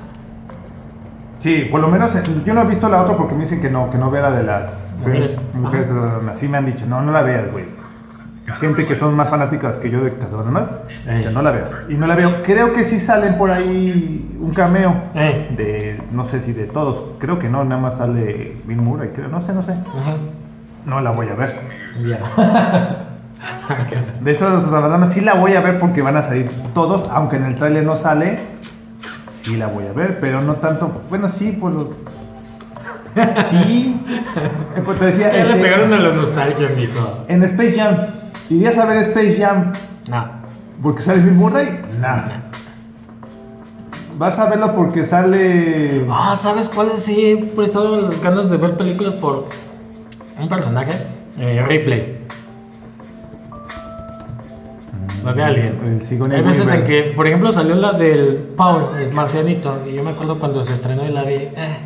Sí, 1.38 1.66
por 1.70 1.80
lo 1.80 1.88
menos 1.88 2.14
eh, 2.14 2.22
yo 2.44 2.54
no 2.54 2.62
he 2.62 2.66
visto 2.66 2.88
la 2.88 3.02
otra 3.02 3.16
porque 3.16 3.34
me 3.34 3.40
dicen 3.40 3.60
que 3.60 3.70
no, 3.70 3.88
que 3.90 3.96
no 3.98 4.10
vea 4.10 4.22
la 4.22 4.30
de 4.32 4.42
las 4.44 4.92
Mujeres. 4.98 5.38
mujeres. 5.54 5.86
Así 6.30 6.46
me 6.48 6.58
han 6.58 6.66
dicho, 6.66 6.84
no, 6.86 7.00
no 7.02 7.10
la 7.12 7.22
veas, 7.22 7.50
güey. 7.50 7.64
Gente 8.58 8.84
que 8.84 8.96
son 8.96 9.14
más 9.14 9.30
fanáticas 9.30 9.78
que 9.78 9.90
yo 9.90 10.02
de 10.02 10.12
Cazafantasmas, 10.14 10.72
Ey. 11.06 11.16
dicen, 11.18 11.34
no 11.34 11.40
la 11.42 11.52
veas. 11.52 11.76
Y 11.88 11.94
no 11.94 12.06
la 12.06 12.16
veo. 12.16 12.42
Creo 12.42 12.72
que 12.72 12.82
sí 12.84 12.98
salen 12.98 13.36
por 13.36 13.50
ahí 13.50 14.36
un 14.40 14.52
cameo 14.52 14.92
Eh. 15.14 15.48
de, 15.56 16.02
no 16.12 16.24
sé 16.24 16.42
si 16.42 16.52
de 16.52 16.64
todos. 16.66 17.02
Creo 17.20 17.38
que 17.38 17.48
no, 17.48 17.64
nada 17.64 17.80
más 17.80 17.96
sale 17.98 18.56
Bill 18.66 18.78
Murray, 18.78 19.10
creo. 19.14 19.28
No 19.28 19.40
sé, 19.40 19.52
no 19.54 19.62
sé. 19.62 19.72
Ajá. 19.72 20.16
No 20.86 21.00
la 21.00 21.10
voy 21.10 21.28
a 21.28 21.34
ver. 21.34 21.60
Ya. 22.04 22.20
De 24.20 24.30
estas 24.30 24.52
dos 24.52 24.62
cazafantasmas 24.64 25.12
sí 25.12 25.20
la 25.20 25.34
voy 25.34 25.54
a 25.54 25.60
ver 25.60 25.78
porque 25.78 26.02
van 26.02 26.16
a 26.16 26.22
salir 26.22 26.50
todos, 26.74 27.06
aunque 27.10 27.36
en 27.36 27.44
el 27.44 27.54
tráiler 27.54 27.84
no 27.84 27.96
sale. 27.96 28.38
Sí 29.42 29.56
la 29.56 29.66
voy 29.68 29.86
a 29.86 29.92
ver, 29.92 30.20
pero 30.20 30.42
no 30.42 30.54
tanto. 30.56 31.02
Bueno, 31.08 31.28
sí, 31.28 31.52
por 31.52 31.72
los. 31.72 31.88
Sí. 33.50 34.00
Pues 34.84 34.98
te 34.98 35.04
decía, 35.06 35.32
Ya 35.32 35.44
le 35.44 35.50
este, 35.50 35.62
pegaron 35.62 35.92
a 35.92 35.98
la 35.98 36.14
nostalgia, 36.14 36.68
mijo. 36.76 37.24
en 37.28 37.42
Space 37.42 37.72
Jam. 37.74 37.96
¿Irías 38.50 38.78
a 38.78 38.84
ver 38.86 38.98
Space 39.08 39.36
Jam 39.36 39.72
No. 40.10 40.24
porque 40.82 41.02
sale 41.02 41.20
Bill 41.22 41.32
Murray? 41.34 41.80
No. 42.00 42.40
¿Vas 44.18 44.38
a 44.38 44.48
verlo 44.50 44.72
porque 44.76 45.02
sale. 45.02 46.04
Ah, 46.10 46.36
¿sabes 46.36 46.68
cuál? 46.68 46.92
Sí, 46.98 47.30
he 47.32 47.36
prestado 47.46 48.00
las 48.02 48.20
ganas 48.20 48.50
de 48.50 48.56
ver 48.58 48.76
películas 48.76 49.14
por 49.14 49.46
un 50.42 50.48
personaje. 50.48 50.92
Eh, 51.38 51.64
Ripley. 51.66 52.18
La 55.24 55.32
de 55.34 55.42
Alien. 55.42 55.80
El 55.84 56.00
Sigourney 56.00 56.38
Hay 56.38 56.44
veces 56.44 56.72
en 56.72 56.84
que, 56.84 57.02
por 57.14 57.26
ejemplo, 57.26 57.52
salió 57.52 57.74
la 57.74 57.92
del 57.92 58.36
Paul, 58.56 58.84
el 58.98 59.12
marcianito, 59.12 59.76
y 59.86 59.94
yo 59.94 60.02
me 60.02 60.10
acuerdo 60.10 60.38
cuando 60.38 60.62
se 60.62 60.72
estrenó 60.74 61.06
y 61.06 61.12
la 61.12 61.24
vi. 61.24 61.34
eh, 61.34 61.76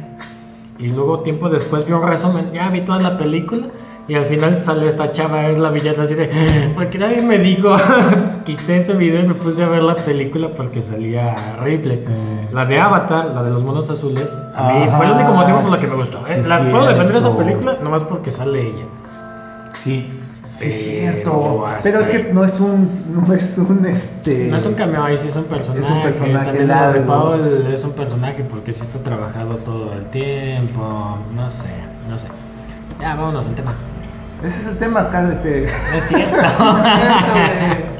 Y 0.78 0.86
luego, 0.88 1.20
tiempo 1.20 1.48
después, 1.48 1.84
vi 1.86 1.92
un 1.92 2.02
resumen, 2.02 2.52
ya 2.52 2.68
vi 2.70 2.82
toda 2.82 3.00
la 3.00 3.18
película, 3.18 3.66
y 4.06 4.14
al 4.16 4.26
final 4.26 4.62
sale 4.62 4.86
esta 4.86 5.12
chava, 5.12 5.48
es 5.48 5.58
la 5.58 5.70
villana 5.70 6.02
así 6.02 6.14
de. 6.14 6.28
Porque 6.74 6.98
nadie 6.98 7.22
me 7.22 7.38
dijo. 7.38 7.74
Quité 8.44 8.78
ese 8.78 8.92
video 8.92 9.24
y 9.24 9.28
me 9.28 9.34
puse 9.34 9.62
a 9.62 9.68
ver 9.68 9.82
la 9.82 9.96
película 9.96 10.48
porque 10.54 10.82
salía 10.82 11.34
Ripley. 11.62 12.04
Eh. 12.06 12.40
La 12.52 12.66
de 12.66 12.78
Avatar, 12.78 13.26
la 13.34 13.42
de 13.42 13.50
los 13.50 13.62
monos 13.62 13.88
azules, 13.88 14.28
a 14.54 14.72
mí 14.72 14.82
Ajá. 14.82 14.96
fue 14.98 15.06
el 15.06 15.12
único 15.12 15.32
motivo 15.32 15.62
por 15.62 15.74
el 15.74 15.80
que 15.80 15.86
me 15.86 15.96
gustó. 15.96 16.18
¿eh? 16.26 16.42
Sí, 16.42 16.48
la 16.48 16.70
puedo 16.70 16.86
defender 16.86 17.16
esa 17.16 17.34
película 17.34 17.78
nomás 17.82 18.02
porque 18.02 18.30
sale 18.30 18.60
ella. 18.60 18.84
Sí. 19.72 20.20
Sí, 20.56 20.68
es 20.68 20.84
cierto. 20.84 21.64
Pero 21.82 22.00
es 22.00 22.06
que 22.06 22.32
no 22.32 22.44
es 22.44 22.60
un. 22.60 22.88
No 23.08 23.32
es 23.32 23.58
un 23.58 23.86
este. 23.86 24.48
No 24.50 24.58
es 24.58 24.66
un 24.66 24.74
cameo 24.74 25.02
ahí, 25.02 25.18
sí 25.18 25.28
es 25.28 25.36
un 25.36 25.44
personaje. 25.44 25.80
Es 25.80 25.90
un 25.90 26.02
personaje 26.02 26.44
También 26.44 26.68
de. 26.68 27.00
Paul 27.00 27.66
es 27.72 27.82
un 27.82 27.92
personaje 27.92 28.44
porque 28.44 28.72
sí 28.72 28.82
está 28.82 28.98
trabajado 28.98 29.56
todo 29.56 29.94
el 29.94 30.04
tiempo. 30.10 31.18
No 31.34 31.50
sé, 31.50 31.64
no 32.08 32.18
sé. 32.18 32.28
Ya, 33.00 33.16
vámonos 33.16 33.46
al 33.46 33.54
tema. 33.54 33.74
Ese 34.44 34.60
es 34.60 34.66
el 34.66 34.76
tema 34.76 35.00
acá, 35.02 35.32
este. 35.32 35.64
Es 35.64 36.08
cierto. 36.08 36.36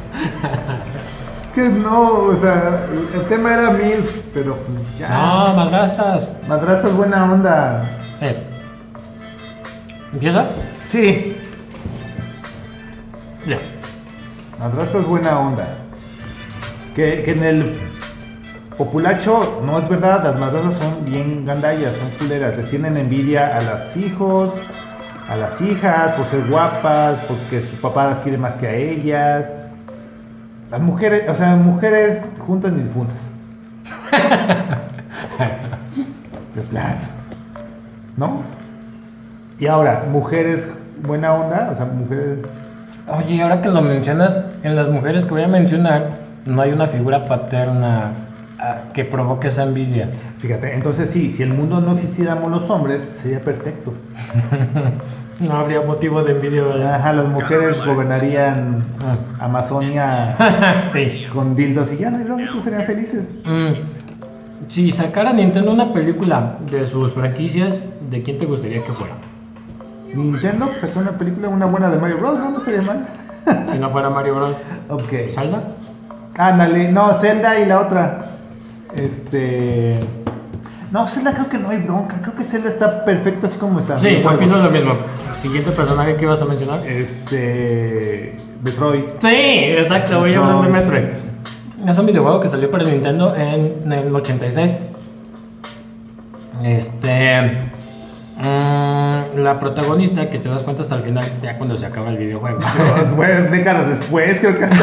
que 1.55 1.69
no, 1.69 2.13
o 2.25 2.37
sea, 2.37 2.87
el 3.15 3.23
tema 3.29 3.55
era 3.55 3.71
MILF, 3.71 4.19
pero 4.35 4.57
pues 4.57 4.99
ya. 4.99 5.09
no, 5.09 5.55
madrastras. 5.55 6.29
Madrastra 6.47 6.91
es 6.91 6.97
buena 6.97 7.33
onda. 7.33 7.81
Eh. 8.21 8.37
¿Empieza? 10.13 10.45
Sí, 10.89 11.37
Ya. 13.47 13.59
Madrastra 14.59 15.01
es 15.01 15.07
buena 15.07 15.39
onda. 15.39 15.67
Que, 16.95 17.23
que 17.23 17.31
en 17.33 17.43
el 17.43 17.81
populacho 18.77 19.63
no 19.65 19.79
es 19.79 19.89
verdad, 19.89 20.25
las 20.25 20.39
madrastras 20.39 20.75
son 20.75 21.05
bien 21.05 21.47
gandallas, 21.47 21.97
son 21.97 22.11
culeras, 22.19 22.57
les 22.57 22.71
tienen 22.71 22.97
envidia 22.97 23.57
a 23.57 23.63
los 23.63 23.97
hijos, 23.97 24.53
a 25.29 25.37
las 25.37 25.61
hijas 25.61 26.13
por 26.13 26.27
ser 26.27 26.49
guapas, 26.49 27.21
porque 27.23 27.63
su 27.63 27.77
papá 27.81 28.07
las 28.07 28.21
quiere 28.21 28.39
más 28.39 28.55
que 28.55 28.67
a 28.67 28.75
ellas. 28.75 29.55
Las 30.71 30.81
mujeres, 30.81 31.29
o 31.29 31.35
sea, 31.35 31.57
mujeres 31.57 32.21
juntas 32.39 32.73
ni 32.73 32.83
difuntas. 32.83 33.33
De 36.55 36.63
plano. 36.63 37.01
¿No? 38.17 38.43
Y 39.59 39.67
ahora, 39.67 40.05
mujeres 40.11 40.73
buena 41.03 41.35
onda, 41.35 41.69
o 41.71 41.75
sea, 41.75 41.87
mujeres 41.87 42.65
Oye, 43.07 43.43
ahora 43.43 43.61
que 43.61 43.69
lo 43.69 43.83
mencionas, 43.83 44.43
en 44.63 44.77
las 44.77 44.89
mujeres 44.89 45.27
que 45.27 45.31
voy 45.31 45.43
a 45.43 45.49
mencionar, 45.49 46.21
no 46.47 46.63
hay 46.63 46.73
una 46.73 46.87
figura 46.87 47.27
paterna 47.27 48.13
ah, 48.65 48.93
que 48.93 49.05
provoque 49.05 49.49
esa 49.49 49.65
envidia. 49.65 50.09
Fíjate, 50.39 50.75
entonces 50.75 51.11
sí, 51.11 51.31
si 51.31 51.43
el 51.43 51.53
mundo 51.53 51.81
no 51.81 51.93
existiéramos 51.93 52.51
los 52.51 52.69
hombres, 52.71 53.11
sería 53.15 53.43
perfecto. 53.43 53.93
No 55.41 55.57
habría 55.57 55.81
motivo 55.81 56.23
de 56.23 56.31
envidia, 56.31 56.63
¿verdad? 56.63 56.95
Ajá, 56.95 57.13
las 57.13 57.27
mujeres 57.27 57.85
gobernarían 57.85 58.79
Mm. 59.05 59.43
Amazonia 59.43 60.85
sí. 60.93 61.27
con 61.33 61.57
dildos 61.57 61.93
y 61.93 61.99
ya 61.99 62.11
no 62.11 62.37
todos 62.47 62.63
serían 62.63 62.85
felices. 62.85 63.35
Mm, 63.45 63.73
si 64.69 64.93
sacara 64.93 65.33
Nintendo 65.33 65.73
una 65.73 65.93
película 65.93 66.57
de 66.71 66.87
sus 66.87 67.13
franquicias, 67.13 67.79
¿de 68.11 68.23
quién 68.23 68.39
te 68.39 68.47
gustaría 68.47 68.83
que 68.85 68.93
fuera? 68.93 69.15
Nintendo 70.15 70.67
pues, 70.67 70.79
sacó 70.79 71.01
una 71.01 71.19
película, 71.19 71.49
una 71.49 71.67
buena 71.67 71.91
de 71.91 71.99
Mario 71.99 72.19
Bros, 72.19 72.39
no, 72.39 72.51
no 72.51 72.59
estaría 72.59 72.83
mal. 72.83 73.03
Si 73.73 73.79
no 73.79 73.91
fuera 73.91 74.11
Mario 74.11 74.37
Bros. 74.37 74.57
Ok. 74.89 75.13
¿Zelda? 75.35 75.63
Ándale, 76.39 76.93
no, 76.93 77.13
Zelda 77.15 77.59
y 77.59 77.67
la 77.67 77.81
otra. 77.81 78.25
Este. 78.97 79.99
No, 80.91 81.07
Zelda 81.07 81.33
creo 81.35 81.49
que 81.49 81.59
no 81.59 81.71
hay 81.71 81.79
bronca, 81.79 82.21
creo 82.23 82.37
que 82.37 82.45
Zelda 82.45 82.69
está 82.69 83.05
perfecto 83.05 83.47
así 83.47 83.59
como 83.59 83.81
está. 83.81 83.99
Sí, 84.01 84.23
opino 84.25 84.59
lo 84.59 84.71
mismo. 84.71 84.97
Siguiente 85.43 85.73
personaje 85.73 86.17
que 86.17 86.23
ibas 86.23 86.41
a 86.41 86.45
mencionar. 86.45 86.87
Este. 86.87 88.37
Detroit. 88.63 89.07
Sí, 89.21 89.29
exacto, 89.29 90.21
voy 90.21 90.35
a 90.35 90.39
hablar 90.39 90.63
de 90.63 90.69
Metroid. 90.71 91.03
Metroid. 91.03 91.91
Es 91.91 91.99
un 91.99 92.07
videojuego 92.07 92.41
que 92.41 92.49
salió 92.49 92.71
para 92.71 92.85
Nintendo 92.85 93.35
en, 93.37 93.93
el 93.93 94.15
86. 94.15 94.71
Este. 96.63 97.71
Mm, 98.37 99.39
la 99.39 99.59
protagonista, 99.61 100.29
que 100.31 100.39
te 100.39 100.49
das 100.49 100.63
cuenta 100.63 100.83
hasta 100.83 100.97
el 100.97 101.03
final, 101.03 101.25
ya 101.43 101.57
cuando 101.57 101.77
se 101.77 101.87
acaba 101.87 102.11
el 102.11 102.19
videojuego. 102.19 102.59
Dos, 103.17 103.51
décadas 103.51 103.99
después, 103.99 104.41
creo 104.41 104.59
que 104.59 104.65
hasta, 104.65 104.77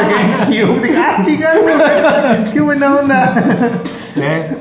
el 0.00 0.48
GameCube. 0.48 0.96
Ah, 0.96 1.22
chingado, 1.24 1.60
qué 2.52 2.60
buena 2.60 2.94
onda. 2.96 3.34
Eh, 4.16 4.56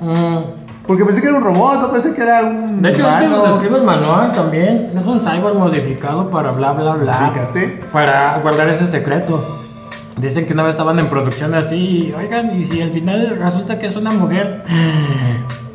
mm, 0.00 0.86
Porque 0.86 1.04
pensé 1.06 1.22
que 1.22 1.28
era 1.28 1.38
un 1.38 1.42
robot, 1.44 1.80
no 1.80 1.90
pensé 1.90 2.12
que 2.14 2.20
era 2.20 2.42
un. 2.42 2.82
De 2.82 2.90
hecho, 2.90 3.08
es 3.08 3.14
que 3.14 3.28
lo 3.28 3.42
describe 3.44 3.78
el 3.78 3.84
manual 3.84 4.32
también. 4.32 4.92
Es 4.94 5.06
un 5.06 5.20
cyborg 5.20 5.56
modificado 5.56 6.28
para 6.28 6.52
bla 6.52 6.72
bla 6.72 6.96
bla. 6.96 7.30
Fíjate. 7.32 7.80
Para 7.90 8.38
guardar 8.40 8.68
ese 8.68 8.86
secreto. 8.86 9.59
Dicen 10.20 10.46
que 10.46 10.52
una 10.52 10.64
vez 10.64 10.72
estaban 10.72 10.98
en 10.98 11.08
producción 11.08 11.54
así, 11.54 12.12
oigan, 12.16 12.58
y 12.58 12.64
si 12.64 12.82
al 12.82 12.90
final 12.90 13.38
resulta 13.40 13.78
que 13.78 13.86
es 13.86 13.96
una 13.96 14.10
mujer, 14.10 14.62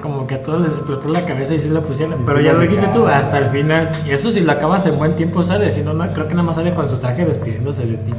como 0.02 0.28
que 0.28 0.36
a 0.36 0.44
todos 0.44 0.62
les 0.62 0.72
explotó 0.74 1.10
la 1.10 1.26
cabeza 1.26 1.56
y 1.56 1.60
sí 1.60 1.70
la 1.70 1.82
pusieron. 1.82 2.24
Pero 2.26 2.38
sí 2.38 2.44
ya 2.44 2.54
la 2.54 2.60
lo 2.60 2.62
dijiste 2.64 2.88
tú, 2.94 3.08
hasta 3.08 3.40
el 3.40 3.50
final. 3.50 3.92
Y 4.06 4.12
eso 4.12 4.32
si 4.32 4.42
lo 4.42 4.52
acabas 4.52 4.86
en 4.86 4.98
buen 4.98 5.16
tiempo 5.16 5.44
sale, 5.44 5.72
si 5.72 5.82
no, 5.82 5.94
no, 5.94 6.08
creo 6.10 6.28
que 6.28 6.36
nada 6.36 6.44
más 6.44 6.56
sale 6.58 6.74
con 6.74 6.90
su 6.90 6.98
traje 6.98 7.26
despidiéndose 7.26 7.86
de 7.86 7.98
ti. 7.98 8.14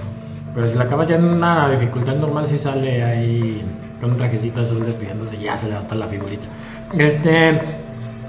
Pero 0.54 0.68
si 0.68 0.74
lo 0.74 0.82
acabas 0.82 1.06
ya 1.06 1.16
en 1.16 1.24
una 1.24 1.68
dificultad 1.70 2.16
normal, 2.16 2.46
sí 2.48 2.58
sale 2.58 3.04
ahí 3.04 3.62
con 4.00 4.12
un 4.12 4.16
trajecito 4.16 4.62
azul 4.62 4.84
despidiéndose, 4.84 5.38
ya 5.38 5.56
se 5.56 5.68
le 5.68 5.74
nota 5.74 5.94
la 5.94 6.08
figurita. 6.08 6.46
Este, 6.96 7.60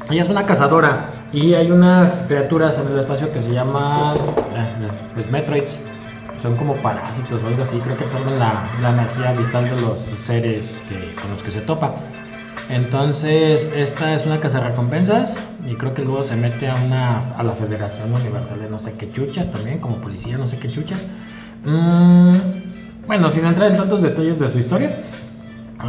ella 0.09 0.21
es 0.21 0.29
una 0.29 0.45
cazadora 0.45 1.09
y 1.33 1.53
hay 1.53 1.71
unas 1.71 2.17
criaturas 2.27 2.77
en 2.79 2.93
el 2.93 2.99
espacio 2.99 3.31
que 3.33 3.41
se 3.41 3.51
llaman 3.51 4.17
eh, 4.17 4.87
pues, 5.15 5.31
Metroids. 5.31 5.79
Son 6.41 6.55
como 6.55 6.81
parásitos 6.81 7.41
o 7.43 7.47
algo 7.47 7.63
así, 7.63 7.79
creo 7.79 7.97
que 7.97 8.03
absorben 8.05 8.37
la, 8.39 8.69
la 8.81 8.89
energía 8.91 9.33
vital 9.33 9.69
de 9.69 9.75
los 9.77 9.99
seres 10.25 10.83
que- 10.87 11.15
con 11.21 11.31
los 11.31 11.41
que 11.43 11.51
se 11.51 11.61
topa. 11.61 11.95
Entonces, 12.69 13.69
esta 13.73 14.13
es 14.13 14.25
una 14.25 14.39
casa 14.39 14.59
recompensas 14.59 15.37
y 15.65 15.75
creo 15.75 15.93
que 15.93 16.03
luego 16.03 16.23
se 16.23 16.35
mete 16.35 16.67
a 16.69 16.75
una 16.75 17.19
a 17.37 17.43
la 17.43 17.53
Federación 17.53 18.13
Universal 18.13 18.59
de 18.59 18.69
no 18.69 18.79
sé 18.79 18.93
qué 18.97 19.09
chuchas 19.11 19.49
también, 19.51 19.79
como 19.79 19.97
policía, 20.01 20.37
no 20.37 20.47
sé 20.47 20.57
qué 20.59 20.69
chuchas. 20.69 21.01
Mm, 21.63 22.35
bueno, 23.07 23.29
sin 23.29 23.45
entrar 23.45 23.71
en 23.71 23.77
tantos 23.77 24.01
detalles 24.01 24.37
de 24.39 24.49
su 24.49 24.59
historia, 24.59 24.91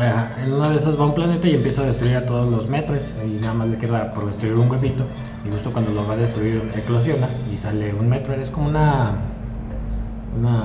eh, 0.01 0.25
en 0.45 0.53
una 0.53 0.71
de 0.71 0.77
esas 0.77 0.99
va 0.99 1.05
a 1.05 1.07
un 1.09 1.15
planeta 1.15 1.49
y 1.49 1.55
empieza 1.55 1.83
a 1.83 1.87
destruir 1.87 2.17
a 2.17 2.27
todos 2.27 2.49
los 2.49 2.69
metros 2.69 3.01
y 3.25 3.39
nada 3.39 3.55
más 3.55 3.69
le 3.69 3.79
queda 3.79 4.13
por 4.13 4.27
destruir 4.27 4.55
un 4.55 4.71
huevito 4.71 5.07
y 5.45 5.51
justo 5.51 5.73
cuando 5.73 5.93
lo 5.93 6.07
va 6.07 6.15
a 6.15 6.17
destruir 6.19 6.71
eclosiona 6.75 7.29
y 7.51 7.57
sale 7.57 7.95
un 7.95 8.09
metro, 8.09 8.35
es 8.35 8.51
como 8.51 8.69
una 8.69 9.28
una 10.37 10.65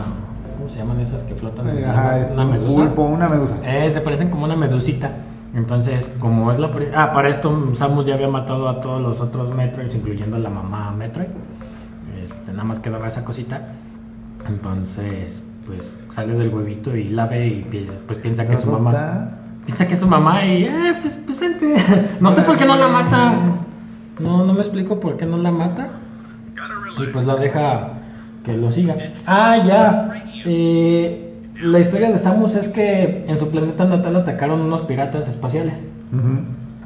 ¿cómo 0.58 0.70
se 0.70 0.78
llaman 0.78 1.00
esas 1.00 1.24
que 1.24 1.36
flotan 1.36 1.70
agua? 1.70 1.90
Ajá, 1.90 2.20
este, 2.20 2.34
una 2.34 2.46
un 2.46 2.52
medusa. 2.52 2.76
pulpo, 2.76 3.02
una 3.04 3.30
medusa. 3.30 3.56
Eh, 3.64 3.92
se 3.94 4.02
parecen 4.02 4.30
como 4.30 4.46
una 4.46 4.56
medusita. 4.56 5.12
Entonces, 5.56 6.12
como 6.20 6.52
es 6.52 6.58
la... 6.60 6.72
pri- 6.72 6.90
Ah, 6.96 7.12
para 7.14 7.30
esto 7.30 7.76
Samus 7.76 8.06
ya 8.08 8.16
había 8.16 8.28
matado 8.28 8.68
a 8.70 8.82
todos 8.82 9.02
los 9.02 9.20
otros 9.20 9.54
Metroids, 9.54 9.94
incluyendo 9.96 10.38
a 10.38 10.40
la 10.40 10.50
mamá 10.50 10.92
Metroid. 10.92 11.28
Este, 12.24 12.52
nada 12.52 12.64
más 12.64 12.80
quedaba 12.80 13.08
esa 13.08 13.24
cosita. 13.24 13.62
Entonces, 14.48 15.42
pues 15.68 15.94
sale 16.12 16.34
del 16.34 16.54
huevito 16.54 16.96
y 16.96 17.08
la 17.08 17.28
ve 17.28 17.48
y 17.48 17.90
pues 18.08 18.20
piensa 18.20 18.48
que 18.48 18.54
es 18.56 18.62
su 18.62 18.72
mamá. 18.72 19.30
Piensa 19.66 19.88
que 19.88 19.94
es 19.94 20.00
su 20.00 20.08
mamá 20.08 20.44
y... 20.46 20.66
Eh, 20.66 20.94
pues, 21.02 21.14
pues 21.26 21.40
vente. 21.40 21.76
No 22.20 22.32
sé 22.32 22.42
por 22.42 22.58
qué 22.58 22.66
no 22.66 22.76
la 22.76 22.88
mata. 22.88 23.34
No, 24.20 24.46
no 24.46 24.54
me 24.54 24.60
explico 24.60 25.00
por 25.00 25.18
qué 25.18 25.26
no 25.26 25.38
la 25.38 25.52
mata. 25.52 25.88
Y 27.00 27.06
pues 27.08 27.26
la 27.26 27.36
deja 27.38 27.93
que 28.44 28.54
lo 28.54 28.72
siga. 28.72 28.96
Ah, 29.26 29.58
ya. 29.66 30.14
Eh, 30.46 31.34
la 31.62 31.80
historia 31.80 32.12
de 32.12 32.18
Samus 32.18 32.56
es 32.56 32.70
que 32.70 33.26
en 33.28 33.40
su 33.40 33.50
planeta 33.50 33.86
natal 33.86 34.16
atacaron 34.16 34.62
unos 34.62 34.82
piratas 34.82 35.28
espaciales. 35.28 35.76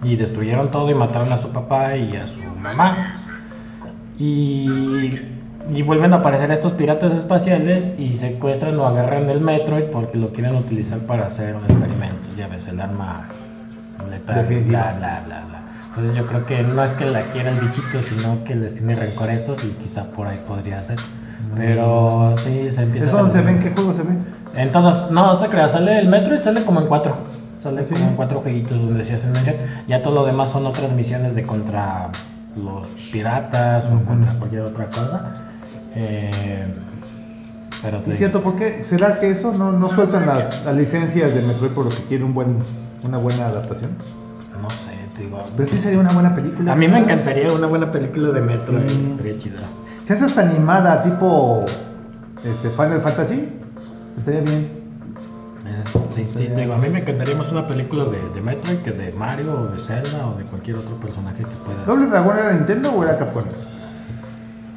Y 0.03 0.15
destruyeron 0.15 0.71
todo 0.71 0.89
y 0.89 0.93
mataron 0.93 1.33
a 1.33 1.37
su 1.37 1.49
papá 1.49 1.97
y 1.97 2.15
a 2.15 2.27
su 2.27 2.39
mamá. 2.61 3.15
Y, 4.17 5.19
y 5.73 5.81
vuelven 5.81 6.13
a 6.13 6.17
aparecer 6.17 6.51
estos 6.51 6.73
piratas 6.73 7.13
espaciales 7.13 7.89
y 7.97 8.15
secuestran 8.15 8.79
o 8.79 8.85
agarran 8.85 9.29
el 9.29 9.41
Metroid 9.41 9.85
porque 9.85 10.17
lo 10.17 10.31
quieren 10.31 10.55
utilizar 10.55 10.99
para 10.99 11.25
hacer 11.27 11.55
experimentos. 11.55 12.27
Ya 12.37 12.47
ves, 12.47 12.67
el 12.67 12.79
arma 12.79 13.27
letal, 14.09 14.45
bla, 14.45 14.95
bla, 14.97 15.23
bla, 15.25 15.43
bla. 15.45 15.61
Entonces 15.87 16.15
yo 16.15 16.27
creo 16.27 16.45
que 16.45 16.61
no 16.61 16.83
es 16.83 16.93
que 16.93 17.05
la 17.05 17.21
quiera 17.31 17.49
el 17.49 17.59
bichito, 17.59 18.01
sino 18.03 18.43
que 18.43 18.55
les 18.55 18.75
tiene 18.75 18.95
rencor 18.95 19.29
a 19.29 19.33
estos 19.33 19.63
y 19.63 19.69
quizá 19.69 20.11
por 20.11 20.27
ahí 20.27 20.39
podría 20.47 20.81
ser. 20.83 20.97
Pero 21.55 22.35
sí, 22.37 22.71
se 22.71 22.83
empieza 22.83 23.07
¿Eso 23.07 23.17
a 23.17 23.21
dónde 23.21 23.33
se 23.35 23.41
ve? 23.41 23.51
¿En 23.51 23.59
qué 23.59 23.71
juego 23.71 23.93
se 23.93 24.03
ve? 24.03 24.13
En 24.55 24.71
todos, 24.71 25.11
no, 25.11 25.33
no 25.33 25.37
te 25.37 25.47
creas, 25.49 25.71
sale 25.71 25.99
el 25.99 26.07
Metroid, 26.07 26.41
sale 26.41 26.63
como 26.65 26.81
en 26.81 26.87
cuatro. 26.87 27.15
Sale 27.63 27.83
¿Sí? 27.83 27.93
como 27.95 28.07
en 28.09 28.15
cuatro 28.15 28.41
jueguitos 28.41 28.77
donde 28.79 29.03
se 29.05 29.13
hacen 29.15 29.31
mención. 29.31 29.55
Ya 29.87 30.01
todo 30.01 30.15
lo 30.15 30.25
demás 30.25 30.49
son 30.49 30.65
otras 30.65 30.91
misiones 30.93 31.35
de 31.35 31.43
contra 31.43 32.09
los 32.55 32.87
piratas 33.11 33.85
o 33.85 34.03
contra 34.05 34.33
cualquier 34.33 34.61
otra 34.63 34.87
cosa. 34.87 35.33
Eh, 35.95 36.65
pero 37.81 37.99
te 37.99 38.09
Es 38.11 38.17
cierto, 38.17 38.41
¿por 38.41 38.55
qué? 38.55 38.83
¿Será 38.83 39.17
que 39.19 39.29
eso 39.29 39.53
no, 39.53 39.71
no 39.71 39.89
sueltan 39.89 40.25
las, 40.25 40.63
las 40.65 40.75
licencias 40.75 41.33
de 41.33 41.41
Metroid 41.41 41.71
por 41.71 41.85
lo 41.85 41.91
que 41.91 42.03
quiere 42.07 42.23
un 42.23 42.33
buen, 42.33 42.57
una 43.03 43.17
buena 43.17 43.47
adaptación? 43.47 43.91
no 44.61 44.69
sé, 44.71 44.91
te 45.15 45.23
digo. 45.23 45.39
Pero 45.55 45.69
sí 45.69 45.77
sería 45.77 45.99
una 45.99 46.11
buena 46.11 46.33
película. 46.33 46.73
A 46.73 46.75
mí 46.75 46.87
me 46.87 46.97
encantaría 46.97 47.51
una 47.53 47.67
buena 47.67 47.91
película 47.91 48.29
de 48.29 48.41
Metroid, 48.41 48.89
Sí. 48.89 49.07
estaría 49.11 49.37
chida. 49.39 49.59
Si 50.07 50.13
haces 50.13 50.29
hasta 50.29 50.39
animada, 50.39 51.03
tipo 51.03 51.65
este, 52.45 52.69
Final 52.69 53.01
Fantasy, 53.01 53.49
estaría 54.17 54.39
bien. 54.39 54.69
Eh, 55.65 55.83
Sí, 56.33 56.47
digo, 56.47 56.75
a 56.75 56.77
mí 56.77 56.89
me 56.89 56.99
encantaría 56.99 57.35
más 57.35 57.51
una 57.51 57.67
película 57.67 58.05
de, 58.05 58.17
de 58.33 58.41
Metroid 58.41 58.77
que 58.77 58.91
de 58.91 59.11
Mario 59.11 59.63
o 59.63 59.67
de 59.67 59.77
Zelda 59.77 60.27
o 60.27 60.37
de 60.37 60.45
cualquier 60.45 60.77
otro 60.77 60.95
personaje 60.95 61.39
que 61.39 61.55
pueda. 61.65 61.83
¿Doble 61.85 62.05
Dragón 62.05 62.37
era 62.37 62.53
Nintendo 62.53 62.91
o 62.93 63.03
era 63.03 63.17
Capcom? 63.17 63.43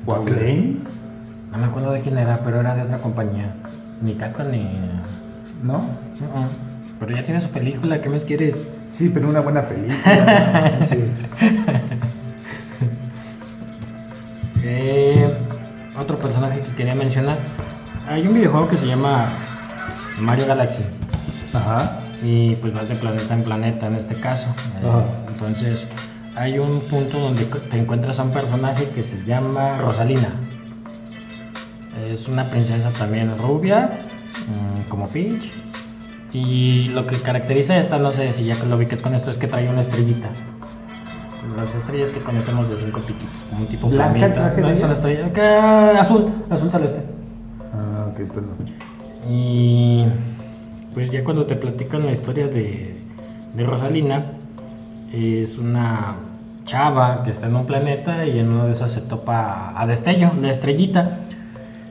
¿O? 0.07 0.17
No 0.17 1.59
me 1.59 1.65
acuerdo 1.65 1.93
de 1.93 2.01
quién 2.01 2.19
era, 2.19 2.41
pero 2.43 2.59
era 2.59 2.75
de 2.75 2.83
otra 2.83 2.99
compañía. 2.99 3.55
Ni 4.03 4.15
Capcom 4.15 4.51
ni. 4.51 4.69
¿No? 5.63 5.85
Pero 6.99 7.17
ya 7.17 7.25
tiene 7.25 7.41
su 7.41 7.51
película, 7.51 8.03
¿qué 8.03 8.09
más 8.09 8.25
quieres? 8.25 8.57
Sí, 8.87 9.09
pero 9.15 9.29
una 9.29 9.43
buena 9.43 9.63
película. 9.69 10.81
no. 10.81 10.87
Eh, 14.63 15.33
otro 15.99 16.19
personaje 16.19 16.61
que 16.61 16.75
quería 16.77 16.95
mencionar. 16.95 17.39
Hay 18.09 18.27
un 18.27 18.35
videojuego 18.35 18.69
que 18.69 18.79
se 18.79 18.87
llama 18.87 19.29
Mario 20.19 20.47
Galaxy. 20.47 20.83
Ajá. 21.53 22.01
Y 22.23 22.55
pues 22.57 22.75
vas 22.75 22.89
de 22.89 22.97
planeta 22.97 23.35
en 23.35 23.43
planeta 23.45 23.87
en 23.87 23.95
este 23.95 24.15
caso. 24.17 24.49
Eh, 24.83 24.89
Ajá. 24.89 25.05
entonces 25.29 25.87
hay 26.37 26.59
un 26.59 26.81
punto 26.83 27.19
donde 27.19 27.45
te 27.45 27.79
encuentras 27.79 28.19
a 28.19 28.23
un 28.23 28.33
personaje 28.33 28.89
que 28.91 29.03
se 29.03 29.23
llama 29.25 29.79
Rosalina. 29.79 30.29
Es 32.09 32.29
una 32.29 32.49
princesa 32.51 32.91
también 32.93 33.37
rubia, 33.39 33.91
mm, 34.47 34.89
como 34.89 35.09
Peach. 35.09 35.53
Y 36.33 36.89
lo 36.91 37.07
que 37.07 37.17
caracteriza 37.17 37.75
a 37.75 37.79
esta, 37.79 37.99
no 37.99 38.13
sé 38.13 38.33
si 38.35 38.45
ya 38.45 38.55
que 38.55 38.67
lo 38.67 38.77
ubiques 38.77 39.03
con 39.03 39.15
esto, 39.15 39.31
es 39.31 39.37
que 39.37 39.49
trae 39.49 39.69
una 39.69 39.81
estrellita. 39.81 40.31
Las 41.61 41.75
estrellas 41.75 42.11
que 42.11 42.21
conocemos 42.21 42.71
de 42.71 42.77
cinco 42.79 43.01
piquitos, 43.01 43.29
como 43.51 43.63
un 43.63 43.69
tipo 43.69 43.89
¿Blanca 43.91 44.13
el 44.15 44.19
flamita. 44.33 44.35
traje 44.41 44.61
No, 44.63 44.69
de 44.69 44.75
es 44.75 44.83
estrella. 44.99 45.33
que- 45.33 45.99
azul, 45.99 46.33
azul 46.49 46.71
celeste. 46.71 47.03
Ah, 47.75 48.07
ok, 48.11 48.17
perdón. 48.33 48.57
Y 49.29 50.07
pues 50.95 51.11
ya 51.11 51.23
cuando 51.23 51.45
te 51.45 51.57
platican 51.57 52.07
la 52.07 52.13
historia 52.13 52.49
de, 52.49 52.97
de 53.55 53.65
Rosalina, 53.65 54.25
es 55.13 55.59
una 55.59 56.15
chava 56.65 57.23
que 57.25 57.31
está 57.33 57.47
en 57.47 57.57
un 57.57 57.67
planeta 57.67 58.25
y 58.25 58.39
en 58.39 58.49
una 58.51 58.65
de 58.65 58.73
esas 58.73 58.93
se 58.93 59.03
topa 59.03 59.79
a 59.79 59.87
Destello, 59.87 60.33
la 60.41 60.51
estrellita. 60.53 61.11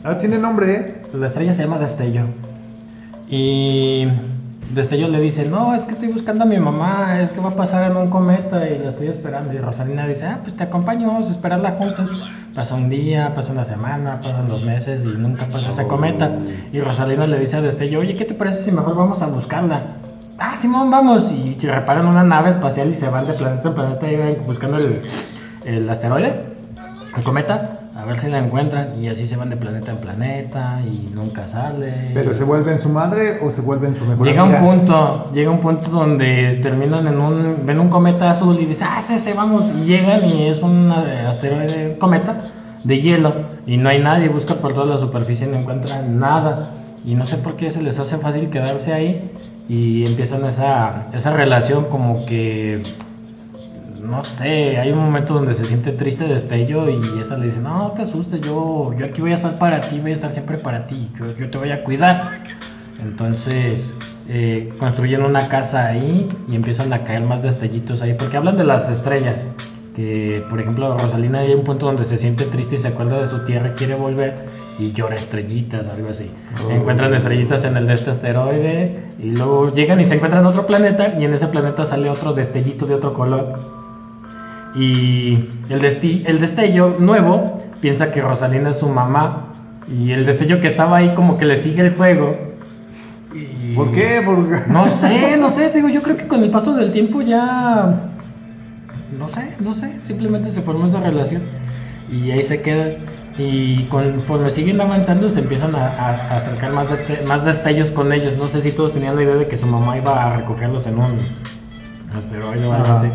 Ah, 0.04 0.18
tiene 0.18 0.40
nombre, 0.40 0.74
¿eh? 0.74 1.02
La 1.14 1.28
estrella 1.28 1.54
se 1.54 1.62
llama 1.64 1.78
Destello. 1.78 2.24
Y 3.30 4.08
Destello 4.70 5.08
le 5.08 5.20
dice, 5.20 5.48
no, 5.48 5.74
es 5.74 5.84
que 5.84 5.94
estoy 5.94 6.10
buscando 6.10 6.44
a 6.44 6.48
mi 6.48 6.60
mamá, 6.60 7.20
es 7.22 7.32
que 7.32 7.40
va 7.40 7.50
a 7.50 7.56
pasar 7.56 7.90
en 7.90 7.98
un 7.98 8.12
cometa 8.12 8.70
y 8.70 8.78
la 8.78 8.90
estoy 8.90 9.08
esperando. 9.08 9.52
Y 9.52 9.58
Rosalina 9.58 10.08
dice, 10.08 10.28
ah, 10.28 10.40
pues 10.44 10.56
te 10.56 10.64
acompaño, 10.64 11.08
vamos 11.08 11.28
a 11.28 11.32
esperarla 11.32 11.72
juntos. 11.72 12.30
Pasa 12.54 12.76
un 12.76 12.88
día, 12.88 13.34
pasa 13.34 13.52
una 13.52 13.66
semana, 13.66 14.22
pasan 14.22 14.48
dos 14.48 14.64
meses 14.64 15.04
y 15.04 15.08
nunca 15.08 15.48
pasa 15.48 15.70
ese 15.72 15.88
cometa. 15.88 16.32
Y 16.72 16.82
Rosalina 16.82 17.26
le 17.26 17.40
dice 17.40 17.58
a 17.58 17.62
Destello, 17.62 18.00
oye, 18.00 18.16
¿qué 18.16 18.26
te 18.26 18.36
parece 18.36 18.64
si 18.64 18.72
mejor 18.72 18.96
vamos 18.96 19.24
a 19.24 19.28
buscarla? 19.28 19.82
Ah, 20.38 20.56
Simón, 20.56 20.92
vamos. 20.92 21.32
Y 21.32 21.58
reparan 21.62 22.06
una 22.06 22.24
nave 22.24 22.52
espacial 22.52 22.90
y 22.90 22.96
se 22.96 23.10
van 23.10 23.26
de 23.26 23.34
planeta 23.34 23.70
en 23.70 23.74
planeta 23.74 24.12
y 24.12 24.16
van 24.18 24.38
buscando 24.46 24.78
el, 24.78 25.02
el 25.66 25.90
asteroide, 25.90 26.44
el 27.18 27.24
cometa, 27.24 27.79
a 28.00 28.06
ver 28.06 28.20
si 28.20 28.28
la 28.28 28.40
encuentran. 28.40 29.02
Y 29.02 29.08
así 29.08 29.28
se 29.28 29.36
van 29.36 29.50
de 29.50 29.58
planeta 29.58 29.92
en 29.92 29.98
planeta 29.98 30.82
y 30.86 31.10
nunca 31.14 31.48
sale. 31.48 32.12
¿Pero 32.14 32.34
se 32.34 32.44
vuelven 32.44 32.78
su 32.78 32.90
madre 32.90 33.40
o 33.42 33.50
se 33.50 33.62
vuelven 33.62 33.94
su 33.94 34.06
mejor 34.06 34.26
Llega 34.26 34.44
un 34.44 34.56
punto, 34.56 35.32
llega 35.34 35.52
un 35.52 35.60
punto 35.60 35.90
donde 35.90 36.60
terminan 36.62 37.08
en 37.08 37.20
un, 37.20 37.66
ven 37.66 37.80
un 37.80 37.90
cometa 37.90 38.32
azul 38.32 38.58
y 38.60 38.66
dicen, 38.66 38.88
ah, 38.90 39.00
es 39.00 39.10
ese, 39.10 39.34
vamos, 39.34 39.66
y 39.76 39.86
llegan 39.86 40.30
y 40.30 40.48
es 40.48 40.62
un 40.62 40.92
eh, 40.92 41.26
asteroide, 41.28 41.98
cometa 42.00 42.42
de 42.84 43.02
hielo 43.02 43.34
y 43.66 43.78
no 43.78 43.90
hay 43.90 44.00
nadie, 44.00 44.30
buscan 44.30 44.58
por 44.58 44.74
toda 44.74 44.86
la 44.86 45.00
superficie 45.00 45.48
y 45.48 45.52
no 45.52 45.58
encuentran 45.58 46.18
nada 46.20 46.70
y 47.06 47.16
no 47.16 47.26
sé 47.26 47.38
por 47.38 47.56
qué 47.56 47.72
se 47.72 47.82
les 47.82 48.00
hace 48.00 48.18
fácil 48.18 48.50
quedarse 48.50 48.94
ahí 48.94 49.32
y 49.68 50.06
empiezan 50.06 50.46
esa, 50.46 51.08
esa 51.14 51.34
relación 51.34 51.86
como 51.86 52.26
que, 52.26 52.84
no 54.02 54.24
sé, 54.24 54.78
hay 54.78 54.92
un 54.92 55.00
momento 55.00 55.34
donde 55.34 55.54
se 55.54 55.66
siente 55.66 55.92
triste 55.92 56.28
Destello 56.28 56.90
y 56.90 57.20
esta 57.20 57.38
le 57.38 57.48
dice, 57.48 57.60
no, 57.60 57.78
no 57.78 57.92
te 57.92 58.04
asustes, 58.04 58.42
yo, 58.42 58.94
yo 58.98 59.06
aquí 59.06 59.22
voy 59.22 59.32
a 59.32 59.36
estar 59.36 59.58
para 59.58 59.82
ti, 59.82 60.00
voy 60.00 60.12
a 60.12 60.14
estar 60.16 60.32
siempre 60.32 60.58
para 60.58 60.88
ti, 60.88 61.10
yo, 61.20 61.26
yo 61.38 61.50
te 61.50 61.58
voy 61.58 61.72
a 61.72 61.84
cuidar. 61.84 62.40
Entonces 63.02 63.92
eh, 64.28 64.72
construyen 64.80 65.24
una 65.24 65.48
casa 65.48 65.88
ahí 65.88 66.28
y 66.48 66.56
empiezan 66.56 66.94
a 66.94 67.04
caer 67.04 67.24
más 67.24 67.42
destellitos 67.42 68.02
ahí, 68.02 68.14
porque 68.14 68.38
hablan 68.38 68.58
de 68.58 68.64
las 68.64 68.90
estrellas. 68.90 69.48
Que 69.96 70.44
por 70.50 70.62
ejemplo, 70.62 70.98
Rosalina 70.98 71.40
hay 71.40 71.54
un 71.54 71.64
punto 71.64 71.88
donde 71.88 72.06
se 72.06 72.18
siente 72.18 72.46
triste 72.46 72.76
y 72.76 72.78
se 72.78 72.90
acuerda 72.90 73.22
de 73.22 73.28
su 73.28 73.40
tierra 73.40 73.70
y 73.70 73.72
quiere 73.72 73.96
volver 73.96 74.46
y 74.78 74.94
llora 74.94 75.16
estrellitas, 75.16 75.88
algo 75.88 76.10
así. 76.10 76.30
Oh. 76.64 76.72
Encuentran 76.72 77.14
estrellitas 77.14 77.66
en 77.66 77.76
el 77.76 77.88
de 77.88 77.96
este 77.96 78.12
asteroide 78.12 79.00
y 79.20 79.32
luego 79.32 79.74
llegan 79.74 80.00
y 80.00 80.06
se 80.06 80.16
encuentran 80.16 80.46
otro 80.46 80.68
planeta 80.68 81.16
y 81.20 81.26
en 81.26 81.34
ese 81.34 81.48
planeta 81.48 81.86
sale 81.86 82.10
otro 82.10 82.34
destellito 82.34 82.86
de 82.86 82.96
otro 82.96 83.14
color. 83.14 83.79
Y 84.76 85.34
el, 85.70 85.82
desti- 85.82 86.24
el 86.26 86.40
destello 86.40 86.96
nuevo 87.00 87.64
piensa 87.82 88.12
que 88.12 88.22
Rosalina 88.22 88.70
es 88.70 88.78
su 88.78 88.88
mamá 88.90 89.46
y 89.88 90.12
el 90.12 90.26
destello 90.26 90.60
que 90.62 90.68
estaba 90.68 90.98
ahí 90.98 91.14
como 91.16 91.38
que 91.38 91.46
le 91.46 91.58
sigue 91.58 91.82
el 91.82 91.96
juego. 91.96 92.38
Y- 93.34 93.76
¿Por 93.76 93.92
qué? 93.92 94.22
No 94.68 94.88
sé, 94.88 95.38
no 95.38 95.50
sé, 95.50 95.70
digo, 95.70 95.90
yo 95.90 96.02
creo 96.02 96.18
que 96.18 96.28
con 96.28 96.44
el 96.44 96.52
paso 96.52 96.74
del 96.76 96.92
tiempo 96.92 97.22
ya... 97.22 97.90
No 99.18 99.28
sé, 99.30 99.56
no 99.60 99.74
sé, 99.74 100.00
simplemente 100.06 100.52
se 100.52 100.62
formó 100.62 100.86
esa 100.88 101.00
relación 101.00 101.42
y 102.12 102.32
ahí 102.32 102.44
se 102.44 102.62
queda. 102.62 102.92
Y 103.38 103.84
conforme 103.86 104.50
siguen 104.52 104.82
avanzando 104.82 105.30
se 105.30 105.40
empiezan 105.40 105.74
a, 105.76 106.36
acercar 106.36 106.74
más, 106.74 106.88
más 107.28 107.44
destellos 107.46 107.90
con 107.92 108.12
ellos. 108.14 108.36
No 108.38 108.48
sé 108.48 108.62
si 108.62 108.72
todos 108.72 108.94
tenían 108.94 109.16
la 109.16 109.24
idea 109.24 109.36
de 109.36 109.48
que 109.48 109.58
su 109.58 109.66
mamá 109.66 109.98
iba 109.98 110.26
a 110.26 110.36
recogerlos 110.36 110.86
en 110.88 111.00
un 111.00 111.20
asteroide 112.16 112.66
o 112.68 112.74
algo 112.74 112.88
así. 112.98 113.08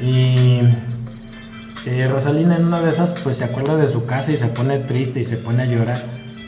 Y 0.00 0.60
eh, 1.86 2.08
Rosalina 2.08 2.56
en 2.56 2.66
una 2.66 2.80
de 2.80 2.90
esas 2.90 3.12
pues 3.22 3.38
se 3.38 3.44
acuerda 3.44 3.76
de 3.76 3.88
su 3.88 4.06
casa 4.06 4.32
y 4.32 4.36
se 4.36 4.46
pone 4.46 4.78
triste 4.80 5.20
y 5.20 5.24
se 5.24 5.36
pone 5.36 5.62
a 5.62 5.66
llorar. 5.66 5.98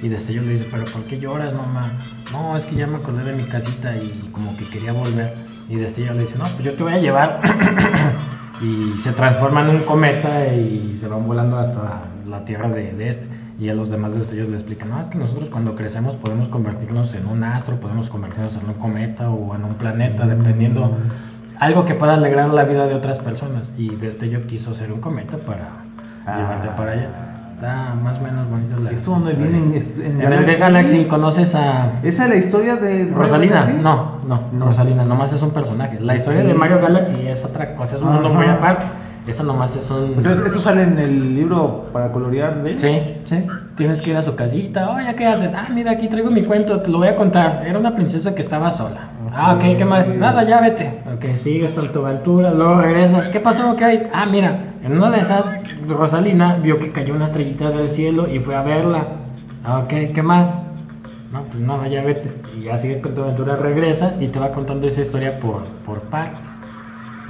Y 0.03 0.09
Destello 0.09 0.43
le 0.43 0.55
dice, 0.55 0.69
pero 0.71 0.85
¿por 0.85 1.03
qué 1.05 1.19
lloras, 1.19 1.55
mamá? 1.55 1.99
No, 2.33 2.57
es 2.57 2.67
que 2.67 2.77
ya 2.77 2.87
me 2.87 2.97
acordé 2.97 3.25
de 3.25 3.33
mi 3.33 3.45
casita 3.49 3.97
y 3.97 4.29
como 4.33 4.57
que 4.57 4.69
quería 4.69 4.93
volver. 4.93 5.35
Y 5.69 5.77
Destello 5.77 6.13
le 6.15 6.21
dice, 6.21 6.39
no, 6.39 6.45
pues 6.45 6.65
yo 6.65 6.75
te 6.75 6.83
voy 6.83 6.93
a 6.93 6.99
llevar. 6.99 7.41
y 8.61 8.99
se 9.01 9.13
transforman 9.13 9.71
en 9.71 9.77
un 9.77 9.83
cometa 9.83 10.47
y 10.55 10.93
se 10.99 11.09
van 11.09 11.27
volando 11.27 11.59
hasta 11.59 12.05
la 12.27 12.45
tierra 12.45 12.69
de, 12.69 12.93
de 12.93 13.09
este. 13.09 13.35
Y 13.59 13.69
a 13.69 13.75
los 13.75 13.89
demás 13.89 14.15
destellos 14.15 14.49
le 14.49 14.57
explican, 14.57 14.91
no, 14.91 15.01
es 15.01 15.07
que 15.07 15.19
nosotros 15.19 15.49
cuando 15.49 15.77
crecemos 15.77 16.17
podemos 16.17 16.49
convertirnos 16.49 17.15
en 17.15 17.27
un 17.27 17.45
astro, 17.45 17.79
podemos 17.79 18.09
convertirnos 18.09 18.57
en 18.57 18.69
un 18.69 18.75
cometa 18.75 19.31
o 19.31 19.55
en 19.55 19.65
un 19.65 19.75
planeta, 19.75 20.27
dependiendo 20.27 20.97
algo 21.61 21.85
que 21.85 21.95
pueda 21.95 22.15
alegrar 22.15 22.51
la 22.51 22.65
vida 22.65 22.87
de 22.87 22.95
otras 22.95 23.19
personas. 23.21 23.71
Y 23.77 23.95
Destello 23.97 24.47
quiso 24.47 24.75
ser 24.75 24.93
un 24.93 25.01
cometa 25.01 25.37
para 25.39 25.69
Ah. 26.27 26.37
llevarte 26.39 26.69
para 26.77 26.93
allá. 26.93 27.09
Está 27.55 27.95
más 27.95 28.19
o 28.19 28.23
menos 28.23 28.51
bonita 28.51 28.77
la 28.81 28.91
¿Y 28.91 28.95
esto 28.95 29.11
dónde 29.13 29.33
historia. 29.33 29.51
viene? 29.59 29.77
¿Es 29.79 29.99
en 29.99 30.21
En 30.21 30.33
el 30.33 30.45
de 30.47 30.55
Galaxy 30.57 31.05
conoces 31.05 31.55
a 31.55 31.93
¿Esa 32.03 32.25
es 32.25 32.31
la 32.31 32.37
historia 32.37 32.77
de 32.77 33.07
Rosalina. 33.15 33.61
No, 33.83 34.19
no, 34.27 34.41
No. 34.53 34.67
Rosalina, 34.67 35.05
nomás 35.05 35.33
es 35.33 35.41
un 35.43 35.53
personaje. 35.53 36.01
La 36.01 36.17
historia 36.17 36.43
de 36.43 36.53
Mario 36.53 36.81
Galaxy 36.81 37.27
es 37.27 37.45
otra 37.45 37.75
cosa, 37.77 37.97
es 37.97 38.03
un 38.03 38.13
mundo 38.13 38.29
muy 38.31 38.47
aparte. 38.47 38.87
Esa 39.27 39.43
nomás 39.43 39.75
es 39.77 39.91
un... 39.91 40.15
¿eso 40.19 40.61
sale 40.61 40.83
en 40.83 40.99
el 40.99 41.35
libro 41.35 41.87
para 41.93 42.13
colorear 42.13 42.63
de 42.63 42.79
Sí, 42.79 43.17
sí. 43.25 43.47
Tienes 43.77 44.01
que 44.01 44.11
ir 44.11 44.17
a 44.17 44.23
su 44.23 44.37
casita. 44.37 44.91
Oye, 44.91 45.17
¿qué 45.17 45.27
haces? 45.27 45.53
Ah, 45.53 45.69
mira, 45.73 45.93
aquí 45.93 46.09
traigo 46.09 46.31
mi 46.31 46.45
cuento, 46.45 46.81
te 46.81 46.91
lo 46.91 46.99
voy 46.99 47.09
a 47.09 47.17
contar. 47.17 47.61
Era 47.67 47.77
una 47.77 47.93
princesa 47.95 48.33
que 48.33 48.43
estaba 48.43 48.71
sola. 48.71 49.09
Ah, 49.33 49.55
ok, 49.55 49.77
¿qué 49.77 49.85
más? 49.85 50.09
Nada, 50.09 50.45
ya 50.45 50.61
vete. 50.61 50.93
Ok, 51.13 51.37
sigues 51.37 51.77
hasta 51.77 51.93
tu 51.93 52.07
aventura, 52.07 52.53
luego 52.53 52.81
regresas. 52.81 53.27
¿Qué 53.29 53.41
pasó? 53.41 53.75
¿Qué 53.77 53.85
hay? 53.85 54.03
Ah, 54.13 54.27
mira, 54.27 54.61
en 54.81 54.93
una 54.97 55.11
de 55.11 55.19
esas, 55.19 55.45
Rosalina 55.89 56.55
vio 56.55 56.79
que 56.79 56.93
cayó 56.93 57.15
una 57.15 57.25
estrellita 57.25 57.71
del 57.73 57.91
cielo 57.91 58.29
y 58.29 58.39
fue 58.39 58.55
a 58.55 58.63
verla. 58.63 59.07
Ah, 59.65 59.79
ok, 59.79 60.13
¿qué 60.15 60.23
más? 60.23 60.49
No, 61.33 61.43
pues 61.43 61.59
nada, 61.59 61.89
ya 61.89 62.03
vete. 62.03 62.31
Y 62.57 62.65
ya 62.65 62.79
sigues 62.79 62.99
con 62.99 63.17
tu 63.17 63.23
aventura, 63.23 63.57
regresa 63.57 64.15
y 64.21 64.29
te 64.29 64.39
va 64.39 64.53
contando 64.53 64.87
esa 64.87 65.01
historia 65.01 65.33
por, 65.41 65.65
por 65.85 66.01
partes. 66.03 66.39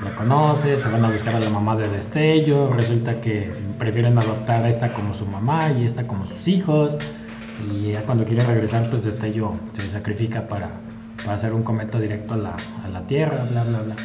La 0.05 0.15
conoce, 0.15 0.77
se 0.77 0.89
van 0.89 1.05
a 1.05 1.11
buscar 1.11 1.35
a 1.37 1.41
la 1.41 1.51
mamá 1.51 1.77
de 1.77 1.89
Destello, 1.89 2.71
resulta 2.71 3.21
que 3.21 3.51
prefieren 3.79 4.19
adoptar 4.19 4.63
a 4.65 4.69
esta 4.69 4.93
como 4.93 5.15
su 5.15 5.27
mamá 5.27 5.71
y 5.73 5.85
esta 5.85 6.07
como 6.07 6.27
sus 6.27 6.47
hijos, 6.47 6.97
y 7.73 7.93
ya 7.93 8.03
cuando 8.03 8.25
quiere 8.25 8.45
regresar, 8.45 8.91
pues 8.91 9.05
Destello 9.05 9.55
se 9.75 9.89
sacrifica 9.91 10.47
para, 10.47 10.71
para 11.25 11.37
hacer 11.37 11.53
un 11.53 11.63
cometa 11.63 11.99
directo 11.99 12.35
a 12.35 12.37
la, 12.37 12.57
a 12.85 12.89
la 12.89 13.07
Tierra, 13.07 13.47
bla, 13.51 13.65
bla, 13.65 13.81
bla. 13.81 13.97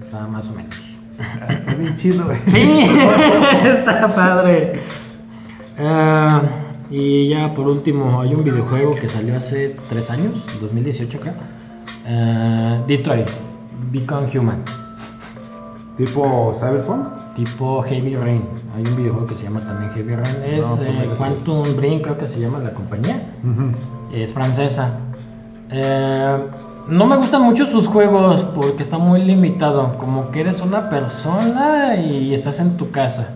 Está 0.00 0.26
más 0.26 0.46
o 0.46 0.52
menos. 0.52 0.74
Está 1.48 1.74
bien 1.74 1.96
chido, 1.96 2.24
güey. 2.24 2.38
Sí, 2.46 2.70
está 3.64 4.08
padre. 4.08 4.80
Ah, 5.78 6.42
y 6.90 7.28
ya 7.28 7.54
por 7.54 7.68
último, 7.68 8.20
hay 8.20 8.34
un 8.34 8.42
videojuego 8.42 8.94
que 8.94 9.08
salió 9.08 9.36
hace 9.36 9.76
tres 9.88 10.10
años, 10.10 10.44
2018 10.60 11.20
creo. 11.20 11.34
Ah, 12.06 12.82
Detroit, 12.86 13.28
Become 13.92 14.28
Human, 14.36 14.64
Tipo 15.98 16.52
Cyberpunk. 16.54 17.08
tipo 17.34 17.82
Heavy 17.82 18.14
Rain. 18.16 18.44
Hay 18.74 18.84
un 18.84 18.96
videojuego 18.96 19.26
que 19.26 19.34
se 19.34 19.42
llama 19.44 19.60
también 19.60 19.90
Heavy 19.92 20.14
Rain. 20.14 20.36
Es 20.46 20.66
No, 20.66 20.82
eh. 20.82 21.10
Quantum 21.18 21.76
Brain, 21.76 22.00
creo 22.00 22.16
que 22.16 22.26
se 22.26 22.38
llama 22.40 22.60
la 22.60 22.72
compañía. 22.72 23.20
Es 24.12 24.32
francesa. 24.32 24.92
Eh, 25.70 26.38
no 26.88 27.04
me 27.06 27.16
gustan 27.16 27.42
mucho 27.42 27.66
sus 27.66 27.86
juegos 27.88 28.44
porque 28.54 28.82
está 28.82 28.96
muy 28.96 29.22
limitado. 29.24 29.98
Como 29.98 30.30
que 30.30 30.40
eres 30.40 30.60
una 30.62 30.88
persona 30.88 31.96
y 31.96 32.32
estás 32.32 32.60
en 32.60 32.76
tu 32.76 32.90
casa. 32.90 33.30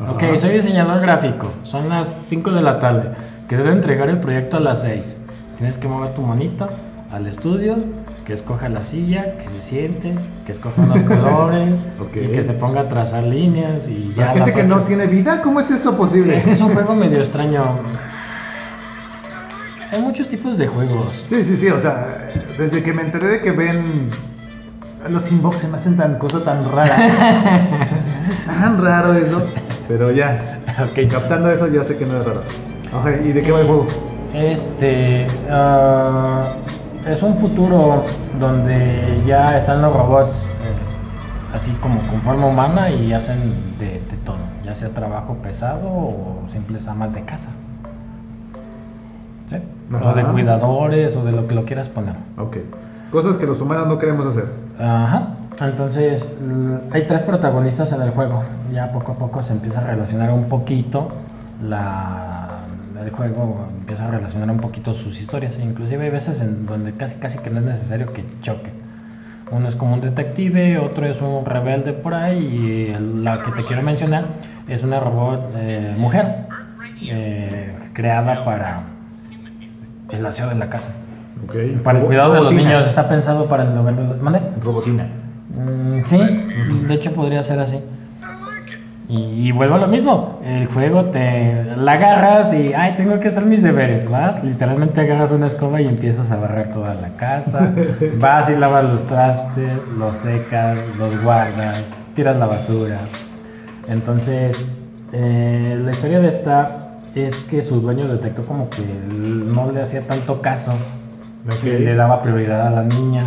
Ajá. 0.00 0.12
Ok, 0.12 0.38
soy 0.38 0.50
diseñador 0.50 1.00
gráfico. 1.00 1.48
Son 1.62 1.88
las 1.88 2.08
5 2.28 2.50
de 2.50 2.62
la 2.62 2.80
tarde. 2.80 3.12
Que 3.48 3.56
debe 3.56 3.70
entregar 3.72 4.10
el 4.10 4.18
proyecto 4.18 4.56
a 4.58 4.60
las 4.60 4.82
6. 4.82 5.16
Tienes 5.56 5.78
que 5.78 5.88
mover 5.88 6.14
tu 6.14 6.22
monito 6.22 6.68
al 7.10 7.26
estudio, 7.26 7.76
que 8.28 8.34
escoja 8.34 8.68
la 8.68 8.84
silla, 8.84 9.38
que 9.38 9.48
se 9.48 9.62
siente, 9.70 10.14
que 10.44 10.52
escoja 10.52 10.82
unos 10.82 11.00
colores 11.04 11.72
Ok. 11.98 12.14
y 12.16 12.28
que 12.28 12.44
se 12.44 12.52
ponga 12.52 12.82
a 12.82 12.88
trazar 12.90 13.24
líneas 13.24 13.88
y 13.88 14.12
ya 14.14 14.26
La 14.26 14.32
gente 14.34 14.52
que 14.52 14.64
no 14.64 14.82
tiene 14.82 15.06
vida, 15.06 15.40
¿cómo 15.40 15.60
es 15.60 15.70
eso 15.70 15.96
posible? 15.96 16.36
Es 16.36 16.44
que 16.44 16.52
es 16.52 16.60
un 16.60 16.74
juego 16.74 16.94
medio 16.94 17.20
extraño. 17.20 17.78
Hay 19.90 20.02
muchos 20.02 20.28
tipos 20.28 20.58
de 20.58 20.66
juegos. 20.66 21.24
Sí, 21.30 21.42
sí, 21.42 21.56
sí, 21.56 21.68
o 21.68 21.80
sea, 21.80 22.28
desde 22.58 22.82
que 22.82 22.92
me 22.92 23.00
enteré 23.00 23.28
de 23.28 23.40
que 23.40 23.50
ven 23.50 24.10
los 25.08 25.32
inbox 25.32 25.60
se 25.62 25.68
me 25.68 25.76
hacen 25.76 25.96
tan 25.96 26.18
cosa 26.18 26.44
tan 26.44 26.70
rara. 26.70 26.96
O 26.96 27.86
sea, 27.86 28.02
se 28.02 28.10
me 28.10 28.16
hace 28.18 28.60
tan 28.60 28.84
raro 28.84 29.14
eso. 29.14 29.42
Pero 29.88 30.10
ya, 30.10 30.60
Ok. 30.82 31.10
captando 31.10 31.50
eso 31.50 31.66
ya 31.68 31.82
sé 31.82 31.96
que 31.96 32.04
no 32.04 32.18
es 32.20 32.26
raro. 32.26 32.42
Ok, 32.92 33.08
¿y 33.24 33.32
de 33.32 33.40
qué 33.40 33.52
va 33.52 33.60
el 33.60 33.66
juego? 33.68 33.86
Este 34.34 35.26
ah, 35.50 36.56
es 37.10 37.22
un 37.22 37.38
futuro 37.38 38.04
donde 38.38 39.22
ya 39.26 39.56
están 39.56 39.82
los 39.82 39.94
robots 39.94 40.34
eh, 40.62 41.54
así 41.54 41.70
como 41.80 42.00
con 42.08 42.20
forma 42.20 42.46
humana 42.46 42.90
y 42.90 43.12
hacen 43.12 43.78
de, 43.78 44.00
de 44.10 44.16
todo, 44.24 44.36
ya 44.64 44.74
sea 44.74 44.90
trabajo 44.90 45.34
pesado 45.42 45.88
o 45.88 46.44
simples 46.48 46.86
amas 46.86 47.14
de 47.14 47.22
casa. 47.22 47.48
¿Sí? 49.48 49.56
O 49.94 50.14
de 50.14 50.24
cuidadores 50.24 51.16
o 51.16 51.24
de 51.24 51.32
lo 51.32 51.48
que 51.48 51.54
lo 51.54 51.64
quieras 51.64 51.88
poner. 51.88 52.14
Ok. 52.36 52.58
Cosas 53.10 53.38
que 53.38 53.46
los 53.46 53.60
humanos 53.62 53.86
no 53.88 53.98
queremos 53.98 54.26
hacer. 54.26 54.46
Ajá. 54.78 55.28
Entonces, 55.60 56.30
hay 56.92 57.06
tres 57.06 57.22
protagonistas 57.22 57.92
en 57.92 58.02
el 58.02 58.10
juego. 58.10 58.44
Ya 58.72 58.92
poco 58.92 59.12
a 59.12 59.14
poco 59.16 59.42
se 59.42 59.54
empieza 59.54 59.80
a 59.80 59.84
relacionar 59.84 60.30
un 60.30 60.44
poquito 60.44 61.08
la, 61.62 62.37
el 63.02 63.10
juego, 63.10 63.68
empieza 63.80 64.06
a 64.06 64.10
relacionar 64.10 64.50
un 64.50 64.58
poquito 64.58 64.94
sus 64.94 65.20
historias. 65.20 65.58
Inclusive 65.58 66.04
hay 66.04 66.10
veces 66.10 66.40
en 66.40 66.66
donde 66.66 66.92
casi 66.92 67.16
casi 67.16 67.38
que 67.38 67.50
no 67.50 67.58
es 67.60 67.64
necesario 67.64 68.12
que 68.12 68.24
choquen. 68.42 68.72
Uno 69.50 69.68
es 69.68 69.76
como 69.76 69.94
un 69.94 70.00
detective, 70.00 70.78
otro 70.78 71.06
es 71.06 71.20
un 71.22 71.44
rebelde 71.44 71.92
por 71.94 72.14
ahí 72.14 72.38
y 72.38 73.22
la 73.22 73.42
que 73.42 73.50
te 73.52 73.64
quiero 73.64 73.82
mencionar 73.82 74.24
es 74.68 74.82
una 74.82 75.00
robot 75.00 75.52
eh, 75.56 75.94
mujer 75.96 76.46
eh, 77.02 77.74
creada 77.94 78.44
para 78.44 78.82
el 80.10 80.26
aseo 80.26 80.48
de 80.48 80.54
la 80.54 80.68
casa. 80.68 80.90
Ok. 81.44 81.82
Para 81.82 82.00
el 82.00 82.04
cuidado 82.04 82.34
de 82.34 82.40
los 82.40 82.52
Robotina. 82.52 82.70
niños, 82.70 82.86
está 82.86 83.08
pensado 83.08 83.46
para 83.46 83.62
el 83.62 83.78
hogar 83.78 83.96
de 83.96 84.04
los... 84.04 84.20
¿Mande? 84.20 84.40
Robotina. 84.62 85.06
Mm, 85.54 86.00
sí, 86.04 86.18
de 86.18 86.94
hecho 86.94 87.12
podría 87.12 87.42
ser 87.42 87.60
así. 87.60 87.80
Y, 89.08 89.48
y 89.48 89.52
vuelvo 89.52 89.76
a 89.76 89.78
lo 89.78 89.88
mismo, 89.88 90.38
el 90.44 90.66
juego 90.66 91.06
te 91.06 91.64
la 91.76 91.92
agarras 91.92 92.52
y, 92.52 92.74
ay, 92.74 92.94
tengo 92.94 93.18
que 93.20 93.28
hacer 93.28 93.46
mis 93.46 93.62
deberes, 93.62 94.06
vas, 94.06 94.44
literalmente 94.44 95.00
agarras 95.00 95.30
una 95.30 95.46
escoba 95.46 95.80
y 95.80 95.88
empiezas 95.88 96.30
a 96.30 96.36
barrer 96.36 96.70
toda 96.70 96.94
la 96.94 97.08
casa, 97.16 97.72
vas 98.20 98.50
y 98.50 98.56
lavas 98.56 98.84
los 98.84 99.06
trastes, 99.06 99.70
los 99.96 100.14
secas, 100.14 100.78
los 100.98 101.22
guardas, 101.22 101.82
tiras 102.14 102.36
la 102.36 102.46
basura. 102.46 102.98
Entonces, 103.88 104.62
eh, 105.12 105.80
la 105.82 105.90
historia 105.90 106.20
de 106.20 106.28
esta 106.28 106.88
es 107.14 107.34
que 107.34 107.62
su 107.62 107.80
dueño 107.80 108.08
detectó 108.08 108.44
como 108.44 108.68
que 108.68 108.82
no 109.08 109.72
le 109.72 109.80
hacía 109.80 110.06
tanto 110.06 110.42
caso, 110.42 110.72
que 111.62 111.78
le 111.78 111.94
daba 111.94 112.20
prioridad 112.20 112.66
a 112.66 112.70
la 112.70 112.82
niña. 112.82 113.24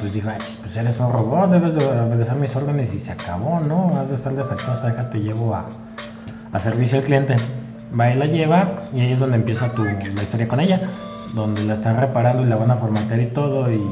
Pues 0.00 0.12
dijo, 0.12 0.28
"Ay, 0.30 0.38
pues 0.60 0.76
eres 0.76 1.00
un 1.00 1.12
robot, 1.12 1.50
debes 1.50 1.74
de 1.74 1.84
obedecer 1.84 2.36
mis 2.36 2.54
órdenes 2.54 2.94
y 2.94 3.00
se 3.00 3.12
acabó, 3.12 3.60
¿no? 3.60 3.98
Has 3.98 4.08
de 4.08 4.14
estar 4.14 4.32
defectuosa, 4.32 4.86
déjate 4.86 5.20
llevo 5.20 5.54
a, 5.54 5.66
a 6.52 6.60
servicio 6.60 6.98
al 6.98 7.04
cliente. 7.04 7.36
Va 7.98 8.10
y 8.10 8.14
la 8.16 8.26
lleva 8.26 8.82
y 8.92 9.00
ahí 9.00 9.12
es 9.12 9.18
donde 9.18 9.36
empieza 9.36 9.72
tu, 9.74 9.84
la 9.84 10.22
historia 10.22 10.46
con 10.46 10.60
ella, 10.60 10.90
donde 11.34 11.64
la 11.64 11.74
están 11.74 11.96
reparando 11.96 12.42
y 12.42 12.46
la 12.46 12.56
van 12.56 12.70
a 12.70 12.76
formatear 12.76 13.20
y 13.20 13.26
todo 13.26 13.70
y, 13.72 13.82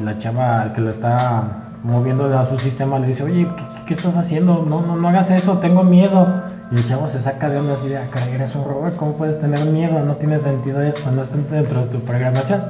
la 0.00 0.16
chava 0.16 0.62
al 0.62 0.72
que 0.72 0.80
la 0.80 0.90
está 0.90 1.42
moviendo 1.82 2.38
a 2.38 2.44
su 2.44 2.58
sistema 2.58 2.98
le 2.98 3.08
dice, 3.08 3.24
oye, 3.24 3.46
¿qué, 3.56 3.64
qué 3.86 3.94
estás 3.94 4.16
haciendo? 4.16 4.64
No, 4.66 4.80
no, 4.80 4.96
no 4.96 5.08
hagas 5.08 5.30
eso, 5.30 5.58
tengo 5.58 5.82
miedo. 5.82 6.26
Y 6.70 6.76
el 6.76 6.84
chavo 6.84 7.06
se 7.06 7.20
saca 7.20 7.50
de 7.50 7.58
onda 7.58 7.74
así 7.74 7.88
de, 7.88 7.98
ah, 7.98 8.08
caray, 8.10 8.32
eres 8.32 8.54
un 8.54 8.64
robot, 8.64 8.96
¿cómo 8.96 9.16
puedes 9.16 9.38
tener 9.38 9.66
miedo? 9.66 10.00
No 10.00 10.16
tiene 10.16 10.38
sentido 10.38 10.80
esto, 10.80 11.10
no 11.10 11.20
está 11.22 11.36
dentro 11.36 11.80
de 11.82 11.86
tu 11.88 12.00
programación. 12.00 12.62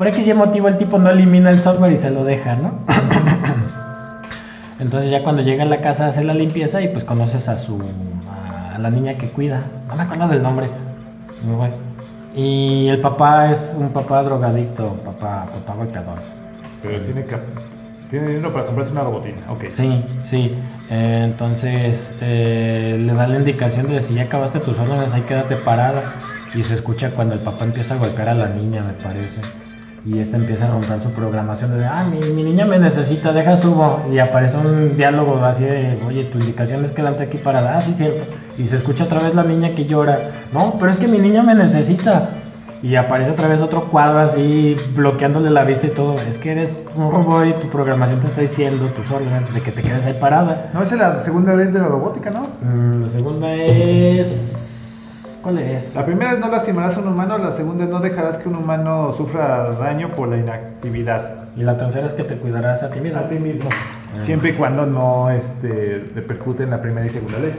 Por 0.00 0.08
X 0.08 0.34
motivo 0.34 0.68
el 0.68 0.78
tipo 0.78 0.98
no 0.98 1.10
elimina 1.10 1.50
el 1.50 1.60
software 1.60 1.92
y 1.92 1.98
se 1.98 2.10
lo 2.10 2.24
deja, 2.24 2.56
¿no? 2.56 2.72
Entonces 4.78 5.10
ya 5.10 5.22
cuando 5.22 5.42
llega 5.42 5.64
a 5.64 5.66
la 5.66 5.82
casa 5.82 6.06
hace 6.06 6.24
la 6.24 6.32
limpieza 6.32 6.80
y 6.80 6.88
pues 6.88 7.04
conoces 7.04 7.50
a 7.50 7.58
su 7.58 7.78
a 8.74 8.78
la 8.78 8.88
niña 8.88 9.18
que 9.18 9.26
cuida. 9.26 9.62
No 9.88 9.96
me 9.96 10.04
acuerdo 10.04 10.28
del 10.28 10.42
nombre. 10.42 10.68
me. 11.44 11.70
Y 12.34 12.88
el 12.88 13.02
papá 13.02 13.50
es 13.50 13.76
un 13.78 13.90
papá 13.90 14.22
drogadicto, 14.22 14.94
papá, 15.04 15.48
papá 15.52 15.74
golpeador. 15.74 16.16
Pero 16.82 17.02
tiene, 17.02 17.26
que, 17.26 17.36
tiene 18.08 18.28
dinero 18.28 18.54
para 18.54 18.64
comprarse 18.64 18.92
una 18.92 19.02
robotina. 19.02 19.36
Ok. 19.50 19.64
Sí, 19.68 20.02
sí. 20.22 20.56
Eh, 20.88 21.24
entonces 21.24 22.10
eh, 22.22 22.98
le 22.98 23.12
da 23.12 23.26
la 23.26 23.36
indicación 23.36 23.86
de 23.88 24.00
si 24.00 24.14
ya 24.14 24.22
acabaste 24.22 24.60
tus 24.60 24.78
órdenes, 24.78 25.12
ahí 25.12 25.20
quédate 25.28 25.56
parada. 25.56 26.14
Y 26.54 26.62
se 26.62 26.72
escucha 26.72 27.10
cuando 27.10 27.34
el 27.34 27.40
papá 27.40 27.66
empieza 27.66 27.96
a 27.96 27.98
golpear 27.98 28.30
a 28.30 28.34
la 28.34 28.48
niña, 28.48 28.82
me 28.82 28.94
parece. 28.94 29.42
Y 30.04 30.18
esta 30.18 30.38
empieza 30.38 30.66
a 30.66 30.70
romper 30.70 31.02
su 31.02 31.10
programación 31.10 31.78
de, 31.78 31.84
ah, 31.84 32.04
mi, 32.10 32.20
mi 32.30 32.42
niña 32.42 32.64
me 32.64 32.78
necesita, 32.78 33.32
deja 33.32 33.56
subo. 33.56 34.02
Y 34.10 34.18
aparece 34.18 34.56
un 34.56 34.96
diálogo 34.96 35.36
así 35.44 35.64
de, 35.64 35.98
oye, 36.06 36.24
tu 36.24 36.38
indicación 36.38 36.84
es 36.84 36.90
quedarte 36.90 37.24
aquí 37.24 37.36
parada. 37.36 37.76
Ah, 37.76 37.82
sí, 37.82 37.92
cierto. 37.94 38.24
Y 38.56 38.64
se 38.64 38.76
escucha 38.76 39.04
otra 39.04 39.20
vez 39.20 39.34
la 39.34 39.44
niña 39.44 39.74
que 39.74 39.84
llora. 39.84 40.30
No, 40.52 40.76
pero 40.78 40.90
es 40.90 40.98
que 40.98 41.06
mi 41.06 41.18
niña 41.18 41.42
me 41.42 41.54
necesita. 41.54 42.30
Y 42.82 42.96
aparece 42.96 43.30
otra 43.30 43.46
vez 43.46 43.60
otro 43.60 43.90
cuadro 43.90 44.20
así, 44.20 44.74
bloqueándole 44.94 45.50
la 45.50 45.64
vista 45.64 45.86
y 45.86 45.90
todo. 45.90 46.14
Es 46.14 46.38
que 46.38 46.52
eres 46.52 46.78
un 46.94 47.10
robot 47.10 47.46
y 47.48 47.52
tu 47.60 47.68
programación 47.68 48.20
te 48.20 48.28
está 48.28 48.40
diciendo 48.40 48.86
tus 48.86 49.10
órdenes 49.10 49.52
de 49.52 49.60
que 49.60 49.70
te 49.70 49.82
quedes 49.82 50.06
ahí 50.06 50.16
parada. 50.18 50.70
No, 50.72 50.82
esa 50.82 50.94
es 50.94 51.00
la 51.00 51.18
segunda 51.20 51.54
ley 51.54 51.66
de 51.66 51.78
la 51.78 51.88
robótica, 51.88 52.30
¿no? 52.30 52.48
Mm, 52.62 53.02
la 53.02 53.08
segunda 53.10 53.52
es. 53.54 54.69
¿Cuál 55.42 55.58
es? 55.58 55.94
La 55.94 56.04
primera 56.04 56.32
es 56.32 56.38
no 56.38 56.48
lastimarás 56.48 56.96
a 56.96 57.00
un 57.00 57.08
humano, 57.08 57.38
la 57.38 57.52
segunda 57.52 57.84
es 57.84 57.90
no 57.90 58.00
dejarás 58.00 58.38
que 58.38 58.48
un 58.48 58.56
humano 58.56 59.12
sufra 59.16 59.70
daño 59.72 60.08
por 60.08 60.28
la 60.28 60.36
inactividad. 60.36 61.44
Y 61.56 61.62
la 61.62 61.76
tercera 61.76 62.06
es 62.06 62.12
que 62.12 62.24
te 62.24 62.36
cuidarás 62.36 62.82
a 62.82 62.90
ti 62.90 63.00
mismo. 63.00 63.18
A 63.18 63.28
ti 63.28 63.36
mismo. 63.36 63.68
Ah. 63.72 64.18
Siempre 64.18 64.50
y 64.50 64.52
cuando 64.52 64.86
no 64.86 65.30
este, 65.30 66.10
repercute 66.14 66.64
en 66.64 66.70
la 66.70 66.80
primera 66.80 67.06
y 67.06 67.10
segunda 67.10 67.38
ley. 67.38 67.54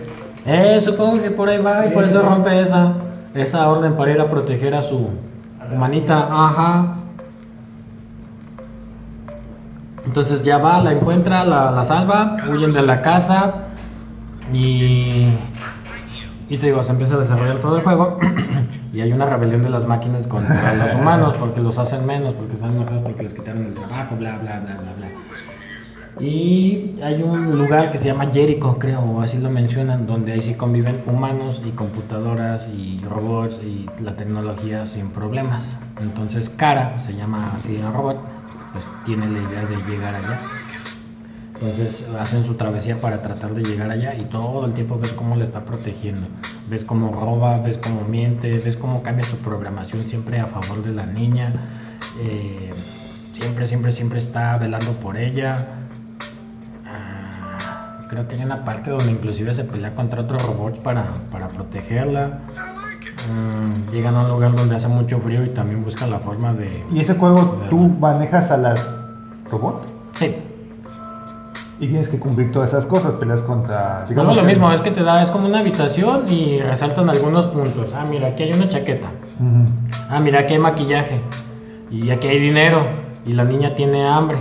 Eh, 0.45 0.79
supongo 0.79 1.21
que 1.21 1.31
por 1.31 1.49
ahí 1.49 1.61
va 1.61 1.85
y 1.85 1.89
por 1.89 2.03
eso 2.03 2.21
rompe 2.21 2.61
esa, 2.61 2.93
esa 3.33 3.69
orden 3.69 3.95
para 3.95 4.11
ir 4.11 4.21
a 4.21 4.29
proteger 4.29 4.75
a 4.75 4.83
su 4.83 5.09
humanita. 5.73 6.27
Ajá. 6.29 6.95
Entonces 10.05 10.41
ya 10.43 10.57
va, 10.57 10.81
la 10.81 10.93
encuentra, 10.93 11.43
la, 11.45 11.71
la 11.71 11.83
salva, 11.83 12.37
huyen 12.51 12.73
de 12.73 12.81
la 12.81 13.01
casa 13.01 13.53
y... 14.53 15.29
Y 16.51 16.57
te 16.57 16.65
digo, 16.65 16.83
se 16.83 16.91
empieza 16.91 17.15
a 17.15 17.19
desarrollar 17.19 17.59
todo 17.59 17.77
el 17.77 17.81
juego 17.81 18.19
y 18.93 18.99
hay 18.99 19.13
una 19.13 19.25
rebelión 19.25 19.63
de 19.63 19.69
las 19.69 19.87
máquinas 19.87 20.27
contra 20.27 20.73
los 20.85 20.93
humanos 20.95 21.37
porque 21.39 21.61
los 21.61 21.79
hacen 21.79 22.05
menos, 22.05 22.33
porque 22.33 22.55
están 22.55 22.75
enojados 22.75 23.03
porque 23.03 23.23
les 23.23 23.33
quitaron 23.33 23.67
el 23.67 23.73
trabajo, 23.73 24.17
bla, 24.17 24.37
bla, 24.37 24.59
bla, 24.59 24.75
bla, 24.75 24.93
bla. 24.97 25.07
Y 26.19 26.99
hay 27.01 27.23
un 27.23 27.57
lugar 27.57 27.93
que 27.93 27.97
se 27.97 28.07
llama 28.07 28.29
Jericho, 28.33 28.77
creo, 28.79 28.99
o 28.99 29.21
así 29.21 29.37
lo 29.37 29.49
mencionan, 29.49 30.05
donde 30.05 30.33
ahí 30.33 30.41
sí 30.41 30.55
conviven 30.55 31.01
humanos 31.07 31.61
y 31.65 31.71
computadoras 31.71 32.67
y 32.67 32.99
robots 33.09 33.63
y 33.63 33.85
la 34.03 34.17
tecnología 34.17 34.85
sin 34.85 35.07
problemas. 35.11 35.63
Entonces 36.01 36.49
Cara, 36.49 36.99
se 36.99 37.15
llama 37.15 37.53
así 37.55 37.77
el 37.77 37.93
robot, 37.93 38.17
pues 38.73 38.85
tiene 39.05 39.25
la 39.29 39.39
idea 39.39 39.65
de 39.65 39.77
llegar 39.89 40.15
allá. 40.15 40.37
Entonces 41.61 42.07
hacen 42.19 42.43
su 42.43 42.55
travesía 42.55 42.99
para 42.99 43.21
tratar 43.21 43.53
de 43.53 43.61
llegar 43.61 43.91
allá 43.91 44.15
y 44.15 44.23
todo 44.25 44.65
el 44.65 44.73
tiempo 44.73 44.97
ves 44.97 45.11
cómo 45.11 45.35
le 45.35 45.43
está 45.43 45.63
protegiendo. 45.63 46.25
Ves 46.67 46.83
cómo 46.83 47.11
roba, 47.11 47.59
ves 47.59 47.77
cómo 47.77 48.01
miente, 48.01 48.57
ves 48.57 48.75
cómo 48.75 49.03
cambia 49.03 49.25
su 49.25 49.37
programación 49.37 50.07
siempre 50.07 50.39
a 50.39 50.47
favor 50.47 50.81
de 50.81 50.91
la 50.91 51.05
niña. 51.05 51.53
Eh, 52.25 52.73
siempre, 53.33 53.67
siempre, 53.67 53.91
siempre 53.91 54.17
está 54.17 54.57
velando 54.57 54.93
por 54.93 55.17
ella. 55.17 55.67
Ah, 56.83 58.07
creo 58.09 58.27
que 58.27 58.35
hay 58.35 58.43
una 58.43 58.65
parte 58.65 58.89
donde 58.89 59.11
inclusive 59.11 59.53
se 59.53 59.63
pelea 59.63 59.93
contra 59.93 60.21
otros 60.21 60.43
robots 60.43 60.79
para, 60.79 61.13
para 61.31 61.47
protegerla. 61.49 62.39
Mm, 63.29 63.91
llegan 63.91 64.15
a 64.15 64.21
un 64.23 64.29
lugar 64.29 64.55
donde 64.55 64.75
hace 64.75 64.87
mucho 64.87 65.19
frío 65.19 65.45
y 65.45 65.49
también 65.49 65.83
buscan 65.83 66.09
la 66.09 66.17
forma 66.17 66.53
de... 66.53 66.83
¿Y 66.91 67.01
ese 67.01 67.13
juego 67.13 67.61
tú 67.69 67.77
manejas 67.77 68.49
a 68.49 68.57
la 68.57 68.73
robot? 69.51 69.85
Sí, 70.15 70.35
Y 71.81 71.87
tienes 71.87 72.07
que 72.09 72.19
cumplir 72.19 72.51
todas 72.51 72.69
esas 72.69 72.85
cosas, 72.85 73.13
peleas 73.15 73.41
contra... 73.41 74.05
Digamos 74.07 74.35
lo 74.37 74.43
que- 74.43 74.47
mismo, 74.47 74.71
es 74.71 74.81
que 74.81 74.91
te 74.91 75.01
da, 75.03 75.21
es 75.23 75.31
como 75.31 75.47
una 75.47 75.59
habitación 75.59 76.31
y 76.31 76.59
resaltan 76.61 77.09
algunos 77.09 77.47
puntos. 77.47 77.91
Ah, 77.95 78.05
mira, 78.09 78.27
aquí 78.29 78.43
hay 78.43 78.53
una 78.53 78.69
chaqueta. 78.69 79.07
Ah, 80.09 80.19
mira, 80.19 80.41
aquí 80.41 80.53
hay 80.53 80.59
maquillaje. 80.59 81.21
Y 81.89 82.11
aquí 82.11 82.27
hay 82.27 82.39
dinero. 82.39 82.83
Y 83.25 83.33
la 83.33 83.43
niña 83.43 83.73
tiene 83.75 84.07
hambre. 84.07 84.37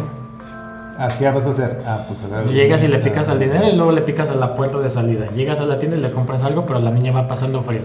Ah, 0.99 1.09
¿qué 1.19 1.31
vas 1.31 1.47
a 1.47 1.51
hacer? 1.51 1.83
Ah, 1.87 2.05
pues 2.07 2.23
agarrar 2.23 2.47
el- 2.49 2.55
Llegas 2.55 2.85
y 2.85 2.89
le 2.89 2.99
picas 2.99 3.29
Ah. 3.31 3.33
al 3.33 3.39
dinero 3.39 3.67
y 3.69 3.75
luego 3.75 3.91
le 3.93 4.03
picas 4.03 4.31
a 4.31 4.35
la 4.35 4.55
puerta 4.55 4.79
de 4.79 4.91
salida. 4.91 5.27
Llegas 5.35 5.61
a 5.61 5.65
la 5.65 5.79
tienda 5.79 5.97
y 5.97 6.01
le 6.03 6.11
compras 6.13 6.45
algo, 6.45 6.67
pero 6.67 6.79
la 6.79 6.91
niña 6.91 7.11
va 7.13 7.27
pasando 7.27 7.63
frío. 7.63 7.83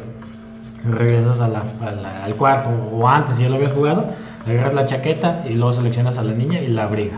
Regresas 0.83 1.39
a 1.39 1.47
la- 1.47 1.63
a 1.81 1.91
la- 1.91 2.25
al 2.25 2.35
cuarto 2.35 2.69
o 2.91 3.07
antes, 3.07 3.37
si 3.37 3.43
ya 3.43 3.49
lo 3.49 3.55
habías 3.55 3.71
jugado, 3.71 4.05
agarras 4.45 4.73
la 4.73 4.85
chaqueta 4.85 5.43
y 5.49 5.53
luego 5.53 5.71
seleccionas 5.71 6.17
a 6.17 6.23
la 6.23 6.33
niña 6.33 6.59
y 6.59 6.67
la 6.67 6.83
abriga. 6.83 7.17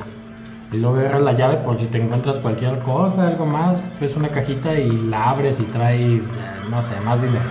Y 0.71 0.77
luego 0.77 0.97
agarras 0.97 1.21
la 1.21 1.31
llave 1.33 1.57
por 1.57 1.79
si 1.79 1.85
te 1.85 2.01
encuentras 2.01 2.37
cualquier 2.37 2.79
cosa, 2.79 3.27
algo 3.27 3.45
más, 3.45 3.83
ves 4.01 4.15
una 4.17 4.27
cajita 4.27 4.77
y 4.77 4.91
la 5.09 5.29
abres 5.29 5.59
y 5.59 5.63
trae, 5.63 6.21
no 6.69 6.83
sé, 6.83 6.99
más 7.05 7.21
dinero. 7.21 7.49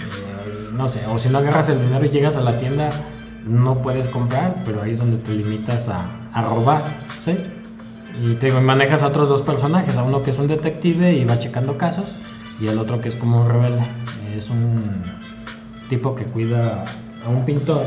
Eh, 0.00 0.70
no 0.72 0.88
sé, 0.88 1.06
o 1.06 1.18
si 1.18 1.28
no 1.28 1.38
agarras 1.38 1.68
el 1.68 1.80
dinero 1.80 2.04
y 2.06 2.08
llegas 2.08 2.36
a 2.36 2.40
la 2.40 2.56
tienda, 2.56 2.90
no 3.46 3.82
puedes 3.82 4.08
comprar, 4.08 4.56
pero 4.64 4.82
ahí 4.82 4.92
es 4.92 4.98
donde 4.98 5.18
te 5.18 5.32
limitas 5.32 5.88
a, 5.88 6.10
a 6.32 6.42
robar, 6.42 6.82
¿sí? 7.22 7.36
Y 8.22 8.34
te 8.36 8.50
manejas 8.52 9.02
a 9.02 9.08
otros 9.08 9.28
dos 9.28 9.42
personajes, 9.42 9.96
a 9.98 10.02
uno 10.02 10.22
que 10.22 10.30
es 10.30 10.38
un 10.38 10.48
detective 10.48 11.12
y 11.12 11.24
va 11.24 11.38
checando 11.38 11.76
casos, 11.76 12.06
y 12.58 12.68
al 12.68 12.78
otro 12.78 13.00
que 13.00 13.08
es 13.08 13.14
como 13.16 13.42
un 13.42 13.48
rebelde. 13.48 13.82
Es 14.34 14.48
un 14.48 15.02
tipo 15.88 16.14
que 16.14 16.24
cuida 16.24 16.84
a 17.24 17.28
un 17.28 17.44
pintor, 17.44 17.82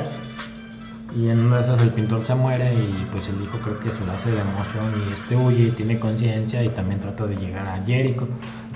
y 1.15 1.29
en 1.29 1.39
una 1.45 1.57
de 1.57 1.61
esas 1.63 1.81
el 1.81 1.89
pintor 1.89 2.25
se 2.25 2.33
muere 2.33 2.73
y 2.73 3.07
pues 3.11 3.29
el 3.29 3.41
hijo 3.41 3.57
creo 3.59 3.79
que 3.79 3.91
se 3.91 4.05
le 4.05 4.11
hace 4.11 4.31
de 4.31 4.41
emoción 4.41 4.91
y 5.07 5.13
este 5.13 5.35
huye 5.35 5.63
y 5.65 5.71
tiene 5.71 5.99
conciencia 5.99 6.63
y 6.63 6.69
también 6.69 6.99
trata 6.99 7.27
de 7.27 7.35
llegar 7.35 7.67
a 7.67 7.83
Jericho, 7.85 8.27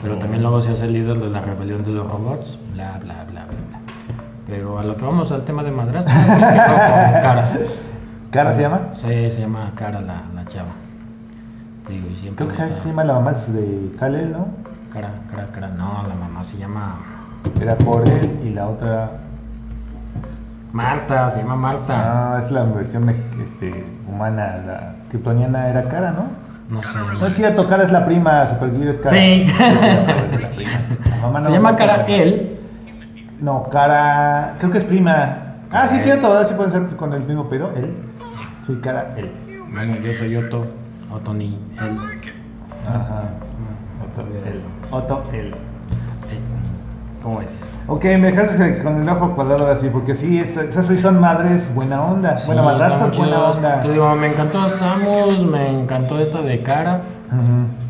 pero 0.01 0.17
también 0.17 0.43
luego 0.43 0.61
se 0.61 0.71
hace 0.71 0.87
líder 0.87 1.19
de 1.19 1.29
la 1.29 1.41
rebelión 1.41 1.83
de 1.83 1.91
los 1.91 2.07
robots, 2.07 2.59
bla 2.73 2.99
bla 3.03 3.23
bla 3.23 3.45
bla 3.45 3.57
bla. 3.69 3.79
Pero 4.47 4.79
a 4.79 4.83
lo 4.83 4.95
que 4.95 5.03
vamos 5.03 5.31
al 5.31 5.43
tema 5.45 5.63
de 5.63 5.71
madrastra, 5.71 6.13
con 6.25 7.21
Cara. 7.21 7.49
¿Cara 8.31 8.53
se 8.53 8.61
llama? 8.61 8.89
Sí, 8.93 9.31
se 9.31 9.41
llama 9.41 9.71
Cara 9.75 9.99
la, 9.99 10.23
la 10.35 10.45
chava. 10.45 10.71
Digo, 11.89 12.07
y 12.07 12.17
siempre 12.17 12.45
Creo 12.45 12.67
que 12.67 12.73
se 12.73 12.89
llama 12.89 13.03
la 13.03 13.13
mamá 13.13 13.31
de 13.31 13.91
Kalel, 13.97 14.31
¿no? 14.31 14.47
Cara, 14.93 15.11
cara, 15.29 15.47
cara. 15.47 15.67
No, 15.69 16.05
la 16.07 16.15
mamá 16.15 16.43
se 16.43 16.57
llama 16.57 16.97
Era 17.59 17.75
por 17.77 18.07
él 18.07 18.39
y 18.45 18.49
la 18.49 18.67
otra... 18.67 19.11
Marta, 20.73 21.29
se 21.29 21.39
llama 21.39 21.55
Marta. 21.55 22.35
Ah, 22.35 22.39
es 22.39 22.51
la 22.51 22.63
versión 22.63 23.09
este, 23.43 23.85
humana, 24.07 24.61
la 24.65 24.95
kryptoniana 25.09 25.69
era 25.69 25.87
Cara, 25.87 26.11
¿no? 26.11 26.27
No 26.69 26.83
sé. 26.83 26.99
No 27.19 27.25
es 27.25 27.33
cierto, 27.33 27.67
Cara 27.67 27.83
es 27.83 27.91
la 27.91 28.05
prima, 28.05 28.45
Supergear 28.47 28.87
es 28.89 28.97
Cara. 28.97 29.11
Sí. 29.11 29.47
Esa 29.47 30.25
es 30.25 30.41
la 30.41 30.49
prima. 30.49 30.71
La 31.09 31.17
mamá 31.21 31.43
se 31.43 31.51
llama 31.51 31.75
Cara 31.75 32.05
él. 32.07 32.59
No, 33.39 33.69
Cara, 33.69 34.55
creo 34.59 34.71
que 34.71 34.77
es 34.79 34.83
prima. 34.83 35.37
Ah, 35.71 35.87
sí, 35.87 35.97
es 35.97 36.03
cierto, 36.03 36.29
¿verdad? 36.29 36.47
Sí 36.47 36.53
puede 36.55 36.71
ser 36.71 36.87
con 36.95 37.13
el 37.13 37.23
mismo 37.23 37.49
pedo, 37.49 37.71
él. 37.75 37.95
Sí, 38.65 38.77
Cara, 38.83 39.13
él. 39.17 39.31
Bueno, 39.71 39.95
yo 39.97 40.13
soy 40.13 40.35
Otto. 40.35 40.65
Otto 41.11 41.33
ni 41.33 41.57
él. 41.79 41.97
Ajá. 42.87 43.23
Otto, 44.03 44.21
él. 44.45 44.61
Otto, 44.91 45.23
él. 45.33 45.55
Eh, 47.27 47.29
¿Cómo 47.29 47.41
es? 47.41 47.69
Ok, 47.87 48.03
me 48.05 48.31
dejaste 48.31 48.79
con 48.83 49.01
el 49.01 49.09
ojo 49.09 49.31
cuadrado 49.35 49.63
ahora 49.63 49.77
sí, 49.77 49.89
porque 49.91 50.15
sí, 50.15 50.39
es- 50.39 50.55
esas 50.57 50.87
sí 50.87 50.97
son 50.97 51.19
madres 51.19 51.73
buena 51.73 52.01
onda. 52.03 52.37
Sí, 52.37 52.47
bueno, 52.47 52.63
madrastras 52.63 53.15
buena 53.17 53.49
onda. 53.49 53.81
Te 53.81 53.91
digo, 53.91 54.15
me 54.15 54.27
encantó 54.27 54.69
Samus, 54.69 55.39
me 55.45 55.81
encantó 55.81 56.19
esta 56.19 56.41
de 56.41 56.61
cara. 56.63 57.01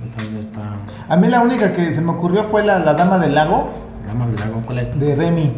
Entonces 0.03 0.45
está. 0.45 0.61
A 1.09 1.15
mí 1.17 1.27
la 1.27 1.41
única 1.41 1.71
que 1.73 1.93
se 1.93 2.01
me 2.01 2.11
ocurrió 2.11 2.43
fue 2.45 2.63
la, 2.65 2.79
la 2.79 2.93
Dama 2.95 3.19
del 3.19 3.35
Lago 3.35 3.69
Dama 4.07 4.25
del 4.27 4.35
lago, 4.39 4.61
¿cuál 4.65 4.79
es? 4.79 4.99
de 4.99 5.15
Remy. 5.15 5.53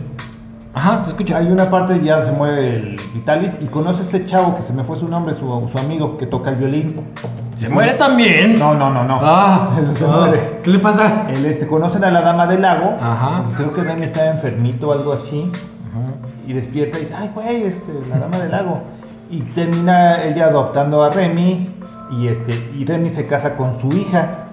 Ajá, 0.73 1.03
te 1.03 1.09
escucho. 1.09 1.35
Hay 1.35 1.47
una 1.47 1.69
parte 1.69 1.99
ya 2.03 2.23
se 2.23 2.31
muere 2.31 2.75
el 2.75 3.01
Vitalis 3.13 3.57
y 3.59 3.65
conoce 3.65 4.01
a 4.01 4.05
este 4.05 4.25
chavo 4.25 4.55
que 4.55 4.61
se 4.61 4.71
me 4.71 4.83
fue 4.83 4.95
su 4.95 5.07
nombre, 5.07 5.33
su, 5.33 5.67
su 5.71 5.77
amigo 5.77 6.17
que 6.17 6.27
toca 6.27 6.51
el 6.51 6.57
violín. 6.57 7.01
¿Se 7.55 7.69
muere 7.69 7.93
también? 7.93 8.59
No, 8.59 8.75
no, 8.75 8.89
no, 8.89 9.03
no. 9.03 9.19
Ah, 9.21 9.75
Él 9.77 9.87
no 9.87 9.93
se 9.95 10.05
ah, 10.05 10.07
muere. 10.09 10.59
¿Qué 10.63 10.69
le 10.69 10.79
pasa? 10.79 11.25
Él, 11.29 11.45
este, 11.45 11.65
conocen 11.65 12.03
a 12.03 12.11
la 12.11 12.21
Dama 12.21 12.45
del 12.45 12.61
Lago. 12.61 12.97
Ajá. 13.01 13.45
Creo 13.57 13.73
que 13.73 13.83
Remy 13.83 14.05
estaba 14.05 14.27
enfermito 14.27 14.89
o 14.89 14.91
algo 14.91 15.13
así. 15.13 15.51
Ajá. 15.91 16.29
Y 16.47 16.53
despierta 16.53 16.97
y 16.97 17.01
dice, 17.01 17.15
ay, 17.17 17.31
güey, 17.33 17.63
este, 17.63 17.91
la 18.07 18.19
Dama 18.19 18.37
del 18.37 18.51
Lago. 18.51 18.81
Y 19.31 19.41
termina 19.41 20.23
ella 20.23 20.47
adoptando 20.47 21.03
a 21.03 21.09
Remy. 21.09 21.75
Y, 22.11 22.27
este, 22.27 22.53
y 22.77 22.85
Remy 22.85 23.09
se 23.09 23.25
casa 23.25 23.57
con 23.57 23.73
su 23.73 23.91
hija. 23.91 24.48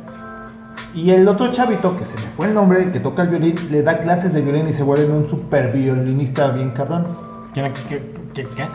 Y 0.96 1.10
el 1.10 1.28
otro 1.28 1.48
chavito, 1.48 1.94
que 1.94 2.06
se 2.06 2.16
me 2.16 2.26
fue 2.36 2.46
el 2.46 2.54
nombre, 2.54 2.90
que 2.90 3.00
toca 3.00 3.20
el 3.22 3.28
violín, 3.28 3.54
le 3.70 3.82
da 3.82 4.00
clases 4.00 4.32
de 4.32 4.40
violín 4.40 4.66
y 4.66 4.72
se 4.72 4.82
vuelve 4.82 5.12
un 5.12 5.28
super 5.28 5.70
violinista 5.70 6.48
bien 6.48 6.70
cabrón. 6.70 7.06
¿Quién- 7.52 7.74
qué- 7.86 8.02
qué- 8.32 8.46
qué? 8.56 8.66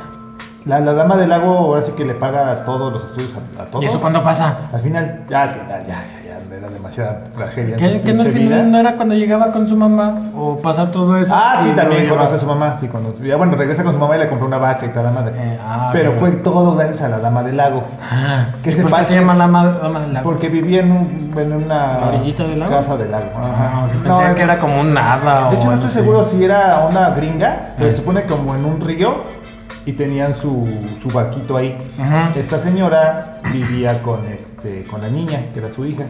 La, 0.66 0.80
la 0.80 0.94
dama 0.94 1.16
del 1.18 1.30
lago 1.30 1.48
ahora 1.58 1.82
sí 1.82 1.92
que 1.94 2.06
le 2.06 2.14
paga 2.14 2.64
todos 2.66 2.94
los 2.94 3.06
estudios 3.06 3.34
a, 3.58 3.64
a 3.64 3.66
todos. 3.66 3.84
¿Y 3.84 3.88
eso 3.88 4.00
cuándo 4.00 4.22
pasa? 4.22 4.58
Al 4.72 4.80
final, 4.82 5.22
ya 5.28 5.42
al 5.44 5.50
final, 5.50 5.82
ya, 5.88 6.04
ya, 6.24 6.38
ya 6.50 6.56
era 6.58 6.70
demasiada 6.70 7.24
tragedia. 7.36 7.78
¿Qué, 7.78 8.02
que 8.02 8.14
no- 8.14 8.24
vida. 8.26 8.62
no 8.62 8.78
era 8.78 8.96
cuando 8.96 9.16
llegaba 9.16 9.52
con 9.52 9.68
su 9.68 9.76
mamá? 9.76 10.30
¿O 10.36 10.58
pasa 10.58 10.92
todo 10.92 11.18
eso? 11.18 11.34
Ah, 11.36 11.56
sí, 11.64 11.72
también 11.76 12.08
conoce 12.08 12.36
a 12.36 12.38
su 12.38 12.46
mamá, 12.46 12.76
sí, 12.76 12.88
cuando, 12.88 13.18
ya 13.24 13.38
bueno, 13.38 13.56
regresa 13.56 13.84
con 13.84 13.94
su 13.94 13.98
mamá 14.00 14.18
y 14.18 14.20
le 14.20 14.30
compró 14.30 14.46
una 14.46 14.60
vaca 14.60 14.86
y 14.86 14.90
toda 14.90 15.06
la 15.06 15.12
madre. 15.12 15.34
Eh, 15.36 15.60
ah, 15.66 15.90
Pero 15.94 16.12
fue 16.20 16.30
todo 16.32 16.76
gracias 16.76 17.02
a 17.02 17.10
la 17.10 17.18
dama 17.18 17.42
del 17.42 17.58
lago. 17.58 17.84
Ah, 18.00 18.46
que 18.62 18.70
¿y 18.70 18.74
se 18.74 18.84
por 18.84 18.96
qué 19.00 19.04
se 19.06 19.16
llama 19.16 19.34
la 19.34 19.48
ma- 19.48 19.66
dama 19.82 20.00
del 20.02 20.14
lago? 20.14 20.30
Porque 20.30 20.48
vivía 20.50 20.82
en, 20.82 20.92
un- 20.92 21.34
en 21.40 21.54
una 21.54 21.98
¿La 22.02 22.08
orillita 22.10 22.44
del 22.44 22.60
lago? 22.60 22.72
casa 22.72 22.98
del 22.98 23.10
lago. 23.10 23.26
Ajá. 23.36 23.72
Ah, 23.74 23.88
No, 24.08 24.18
pensé 24.18 24.36
que 24.36 24.42
era 24.44 24.60
como 24.60 24.80
un 24.80 24.94
nada. 24.94 25.50
De 25.50 25.56
hecho, 25.56 25.68
no 25.70 25.74
estoy 25.74 25.90
seguro 25.90 26.24
si 26.24 26.44
era 26.44 26.86
una 26.88 27.10
gringa, 27.10 27.70
pero 27.80 27.90
se 27.90 27.98
supone 27.98 28.24
como 28.26 28.54
en 28.54 28.64
un 28.64 28.80
río 28.80 29.41
y 29.86 29.94
tenían 29.94 30.34
su, 30.34 30.68
su 31.02 31.10
barquito 31.10 31.58
ahí. 31.58 31.78
Ajá. 32.00 32.32
Esta 32.36 32.60
señora 32.60 33.40
vivía 33.52 34.02
con, 34.04 34.26
este, 34.28 34.84
con 34.84 35.02
la 35.02 35.10
niña, 35.10 35.46
que 35.54 35.60
era 35.60 35.70
su 35.70 35.86
hija. 35.86 36.06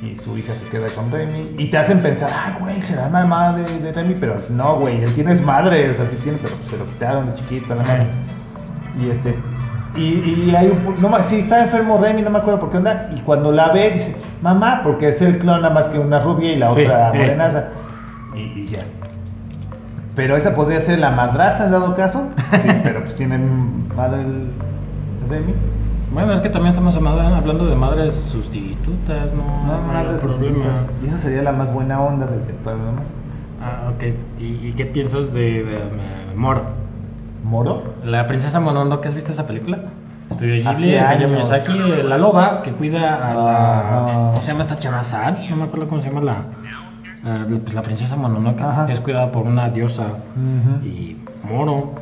Y 0.00 0.16
su 0.16 0.36
hija 0.36 0.56
se 0.56 0.66
queda 0.66 0.88
con 0.96 1.12
Remy. 1.12 1.54
Y 1.58 1.70
te 1.70 1.78
hacen 1.78 2.02
pensar, 2.02 2.30
ay, 2.34 2.54
güey, 2.60 2.80
será 2.80 3.08
mamá 3.08 3.52
de, 3.52 3.78
de 3.78 3.92
Remy. 3.92 4.16
Pero 4.18 4.36
no, 4.50 4.76
güey, 4.76 5.02
él 5.02 5.14
tiene 5.14 5.32
es 5.32 5.42
madre, 5.42 5.90
o 5.90 5.94
sea, 5.94 6.06
sí 6.06 6.16
tiene, 6.16 6.38
pero 6.42 6.54
se 6.68 6.76
lo 6.76 6.86
quitaron 6.86 7.26
de 7.26 7.34
chiquito, 7.34 7.74
la 7.74 7.82
madre. 7.82 8.06
Y 9.00 9.10
este. 9.10 9.36
Y, 9.94 10.48
y 10.48 10.54
hay 10.56 10.68
un. 10.68 11.00
No, 11.00 11.22
sí, 11.22 11.40
está 11.40 11.62
enfermo 11.64 11.98
Remy, 11.98 12.22
no 12.22 12.30
me 12.30 12.38
acuerdo 12.38 12.58
por 12.60 12.70
qué 12.70 12.78
onda. 12.78 13.10
Y 13.16 13.20
cuando 13.20 13.52
la 13.52 13.72
ve, 13.72 13.90
dice, 13.90 14.16
mamá, 14.40 14.80
porque 14.82 15.10
es 15.10 15.22
el 15.22 15.38
clon 15.38 15.62
nada 15.62 15.72
más 15.72 15.86
que 15.86 15.98
una 15.98 16.18
rubia 16.18 16.52
y 16.52 16.56
la 16.56 16.72
Sí, 16.72 16.82
otra 16.82 17.10
eh. 17.10 17.18
morenaza. 17.18 17.68
Y, 18.34 18.40
y 18.60 18.66
ya. 18.66 18.80
Pero 20.14 20.36
esa 20.36 20.54
podría 20.54 20.80
ser 20.80 20.98
la 20.98 21.10
madrastra 21.10 21.66
en 21.66 21.72
dado 21.72 21.94
caso. 21.94 22.30
Sí, 22.62 22.68
pero 22.82 23.00
pues 23.02 23.14
tiene 23.14 23.38
madre 23.96 24.22
el 24.22 24.50
Remy. 25.28 25.54
Bueno, 26.12 26.34
es 26.34 26.40
que 26.40 26.50
también 26.50 26.74
estamos 26.74 26.94
hablando 26.96 27.66
de 27.66 27.74
madres 27.74 28.14
sustitutas, 28.14 29.32
¿no? 29.32 29.64
No, 29.66 29.80
madres 29.92 30.20
sustitutas. 30.20 30.92
Y 31.02 31.06
esa 31.06 31.18
sería 31.18 31.42
la 31.42 31.52
más 31.52 31.72
buena 31.72 32.00
onda 32.00 32.26
de, 32.26 32.38
de 32.40 32.52
todo 32.64 32.76
lo 32.76 32.84
demás. 32.84 33.06
Ah, 33.62 33.90
ok. 33.94 34.02
¿Y, 34.38 34.68
y 34.68 34.72
qué 34.76 34.84
piensas 34.84 35.32
de, 35.32 35.64
de, 35.64 35.78
Moro? 36.36 36.62
¿Moro? 37.44 37.94
La 38.04 38.26
princesa 38.26 38.60
Mononoke, 38.60 39.06
¿has 39.06 39.14
visto 39.14 39.32
esa 39.32 39.46
película? 39.46 39.78
Estudio 40.30 40.54
Ghibli, 40.56 40.96
Hayao 40.96 41.08
años. 41.08 41.30
Miyazaki, 41.30 41.72
eh, 41.72 42.02
la 42.04 42.18
loba 42.18 42.62
que 42.62 42.72
cuida 42.72 43.30
a 43.30 43.34
la... 43.34 43.78
Ajá. 43.80 44.30
¿Cómo 44.32 44.42
se 44.42 44.48
llama 44.48 44.62
esta 44.62 44.76
chava? 44.76 45.02
San, 45.02 45.48
no 45.48 45.56
me 45.56 45.64
acuerdo 45.64 45.88
cómo 45.88 46.00
se 46.02 46.08
llama 46.08 46.20
la... 46.20 46.36
eh, 47.24 47.46
la- 47.48 47.58
pues 47.58 47.74
la 47.74 47.82
princesa 47.82 48.16
Mononoke 48.16 48.60
Ajá. 48.62 48.92
es 48.92 49.00
cuidada 49.00 49.30
por 49.32 49.46
una 49.46 49.70
diosa 49.70 50.04
y 50.82 51.16
Moro. 51.44 51.92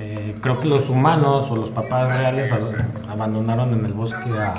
eh, 0.00 0.34
creo 0.40 0.58
que 0.60 0.68
los 0.68 0.88
humanos 0.90 1.46
o 1.50 1.56
los 1.56 1.70
papás 1.70 2.08
reales 2.08 2.50
ab- 2.50 2.74
abandonaron 3.10 3.72
en 3.72 3.84
el 3.84 3.92
bosque 3.92 4.30
a, 4.38 4.54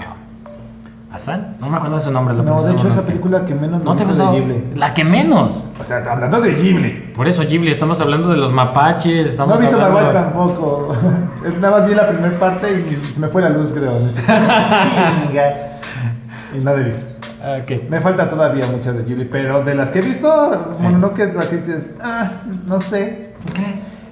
a 1.14 1.20
San. 1.20 1.57
No 1.59 1.70
me 1.70 1.78
acuerdo 1.78 1.95
de 1.97 2.01
su 2.01 2.11
nombre. 2.11 2.34
La 2.36 2.43
No, 2.43 2.64
de 2.64 2.74
hecho, 2.74 2.88
esa 2.88 3.05
película 3.05 3.45
que 3.45 3.53
menos 3.53 3.80
me 3.80 3.86
¿No 3.86 3.95
te 3.95 4.05
gusta 4.05 4.24
gustó? 4.24 4.36
de 4.36 4.39
Ghibli. 4.41 4.64
La 4.76 4.93
que 4.93 5.03
menos. 5.03 5.51
O 5.80 5.84
sea, 5.84 5.97
hablando 6.09 6.41
de 6.41 6.53
Ghibli. 6.55 7.11
Por 7.16 7.28
eso 7.28 7.43
Ghibli, 7.43 7.72
estamos 7.72 7.99
hablando 8.01 8.30
de 8.30 8.38
los 8.38 8.51
mapaches. 8.51 9.28
Estamos 9.30 9.53
No 9.55 9.59
he 9.59 9.61
visto 9.61 9.76
hablando- 9.76 9.99
Maguires 9.99 10.24
tampoco. 10.24 10.95
Es- 11.45 11.59
Nada 11.59 11.80
más 11.80 11.88
vi 11.89 11.95
la 11.95 12.07
primera 12.07 12.39
parte 12.39 12.99
y 13.01 13.05
se 13.05 13.20
me 13.20 13.28
fue 13.28 13.41
la 13.41 13.49
luz, 13.49 13.74
creo. 13.74 13.99
y 16.55 16.59
no 16.64 16.76
la 16.76 16.82
he 16.82 16.86
visto. 16.86 17.05
Ok. 17.43 17.89
Me 17.89 17.99
falta 17.99 18.29
todavía 18.29 18.65
muchas 18.67 18.95
de 18.95 19.03
Ghibli, 19.03 19.25
pero 19.25 19.63
de 19.63 19.75
las 19.75 19.89
que 19.89 19.99
he 19.99 20.01
visto, 20.01 20.75
bueno, 20.79 20.97
no 20.97 21.13
que 21.13 21.25
la 21.25 21.49
que 21.49 21.57
dices, 21.57 21.89
ah, 22.01 22.31
no 22.67 22.79
sé. 22.79 23.33
¿Por 23.43 23.53
qué? 23.53 23.63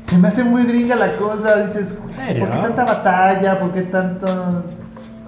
Se 0.02 0.18
me 0.18 0.28
hace 0.28 0.44
muy 0.44 0.66
gringa 0.66 0.96
la 0.98 1.16
cosa, 1.16 1.62
dices? 1.62 1.94
¿por 1.94 2.12
qué 2.50 2.58
tanta 2.58 2.84
batalla? 2.84 3.60
¿Por 3.60 3.72
qué 3.72 3.84
tanto...? 3.84 4.64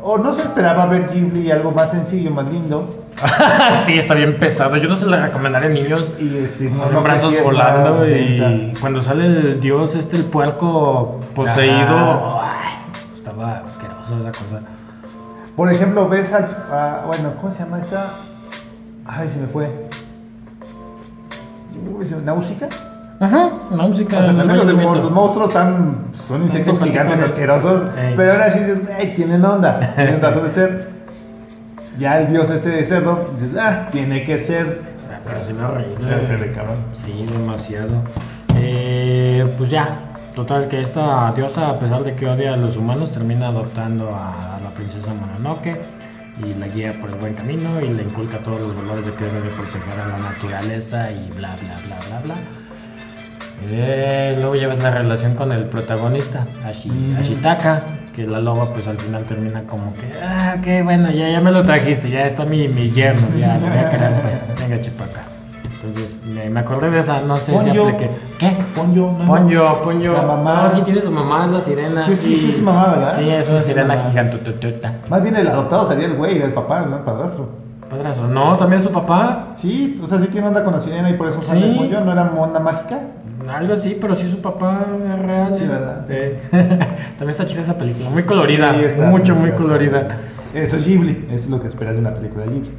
O 0.01 0.17
no 0.17 0.33
se 0.33 0.41
esperaba 0.41 0.85
ver 0.87 1.07
Ghibli 1.13 1.49
algo 1.49 1.71
más 1.71 1.91
sencillo, 1.91 2.31
más 2.31 2.51
lindo. 2.51 3.05
sí, 3.85 3.97
está 3.97 4.15
bien 4.15 4.37
pesado. 4.37 4.75
Yo 4.75 4.89
no 4.89 4.97
se 4.97 5.05
la 5.05 5.27
recomendaré 5.27 5.67
a 5.67 5.69
niños. 5.69 6.05
Y 6.19 6.39
este, 6.39 6.69
no, 6.69 7.01
brazos 7.01 7.29
sí 7.29 7.37
es 7.37 7.43
volando 7.43 8.05
y 8.05 8.73
cuando 8.81 9.01
sale 9.01 9.25
el 9.25 9.61
dios, 9.61 9.95
este, 9.95 10.17
el 10.17 10.25
puerco 10.25 11.21
poseído. 11.33 12.41
Ay, 12.41 12.73
estaba 13.15 13.59
asqueroso 13.59 14.19
esa 14.19 14.31
cosa. 14.31 14.82
Por 15.55 15.71
ejemplo, 15.71 16.07
ves 16.09 16.31
al. 16.33 16.45
a- 16.71 17.03
bueno, 17.07 17.33
¿cómo 17.37 17.51
se 17.51 17.63
llama 17.63 17.79
esa? 17.79 18.13
Ay, 19.05 19.29
se 19.29 19.39
me 19.39 19.47
fue. 19.47 19.69
¿Náusica? 22.25 22.69
Ajá, 23.19 23.51
la 23.71 23.83
música. 23.83 24.19
O 24.19 24.23
sea, 24.23 24.35
también 24.35 24.57
los, 24.57 24.67
de- 24.67 24.73
los 24.73 25.11
monstruos 25.11 25.49
están, 25.49 26.05
son 26.27 26.43
insectos 26.43 26.81
gigantes 26.81 27.21
asquerosos, 27.21 27.83
Ey. 27.97 28.13
pero 28.15 28.33
ahora 28.33 28.49
sí 28.49 28.59
dices, 28.59 28.81
"Ey, 28.99 29.13
tienen 29.15 29.43
onda, 29.45 29.93
tienen 29.95 30.21
razón 30.21 30.43
de 30.43 30.49
ser. 30.49 30.89
Ya 31.97 32.19
el 32.19 32.29
dios 32.31 32.49
este 32.49 32.69
de 32.69 32.83
cerdo, 32.85 33.29
dices, 33.33 33.55
ah, 33.57 33.87
tiene 33.91 34.23
que 34.23 34.37
ser. 34.39 34.81
Ah, 35.11 35.17
Pero 35.23 35.41
se 35.43 36.27
se 36.27 36.35
ve, 36.35 36.51
cabrón. 36.51 36.77
Sí, 37.05 37.25
demasiado. 37.31 37.93
Eh, 38.55 39.53
pues 39.57 39.69
ya, 39.69 39.99
total 40.35 40.67
que 40.67 40.81
esta 40.81 41.31
diosa, 41.33 41.69
a 41.69 41.79
pesar 41.79 42.03
de 42.03 42.15
que 42.15 42.27
odia 42.27 42.53
a 42.53 42.57
los 42.57 42.75
humanos, 42.77 43.11
termina 43.11 43.47
adoptando 43.47 44.15
a 44.15 44.59
la 44.63 44.69
princesa 44.71 45.13
Mononoke 45.13 45.77
y 46.43 46.53
la 46.55 46.67
guía 46.67 46.93
por 46.99 47.09
el 47.11 47.15
buen 47.17 47.33
camino 47.35 47.79
y 47.81 47.89
le 47.89 48.03
inculca 48.03 48.39
todos 48.39 48.59
los 48.61 48.75
valores 48.75 49.05
de 49.05 49.13
que 49.13 49.25
debe 49.25 49.41
de 49.41 49.49
proteger 49.51 49.99
a 49.99 50.07
la 50.07 50.17
naturaleza 50.17 51.11
y 51.11 51.29
bla, 51.35 51.55
bla, 51.61 51.79
bla, 51.85 51.99
bla, 52.07 52.19
bla. 52.21 52.35
Eh, 53.65 54.35
luego 54.39 54.55
llevas 54.55 54.79
la 54.79 54.91
relación 54.91 55.35
con 55.35 55.51
el 55.51 55.65
protagonista, 55.65 56.47
Ashi- 56.65 56.91
Mm. 56.91 57.17
Ashitaka, 57.17 57.83
que 58.13 58.25
la 58.25 58.39
loba 58.39 58.73
pues 58.73 58.87
al 58.87 58.97
final 58.99 59.23
termina 59.25 59.61
como 59.63 59.93
que, 59.93 60.11
ah, 60.21 60.55
ok, 60.59 60.83
bueno, 60.83 61.11
ya, 61.11 61.29
ya 61.29 61.39
me 61.39 61.51
lo 61.51 61.63
trajiste, 61.63 62.09
ya 62.09 62.25
está 62.25 62.45
mi, 62.45 62.67
mi 62.67 62.91
yerno, 62.91 63.27
ya 63.37 63.55
lo 63.57 63.67
voy 63.67 63.77
a 63.77 63.89
querer, 63.89 64.21
pues, 64.21 64.59
venga 64.59 64.81
chipaca. 64.81 65.21
Entonces 65.83 66.17
me, 66.25 66.49
me 66.49 66.59
acordé 66.61 66.89
de 66.89 66.99
esa, 66.99 67.21
no 67.21 67.37
sé 67.37 67.57
si 67.59 67.67
Ponyo. 67.67 67.83
apliqué. 67.87 68.09
¿Qué? 68.39 68.55
Ponyo, 68.75 69.11
no, 69.11 69.25
Ponyo, 69.27 69.81
Ponyo. 69.83 70.13
La 70.13 70.21
mamá. 70.23 70.63
No, 70.63 70.69
sí 70.69 70.81
tiene 70.81 71.01
su 71.01 71.11
mamá, 71.11 71.45
es 71.45 71.51
la 71.51 71.59
sirena. 71.61 72.03
Sí, 72.05 72.15
sí, 72.15 72.35
sí, 72.37 72.49
es 72.49 72.57
su 72.57 72.63
mamá, 72.63 72.87
¿verdad? 72.95 73.15
Sí, 73.17 73.29
es 73.29 73.47
una 73.49 73.61
sirena 73.61 73.95
mamá. 73.95 74.09
gigantototota. 74.09 74.93
Más 75.09 75.21
bien 75.23 75.35
el 75.35 75.47
adoptado 75.47 75.85
sería 75.85 76.05
el 76.07 76.15
güey, 76.15 76.41
el 76.41 76.53
papá, 76.53 76.81
no 76.81 76.97
el 76.97 77.03
padrastro. 77.03 77.49
Padrazo, 77.89 78.27
no, 78.27 78.55
también 78.57 78.81
su 78.81 78.91
papá. 78.91 79.49
Sí, 79.53 79.99
o 80.01 80.07
sea, 80.07 80.19
sí 80.19 80.27
tiene 80.27 80.47
onda 80.47 80.63
con 80.63 80.73
la 80.73 80.79
sirena 80.79 81.09
y 81.09 81.13
por 81.13 81.27
eso 81.27 81.41
sale 81.43 81.73
Sí. 81.73 81.77
pollo, 81.77 81.99
¿no 82.01 82.11
era 82.13 82.23
onda 82.23 82.59
mágica? 82.59 82.99
Algo 83.53 83.73
así, 83.73 83.97
pero 83.99 84.15
sí 84.15 84.31
su 84.31 84.41
papá 84.41 84.85
es 85.13 85.19
real. 85.21 85.53
Sí, 85.53 85.65
¿eh? 85.65 85.67
¿verdad? 85.67 86.05
Sí. 86.07 86.15
También 87.17 87.29
está 87.29 87.45
chida 87.45 87.61
esa 87.63 87.77
película, 87.77 88.09
muy 88.09 88.23
colorida, 88.23 88.73
Sí, 88.73 88.85
está 88.85 89.05
mucho, 89.09 89.35
muy 89.35 89.51
colorida. 89.51 90.07
Eso 90.53 90.77
es 90.77 90.85
Ghibli, 90.87 91.25
eso 91.29 91.45
es 91.45 91.49
lo 91.49 91.59
que 91.61 91.67
esperas 91.67 91.95
de 91.95 92.01
una 92.01 92.13
película 92.13 92.45
de 92.45 92.51
Ghibli. 92.51 92.71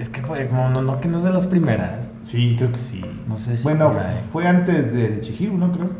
Es 0.00 0.08
que 0.08 0.22
fue 0.22 0.48
como, 0.48 0.70
no, 0.70 0.80
no, 0.80 0.98
que 0.98 1.08
no 1.08 1.18
es 1.18 1.24
de 1.24 1.30
las 1.30 1.46
primeras. 1.46 2.10
Sí, 2.22 2.54
creo 2.56 2.72
que 2.72 2.78
sí. 2.78 3.02
No 3.28 3.36
sé 3.36 3.58
si 3.58 3.62
Bueno, 3.62 3.90
por 3.90 4.00
ahí. 4.00 4.16
fue 4.32 4.46
antes 4.46 4.92
del 4.94 5.20
Chihiro, 5.20 5.52
¿no? 5.52 5.70
Creo. 5.72 5.90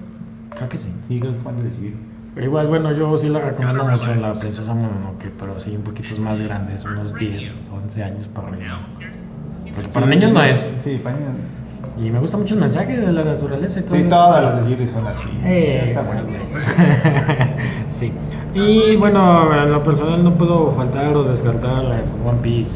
Creo 0.57 0.69
que 0.71 0.79
sí. 0.79 0.91
Sí, 1.07 1.21
creo 1.21 1.35
que 1.35 1.39
fue 1.41 1.53
antes 1.53 1.67
de 1.67 1.77
Chihiro. 1.77 1.97
Pero 2.35 2.47
igual, 2.47 2.69
bueno, 2.69 2.93
yo 2.93 3.19
sí 3.19 3.29
la 3.29 3.41
recomiendo 3.41 3.85
mucho 3.85 4.15
la 4.15 4.33
princesa 4.33 4.73
Mononoke, 4.73 5.31
pero 5.39 5.61
sí 5.61 5.77
un 5.77 5.83
poquitos 5.83 6.19
más 6.19 6.41
grandes, 6.41 6.83
unos 6.85 7.15
10, 7.15 7.53
11 7.71 8.03
años 8.03 8.27
para 8.29 8.49
arriba. 8.49 8.81
Porque 9.75 9.91
para 9.93 10.07
Sí, 10.07 10.11
niños 10.13 10.33
no 10.33 10.43
es. 10.45 10.65
Sí, 10.79 11.01
para 11.05 11.17
niños. 11.17 11.33
Y 11.99 12.11
me 12.11 12.19
gusta 12.21 12.39
mucho 12.39 12.55
el 12.55 12.61
mensaje 12.61 12.97
de 12.99 13.13
la 13.13 13.23
naturaleza 13.25 13.81
y 13.81 13.83
todo. 13.83 13.97
Sí, 13.97 14.05
todas 14.09 14.43
las 14.43 14.65
de 14.65 14.71
Ghibli 14.71 14.87
son 14.87 15.07
así. 15.07 15.29
Eh, 15.45 15.85
Está 15.89 16.03
bonito. 16.03 16.27
sí. 17.87 18.13
Y 18.55 18.97
bueno, 18.97 19.53
en 19.55 19.73
lo 19.73 19.83
personal 19.83 20.25
no 20.25 20.35
puedo 20.35 20.73
faltar 20.73 21.15
o 21.15 21.25
descartar 21.25 21.85
One 22.27 22.39
Piece. 22.43 22.71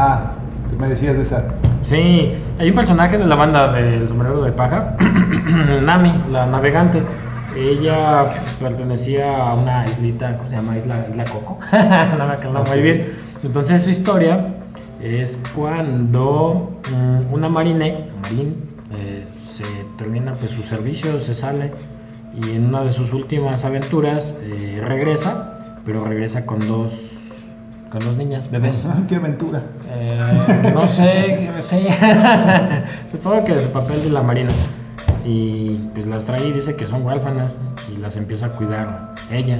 Ah, 0.00 0.30
me 0.78 0.88
decías 0.88 1.16
de 1.16 1.22
esa. 1.22 1.44
Sí, 1.82 2.32
hay 2.60 2.68
un 2.68 2.74
personaje 2.76 3.18
de 3.18 3.26
la 3.26 3.34
banda 3.34 3.72
del 3.72 4.06
sombrero 4.06 4.42
de 4.42 4.52
paja, 4.52 4.96
Nami, 5.82 6.12
la 6.30 6.46
navegante. 6.46 7.02
Ella 7.56 8.44
pertenecía 8.60 9.44
a 9.44 9.54
una 9.54 9.86
islita, 9.86 10.36
¿cómo 10.36 10.50
se 10.50 10.54
llama? 10.54 10.78
Isla, 10.78 11.04
Isla 11.10 11.24
Coco. 11.24 11.58
no 12.16 12.26
me 12.28 12.32
acuerdo 12.32 12.62
muy 12.62 12.80
bien. 12.80 13.12
Entonces 13.42 13.82
su 13.82 13.90
historia 13.90 14.46
es 15.02 15.36
cuando 15.56 16.80
mm, 16.92 17.32
una 17.32 17.48
marine, 17.48 18.08
marín, 18.22 18.54
eh, 18.92 19.26
se 19.52 19.64
termina 19.96 20.34
pues 20.34 20.52
su 20.52 20.62
servicio, 20.62 21.20
se 21.20 21.34
sale 21.34 21.72
y 22.40 22.54
en 22.54 22.66
una 22.66 22.84
de 22.84 22.92
sus 22.92 23.12
últimas 23.12 23.64
aventuras 23.64 24.32
eh, 24.42 24.80
regresa, 24.80 25.80
pero 25.84 26.04
regresa 26.04 26.46
con 26.46 26.68
dos, 26.68 27.17
con 27.90 28.00
dos 28.00 28.16
niñas, 28.16 28.50
bebés. 28.50 28.86
Ay, 28.86 29.04
qué 29.08 29.16
aventura. 29.16 29.62
Eh, 29.88 30.72
no 30.74 30.86
sé, 30.88 31.50
sí. 31.64 31.86
Supongo 33.10 33.44
que 33.44 33.56
es 33.56 33.64
el 33.64 33.70
papel 33.70 34.02
de 34.02 34.10
la 34.10 34.22
marina. 34.22 34.50
Y 35.24 35.74
pues 35.94 36.06
las 36.06 36.24
trae 36.24 36.46
y 36.46 36.52
dice 36.52 36.74
que 36.74 36.86
son 36.86 37.04
huérfanas 37.04 37.56
y 37.92 37.98
las 37.98 38.16
empieza 38.16 38.46
a 38.46 38.48
cuidar 38.50 39.14
ella. 39.30 39.58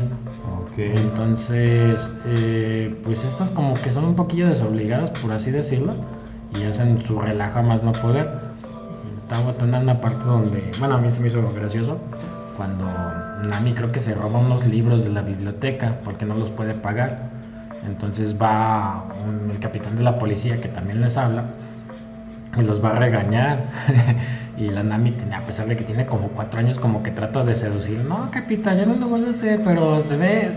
Ok. 0.62 0.78
Entonces, 0.78 2.08
eh, 2.26 2.94
pues 3.04 3.24
estas 3.24 3.50
como 3.50 3.74
que 3.74 3.90
son 3.90 4.04
un 4.04 4.14
poquillo 4.14 4.48
desobligadas, 4.48 5.10
por 5.10 5.32
así 5.32 5.50
decirlo, 5.50 5.92
y 6.58 6.64
hacen 6.64 7.02
su 7.06 7.20
relajo 7.20 7.58
a 7.58 7.62
más 7.62 7.82
no 7.82 7.92
poder. 7.92 8.30
Está 9.18 9.40
botando 9.40 9.78
una 9.78 10.00
parte 10.00 10.24
donde, 10.24 10.70
bueno, 10.78 10.94
a 10.94 10.98
mí 10.98 11.10
se 11.10 11.20
me 11.20 11.28
hizo 11.28 11.42
gracioso, 11.52 11.98
cuando 12.56 12.86
Nami 13.48 13.72
creo 13.74 13.92
que 13.92 14.00
se 14.00 14.14
roba 14.14 14.38
unos 14.38 14.66
libros 14.66 15.04
de 15.04 15.10
la 15.10 15.20
biblioteca 15.22 16.00
porque 16.04 16.24
no 16.24 16.34
los 16.34 16.50
puede 16.50 16.74
pagar. 16.74 17.27
Entonces 17.86 18.34
va 18.40 19.04
un- 19.26 19.50
el 19.50 19.58
capitán 19.60 19.96
de 19.96 20.02
la 20.02 20.18
policía 20.18 20.60
que 20.60 20.68
también 20.68 21.00
les 21.00 21.16
habla 21.16 21.44
y 22.56 22.62
los 22.62 22.82
va 22.82 22.90
a 22.90 22.98
regañar. 22.98 23.64
y 24.56 24.68
la 24.70 24.82
Nami, 24.82 25.14
a 25.36 25.40
pesar 25.42 25.66
de 25.66 25.76
que 25.76 25.84
tiene 25.84 26.06
como 26.06 26.28
cuatro 26.28 26.58
años, 26.60 26.78
como 26.78 27.02
que 27.02 27.10
trata 27.10 27.44
de 27.44 27.54
seducir. 27.54 27.98
No, 28.00 28.30
capitán, 28.30 28.78
ya 28.78 28.86
no 28.86 28.94
lo 28.96 29.06
vuelves 29.08 29.34
a 29.36 29.38
hacer, 29.38 29.60
pero 29.64 30.00
se 30.00 30.16
ve. 30.16 30.50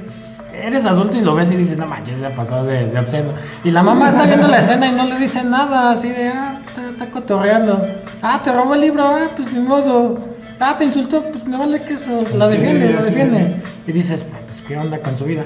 Eres 0.53 0.85
adulto 0.85 1.17
y 1.17 1.21
lo 1.21 1.33
ves 1.33 1.49
y 1.51 1.55
dices, 1.55 1.77
no 1.77 1.85
manches, 1.85 2.19
se 2.19 2.25
ha 2.25 2.35
pasado 2.35 2.65
de, 2.65 2.85
de 2.87 2.99
obsceno. 2.99 3.29
Y 3.63 3.71
la 3.71 3.83
mamá 3.83 4.09
está 4.09 4.25
viendo 4.25 4.47
la 4.47 4.57
escena 4.59 4.87
y 4.87 4.91
no 4.91 5.05
le 5.05 5.17
dice 5.17 5.43
nada, 5.43 5.91
así 5.91 6.09
de, 6.09 6.27
ah, 6.29 6.59
está, 6.65 6.89
está 6.89 7.05
cotorreando. 7.05 7.87
Ah, 8.21 8.41
te 8.43 8.51
robó 8.51 8.75
el 8.75 8.81
libro, 8.81 9.03
ah, 9.05 9.29
pues 9.35 9.53
ni 9.53 9.59
modo. 9.61 10.19
Ah, 10.59 10.75
te 10.77 10.83
insultó, 10.85 11.23
pues 11.23 11.45
me 11.45 11.57
vale 11.57 11.79
que 11.81 11.93
eso. 11.93 12.17
La 12.37 12.47
defiende, 12.49 12.91
la 12.93 13.01
defiende. 13.03 13.55
Y 13.87 13.91
dices, 13.93 14.23
pues, 14.23 14.61
¿qué 14.67 14.77
onda 14.77 14.99
con 14.99 15.17
su 15.17 15.23
vida? 15.25 15.45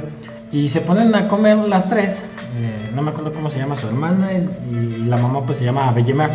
Y 0.55 0.69
se 0.69 0.79
ponen 0.79 1.13
a 1.15 1.27
comer 1.27 1.57
las 1.57 1.89
tres. 1.89 2.11
eh, 2.57 2.89
no 2.95 3.01
me 3.01 3.11
acuerdo 3.11 3.33
cómo 3.33 3.49
se 3.49 3.59
llama 3.59 3.75
su 3.75 3.87
hermana 3.87 4.29
y, 4.31 4.47
y 4.73 5.03
la 5.03 5.17
mamá 5.17 5.41
pues 5.41 5.57
se 5.57 5.65
llama 5.65 5.91
Bellemer. 5.91 6.31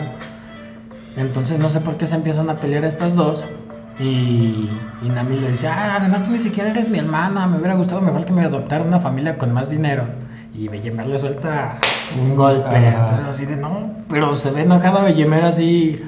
Entonces 1.17 1.59
no 1.59 1.71
sé 1.71 1.81
por 1.81 1.97
qué 1.97 2.07
se 2.07 2.17
empiezan 2.17 2.51
a 2.51 2.57
pelear 2.57 2.85
estas 2.85 3.15
dos. 3.17 3.43
Y, 3.99 4.69
y 5.03 5.09
Nami 5.09 5.41
le 5.41 5.53
dice, 5.53 5.69
ah, 5.69 5.97
además 5.99 6.27
tú 6.27 6.33
ni 6.33 6.39
siquiera 6.39 6.69
eres 6.71 6.91
mi 6.91 6.99
hermana, 6.99 7.47
me 7.47 7.57
hubiera 7.57 7.77
gustado 7.77 8.03
mejor 8.03 8.27
que 8.27 8.33
me 8.33 8.45
adoptara 8.45 8.85
una 8.85 9.01
familia 9.01 9.39
con 9.39 9.55
más 9.55 9.71
dinero. 9.71 10.05
Y 10.55 10.69
Bellemer 10.69 11.07
le 11.07 11.19
suelta 11.19 11.77
un 12.21 12.37
golpe. 12.37 12.77
Ajá. 12.77 13.01
Entonces 13.01 13.27
así 13.27 13.47
de, 13.47 13.57
no, 13.57 13.91
pero 14.11 14.35
se 14.35 14.51
ve 14.51 14.63
enojada 14.63 15.03
Bellemer 15.03 15.45
así, 15.45 15.99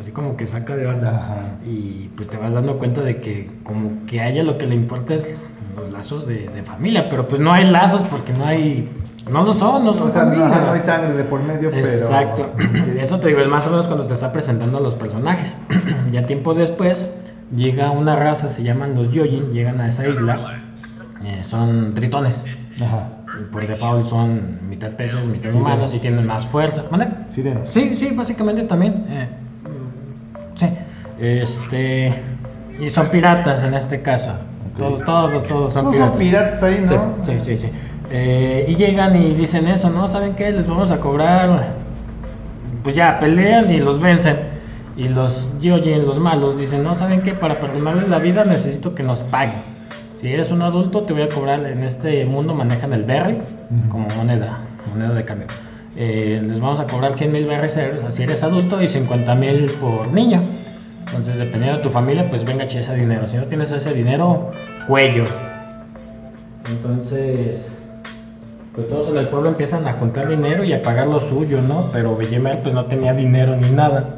así 0.00 0.12
como 0.12 0.38
que 0.38 0.46
saca 0.46 0.76
de 0.76 0.86
onda. 0.86 1.10
Ajá. 1.10 1.42
Y 1.66 2.08
pues 2.16 2.26
te 2.30 2.38
vas 2.38 2.54
dando 2.54 2.78
cuenta 2.78 3.02
de 3.02 3.20
que 3.20 3.50
como 3.64 4.06
que 4.06 4.22
a 4.22 4.30
ella 4.30 4.42
lo 4.44 4.56
que 4.56 4.66
le 4.66 4.76
importa 4.76 5.12
es 5.16 5.28
los 5.76 5.92
lazos 5.92 6.26
de, 6.26 6.48
de 6.48 6.62
familia, 6.62 7.08
pero 7.08 7.26
pues 7.28 7.40
no 7.40 7.52
hay 7.52 7.64
lazos 7.70 8.02
porque 8.10 8.32
no 8.32 8.46
hay, 8.46 8.88
no 9.30 9.44
lo 9.44 9.52
son, 9.54 9.84
no 9.84 9.94
son 9.94 10.08
O 10.08 10.08
sea, 10.10 10.24
no, 10.24 10.32
familia. 10.34 10.60
no 10.60 10.72
hay 10.72 10.80
sangre 10.80 11.12
de 11.14 11.24
por 11.24 11.42
medio, 11.42 11.70
pero. 11.70 11.86
Exacto. 11.86 12.50
Eso 12.98 13.18
te 13.20 13.28
digo, 13.28 13.40
es 13.40 13.48
más 13.48 13.66
o 13.66 13.70
menos 13.70 13.86
cuando 13.86 14.06
te 14.06 14.14
está 14.14 14.32
presentando 14.32 14.78
a 14.78 14.80
los 14.80 14.94
personajes. 14.94 15.56
ya 16.12 16.26
tiempo 16.26 16.54
después 16.54 17.08
llega 17.54 17.90
una 17.90 18.16
raza, 18.16 18.48
se 18.48 18.62
llaman 18.62 18.94
los 18.94 19.12
Yojin, 19.12 19.52
llegan 19.52 19.80
a 19.80 19.88
esa 19.88 20.06
isla. 20.08 20.60
eh, 21.24 21.42
son 21.48 21.94
tritones. 21.94 22.42
Ajá. 22.82 23.08
Por 23.50 23.66
default 23.66 24.06
son 24.08 24.58
mitad 24.68 24.90
peces, 24.90 25.24
mitad 25.26 25.52
humanos 25.54 25.92
y 25.94 25.98
tienen 25.98 26.26
más 26.26 26.46
fuerza. 26.46 26.84
¿Mande? 26.90 27.08
Sirenos. 27.28 27.68
Sí, 27.70 27.96
sí, 27.96 28.10
básicamente 28.14 28.62
también. 28.64 29.04
eh, 29.10 29.28
sí. 30.56 30.68
Este. 31.20 32.14
Y 32.80 32.90
son 32.90 33.08
piratas 33.08 33.62
en 33.62 33.74
este 33.74 34.02
caso. 34.02 34.32
Todos, 34.76 35.02
todos, 35.04 35.42
todos 35.44 35.72
son 35.72 35.92
Todos 35.92 35.96
piratas. 35.96 36.10
son 36.10 36.18
piratas 36.18 36.62
ahí, 36.62 36.84
¿no? 36.86 37.24
Sí, 37.24 37.32
sí, 37.44 37.56
sí. 37.56 37.58
sí. 37.58 37.70
Eh, 38.10 38.66
y 38.68 38.74
llegan 38.76 39.16
y 39.16 39.34
dicen 39.34 39.66
eso, 39.66 39.88
¿no? 39.90 40.08
¿Saben 40.08 40.34
qué? 40.34 40.50
Les 40.52 40.66
vamos 40.66 40.90
a 40.90 41.00
cobrar. 41.00 41.74
Pues 42.82 42.94
ya, 42.94 43.18
pelean 43.18 43.70
y 43.72 43.78
los 43.78 43.98
vencen. 44.00 44.36
Y 44.96 45.08
los 45.08 45.48
Yojin, 45.60 46.06
los 46.06 46.18
malos, 46.20 46.58
dicen, 46.58 46.82
no, 46.84 46.94
¿saben 46.94 47.22
qué? 47.22 47.32
Para 47.32 47.54
perdonarles 47.54 48.08
la 48.08 48.18
vida 48.18 48.44
necesito 48.44 48.94
que 48.94 49.02
nos 49.02 49.20
paguen. 49.20 49.62
Si 50.20 50.32
eres 50.32 50.50
un 50.50 50.62
adulto, 50.62 51.00
te 51.02 51.12
voy 51.12 51.22
a 51.22 51.28
cobrar, 51.28 51.66
en 51.66 51.82
este 51.82 52.24
mundo 52.24 52.54
manejan 52.54 52.92
el 52.92 53.04
berry 53.04 53.38
como 53.90 54.06
moneda, 54.16 54.60
moneda 54.90 55.14
de 55.14 55.24
cambio. 55.24 55.46
Eh, 55.96 56.40
les 56.46 56.60
vamos 56.60 56.80
a 56.80 56.86
cobrar 56.86 57.14
100 57.14 57.32
mil 57.32 57.46
berries 57.46 57.72
si 58.14 58.22
eres 58.22 58.42
adulto 58.42 58.80
y 58.82 58.88
50 58.88 59.34
mil 59.34 59.66
por 59.80 60.08
niño. 60.12 60.40
Entonces, 61.06 61.36
dependiendo 61.36 61.78
de 61.78 61.82
tu 61.82 61.90
familia, 61.90 62.28
pues 62.28 62.44
venga 62.44 62.66
che 62.66 62.80
ese 62.80 62.94
dinero. 62.94 63.28
Si 63.28 63.36
no 63.36 63.44
tienes 63.44 63.70
ese 63.70 63.94
dinero, 63.94 64.52
cuello. 64.86 65.24
Entonces, 66.68 67.70
pues 68.74 68.88
todos 68.88 69.08
en 69.10 69.18
el 69.18 69.28
pueblo 69.28 69.50
empiezan 69.50 69.86
a 69.86 69.96
contar 69.98 70.28
dinero 70.28 70.64
y 70.64 70.72
a 70.72 70.82
pagar 70.82 71.06
lo 71.06 71.20
suyo, 71.20 71.60
¿no? 71.60 71.90
Pero 71.92 72.16
Bellemer 72.16 72.60
pues 72.60 72.74
no 72.74 72.86
tenía 72.86 73.12
dinero 73.12 73.54
ni 73.54 73.70
nada. 73.70 74.16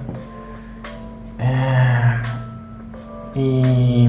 Eh, 1.38 2.22
y 3.34 4.08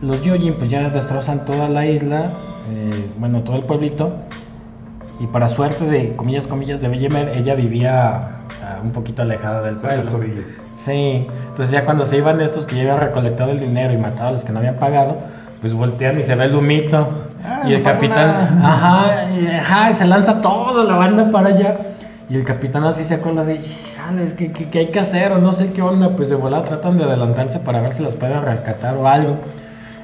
los 0.00 0.22
Yojin 0.22 0.54
pues 0.54 0.70
ya 0.70 0.88
destrozan 0.88 1.44
toda 1.44 1.68
la 1.68 1.86
isla, 1.86 2.30
eh, 2.70 3.10
bueno, 3.18 3.42
todo 3.42 3.56
el 3.56 3.62
pueblito. 3.62 4.12
Y 5.20 5.26
para 5.28 5.48
suerte 5.48 5.84
de, 5.84 6.16
comillas, 6.16 6.46
comillas, 6.46 6.80
de 6.80 6.88
Bellemer, 6.88 7.28
ella 7.28 7.54
vivía 7.54 8.35
un 8.82 8.92
poquito 8.92 9.22
alejada 9.22 9.62
del 9.62 9.74
las 9.74 9.82
pueblo. 9.82 10.16
orillas. 10.16 10.48
Sí, 10.76 11.26
entonces 11.48 11.70
ya 11.70 11.84
cuando 11.84 12.04
se 12.06 12.16
iban 12.16 12.40
estos 12.40 12.66
que 12.66 12.76
ya 12.76 12.82
habían 12.82 12.98
recolectado 13.00 13.50
el 13.50 13.60
dinero 13.60 13.92
y 13.92 13.96
matado 13.96 14.28
a 14.28 14.32
los 14.32 14.44
que 14.44 14.52
no 14.52 14.58
habían 14.58 14.76
pagado, 14.76 15.16
pues 15.60 15.72
voltean 15.72 16.18
y 16.18 16.22
se 16.22 16.34
ve 16.34 16.44
el 16.44 16.54
humito. 16.54 17.08
Ah, 17.44 17.62
y 17.66 17.72
el 17.74 17.82
capitán, 17.82 18.56
una. 18.58 18.72
ajá, 18.74 19.26
ajá, 19.58 19.90
y 19.90 19.92
se 19.94 20.04
lanza 20.04 20.40
toda 20.40 20.84
la 20.84 20.94
banda 20.94 21.30
para 21.30 21.48
allá. 21.48 21.76
Y 22.28 22.34
el 22.36 22.44
capitán 22.44 22.84
así 22.84 23.04
se 23.04 23.14
acuerda 23.14 23.44
de, 23.44 23.60
"Chales, 23.94 24.32
¿qué, 24.32 24.50
qué, 24.52 24.68
qué 24.68 24.78
hay 24.80 24.90
que 24.90 24.98
hacer? 24.98 25.30
O 25.32 25.38
no 25.38 25.52
sé 25.52 25.72
qué 25.72 25.80
onda. 25.80 26.10
Pues 26.16 26.28
de 26.28 26.34
volada 26.34 26.64
tratan 26.64 26.98
de 26.98 27.04
adelantarse 27.04 27.60
para 27.60 27.80
ver 27.80 27.94
si 27.94 28.02
las 28.02 28.16
pueden 28.16 28.42
rescatar 28.42 28.96
o 28.96 29.06
algo. 29.06 29.38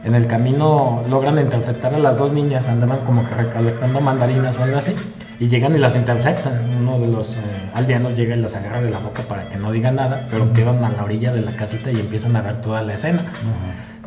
En 0.05 0.15
el 0.17 0.27
camino 0.27 1.05
logran 1.09 1.39
interceptar 1.39 1.95
a 1.95 1.99
las 1.99 2.17
dos 2.19 2.33
niñas, 2.33 2.67
andaban 2.67 2.99
como 3.07 3.25
que 3.29 3.35
recolectando 3.37 4.01
mandarinas 4.01 4.57
o 4.59 4.63
algo 4.65 4.79
así, 4.79 4.95
y 5.39 5.49
llegan 5.49 5.75
y 5.77 5.79
las 5.79 5.95
interceptan. 5.95 6.55
Uno 6.81 6.99
de 6.99 7.07
los 7.07 7.29
eh, 7.37 7.41
aldeanos 7.75 8.17
llega 8.17 8.35
y 8.35 8.41
las 8.41 8.55
agarra 8.57 8.83
de 8.83 8.91
la 8.91 8.99
boca 8.99 9.23
para 9.29 9.45
que 9.49 9.57
no 9.57 9.71
digan 9.71 9.97
nada, 9.97 10.27
pero 10.31 10.53
quedan 10.53 10.85
a 10.85 10.91
la 10.91 11.05
orilla 11.05 11.33
de 11.33 11.43
la 11.43 11.53
casita 11.53 11.93
y 11.93 12.01
empiezan 12.01 12.35
a 12.35 12.43
ver 12.43 12.61
toda 12.63 12.83
la 12.83 12.95
escena. 12.95 13.27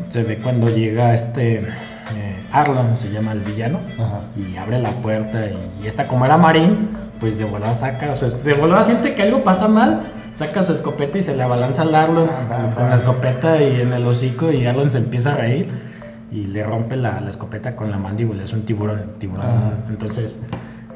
Se 0.10 0.24
ve 0.24 0.38
cuando 0.38 0.68
llega 0.68 1.14
este 1.14 1.60
eh, 1.60 2.46
Arlon, 2.52 3.00
se 3.00 3.10
llama 3.10 3.32
el 3.32 3.40
villano, 3.40 3.80
y 4.36 4.58
abre 4.58 4.80
la 4.82 4.90
puerta 4.90 5.46
y, 5.46 5.84
y 5.84 5.88
esta 5.88 6.08
como 6.08 6.26
era 6.26 6.36
marín, 6.38 6.90
pues 7.22 7.38
de 7.38 7.46
volada 7.46 7.76
saca 7.78 8.14
su 8.16 8.26
es- 8.26 8.44
de 8.44 8.54
volada 8.54 8.84
siente 8.84 9.14
que 9.16 9.24
algo 9.24 9.44
pasa 9.46 9.70
mal, 9.70 10.02
saca 10.36 10.66
su 10.66 10.74
escopeta 10.74 11.18
y 11.18 11.24
se 11.24 11.36
le 11.36 11.44
abalanza 11.44 11.84
al 11.84 11.96
Arlon 11.96 12.30
bam, 12.50 12.74
con 12.74 12.90
la 12.90 12.96
escopeta 12.96 13.62
y 13.62 13.82
en 13.82 13.94
el 13.94 14.06
hocico 14.06 14.52
y 14.52 14.66
Arlon 14.66 14.92
se 14.92 14.98
empieza 14.98 15.34
a 15.34 15.38
reír 15.38 15.70
y 16.32 16.46
le 16.46 16.64
rompe 16.64 16.96
la, 16.96 17.22
la 17.22 17.30
escopeta 17.30 17.76
con 17.76 17.92
la 17.92 17.98
mandíbula, 17.98 18.44
es 18.44 18.54
un 18.54 18.66
tiburón, 18.66 19.14
tiburón. 19.20 19.46
Ajá. 19.46 19.72
Entonces, 19.90 20.36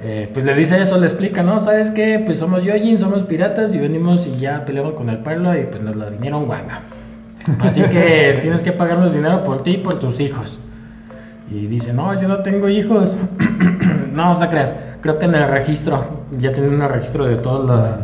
eh, 0.02 0.30
pues 0.34 0.46
le 0.46 0.54
dice 0.56 0.82
eso, 0.82 0.98
le 0.98 1.08
explica, 1.08 1.44
¿no? 1.44 1.60
¿Sabes 1.60 1.92
qué? 1.92 2.22
Pues 2.26 2.40
somos 2.40 2.64
Yojin, 2.64 3.00
somos 3.00 3.24
piratas 3.24 3.74
y 3.76 3.80
venimos 3.80 4.26
y 4.28 4.38
ya 4.38 4.66
peleamos 4.66 4.94
con 4.94 5.10
el 5.10 5.20
pueblo 5.20 5.58
y 5.58 5.64
pues 5.64 5.82
nos 5.82 5.96
la 5.96 6.10
vinieron 6.10 6.46
guanga. 6.46 6.82
Así 7.60 7.82
que 7.82 8.38
tienes 8.42 8.62
que 8.62 8.72
pagarnos 8.72 9.14
dinero 9.14 9.44
por 9.44 9.64
ti 9.64 9.72
y 9.72 9.78
por 9.78 10.00
tus 10.00 10.20
hijos. 10.20 10.60
Y 11.52 11.68
dice, 11.68 11.94
no, 11.94 12.20
yo 12.20 12.28
no 12.28 12.40
tengo 12.40 12.70
hijos. 12.70 13.16
no, 14.14 14.40
no 14.40 14.50
creas. 14.50 14.74
Creo 15.02 15.20
que 15.20 15.26
en 15.26 15.36
el 15.36 15.50
registro, 15.50 16.24
ya 16.38 16.54
tienen 16.54 16.74
un 16.74 16.90
registro 16.90 17.26
de 17.26 17.38
todo 17.38 17.66
la... 17.68 18.00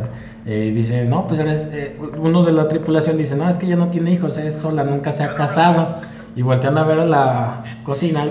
eh, 0.45 0.71
dice, 0.73 1.05
no, 1.05 1.27
pues 1.27 1.39
eres... 1.39 1.67
eh, 1.71 1.95
uno 2.17 2.43
de 2.43 2.51
la 2.51 2.67
tripulación 2.67 3.17
dice, 3.17 3.35
no, 3.35 3.49
es 3.49 3.57
que 3.57 3.65
ella 3.65 3.75
no 3.77 3.87
tiene 3.89 4.11
hijos, 4.11 4.37
es 4.37 4.55
sola, 4.55 4.83
nunca 4.83 5.11
se 5.11 5.23
ha 5.23 5.33
casado. 5.35 5.93
Y 6.35 6.41
voltean 6.41 6.77
a 6.77 6.83
ver 6.83 6.99
a 6.99 7.05
la 7.05 7.63
cocina, 7.83 8.21
a 8.23 8.25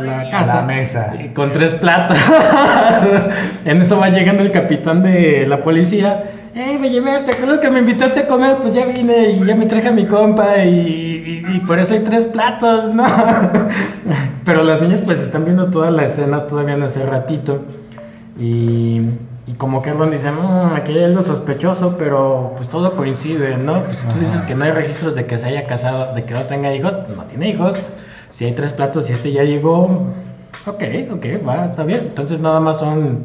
la 0.00 0.30
casa. 0.30 0.56
la 0.56 0.62
mesa. 0.62 1.12
y 1.22 1.28
con 1.28 1.52
tres 1.52 1.74
platos. 1.74 2.16
en 3.64 3.80
eso 3.82 3.98
va 3.98 4.08
llegando 4.08 4.42
el 4.42 4.50
capitán 4.50 5.02
de 5.02 5.46
la 5.46 5.62
policía. 5.62 6.24
Eh, 6.54 6.78
Bellemer, 6.80 7.26
¿te 7.26 7.32
acuerdas 7.32 7.58
que 7.60 7.70
me 7.70 7.80
invitaste 7.80 8.20
a 8.20 8.26
comer? 8.26 8.56
Pues 8.62 8.74
ya 8.74 8.84
vine 8.86 9.30
y 9.30 9.44
ya 9.44 9.54
me 9.54 9.66
traje 9.66 9.88
a 9.88 9.92
mi 9.92 10.04
compa 10.06 10.64
y, 10.64 11.44
y- 11.48 11.56
y 11.56 11.58
por 11.60 11.78
eso 11.78 11.92
hay 11.94 12.00
tres 12.00 12.24
platos, 12.26 12.92
¿no? 12.94 13.04
Pero 14.44 14.64
las 14.64 14.80
niñas 14.80 15.00
pues 15.04 15.20
están 15.20 15.44
viendo 15.44 15.70
toda 15.70 15.90
la 15.90 16.04
escena 16.04 16.46
todavía 16.46 16.74
en 16.74 16.82
ese 16.84 17.04
ratito. 17.06 17.62
Y, 18.38 19.02
y 19.50 19.54
como 19.54 19.82
que 19.82 19.92
Ron 19.92 20.12
dice, 20.12 20.30
mmm, 20.30 20.74
aquí 20.76 20.92
hay 20.92 21.04
algo 21.04 21.24
sospechoso, 21.24 21.96
pero 21.98 22.52
pues 22.56 22.68
todo 22.68 22.92
coincide, 22.92 23.56
¿no? 23.56 23.82
Pues 23.84 23.98
si 23.98 24.06
tú 24.06 24.20
dices 24.20 24.40
que 24.42 24.54
no 24.54 24.64
hay 24.64 24.70
registros 24.70 25.16
de 25.16 25.26
que 25.26 25.38
se 25.38 25.46
haya 25.46 25.66
casado, 25.66 26.14
de 26.14 26.24
que 26.24 26.34
no 26.34 26.42
tenga 26.42 26.72
hijos, 26.72 26.94
pues 27.04 27.16
no 27.16 27.24
tiene 27.24 27.50
hijos. 27.50 27.84
Si 28.30 28.44
hay 28.44 28.52
tres 28.52 28.72
platos 28.72 29.10
y 29.10 29.12
este 29.12 29.32
ya 29.32 29.42
llegó, 29.42 30.06
ok, 30.66 30.82
ok, 31.10 31.26
va, 31.46 31.64
está 31.64 31.82
bien. 31.82 31.98
Entonces 32.00 32.38
nada 32.38 32.60
más 32.60 32.78
son, 32.78 33.24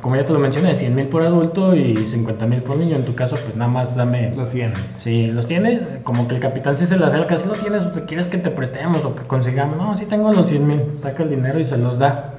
como 0.00 0.14
ya 0.14 0.24
te 0.24 0.32
lo 0.32 0.38
mencioné, 0.38 0.72
100 0.72 0.94
mil 0.94 1.08
por 1.08 1.22
adulto 1.22 1.74
y 1.74 1.96
50 1.96 2.46
mil 2.46 2.62
por 2.62 2.76
niño. 2.76 2.94
En 2.94 3.04
tu 3.04 3.16
caso, 3.16 3.34
pues 3.34 3.56
nada 3.56 3.72
más 3.72 3.96
dame... 3.96 4.32
Lo 4.36 4.46
siento. 4.46 4.78
Si 4.98 5.26
los 5.26 5.48
tienes, 5.48 5.82
como 6.04 6.28
que 6.28 6.36
el 6.36 6.40
capitán 6.40 6.76
sí 6.76 6.86
se 6.86 6.96
le 6.96 7.06
acerca, 7.06 7.38
si 7.38 7.48
lo 7.48 7.54
tienes, 7.54 7.82
o 7.82 7.88
te 7.88 8.04
quieres 8.04 8.28
que 8.28 8.38
te 8.38 8.50
prestemos 8.50 9.04
o 9.04 9.16
que 9.16 9.24
consigamos. 9.24 9.76
No, 9.76 9.96
sí 9.96 10.06
tengo 10.06 10.32
los 10.32 10.46
100 10.46 10.66
mil, 10.66 10.82
saca 11.02 11.24
el 11.24 11.30
dinero 11.30 11.58
y 11.58 11.64
se 11.64 11.76
los 11.76 11.98
da. 11.98 12.34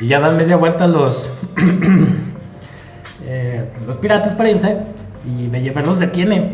Y 0.00 0.06
ya 0.06 0.20
dan 0.20 0.36
media 0.38 0.56
vuelta 0.56 0.86
los, 0.86 1.28
eh, 3.24 3.64
los 3.86 3.96
piratas 3.96 4.36
irse 4.48 4.78
y 5.24 5.48
Bellever 5.48 5.86
los 5.86 5.98
detiene. 5.98 6.52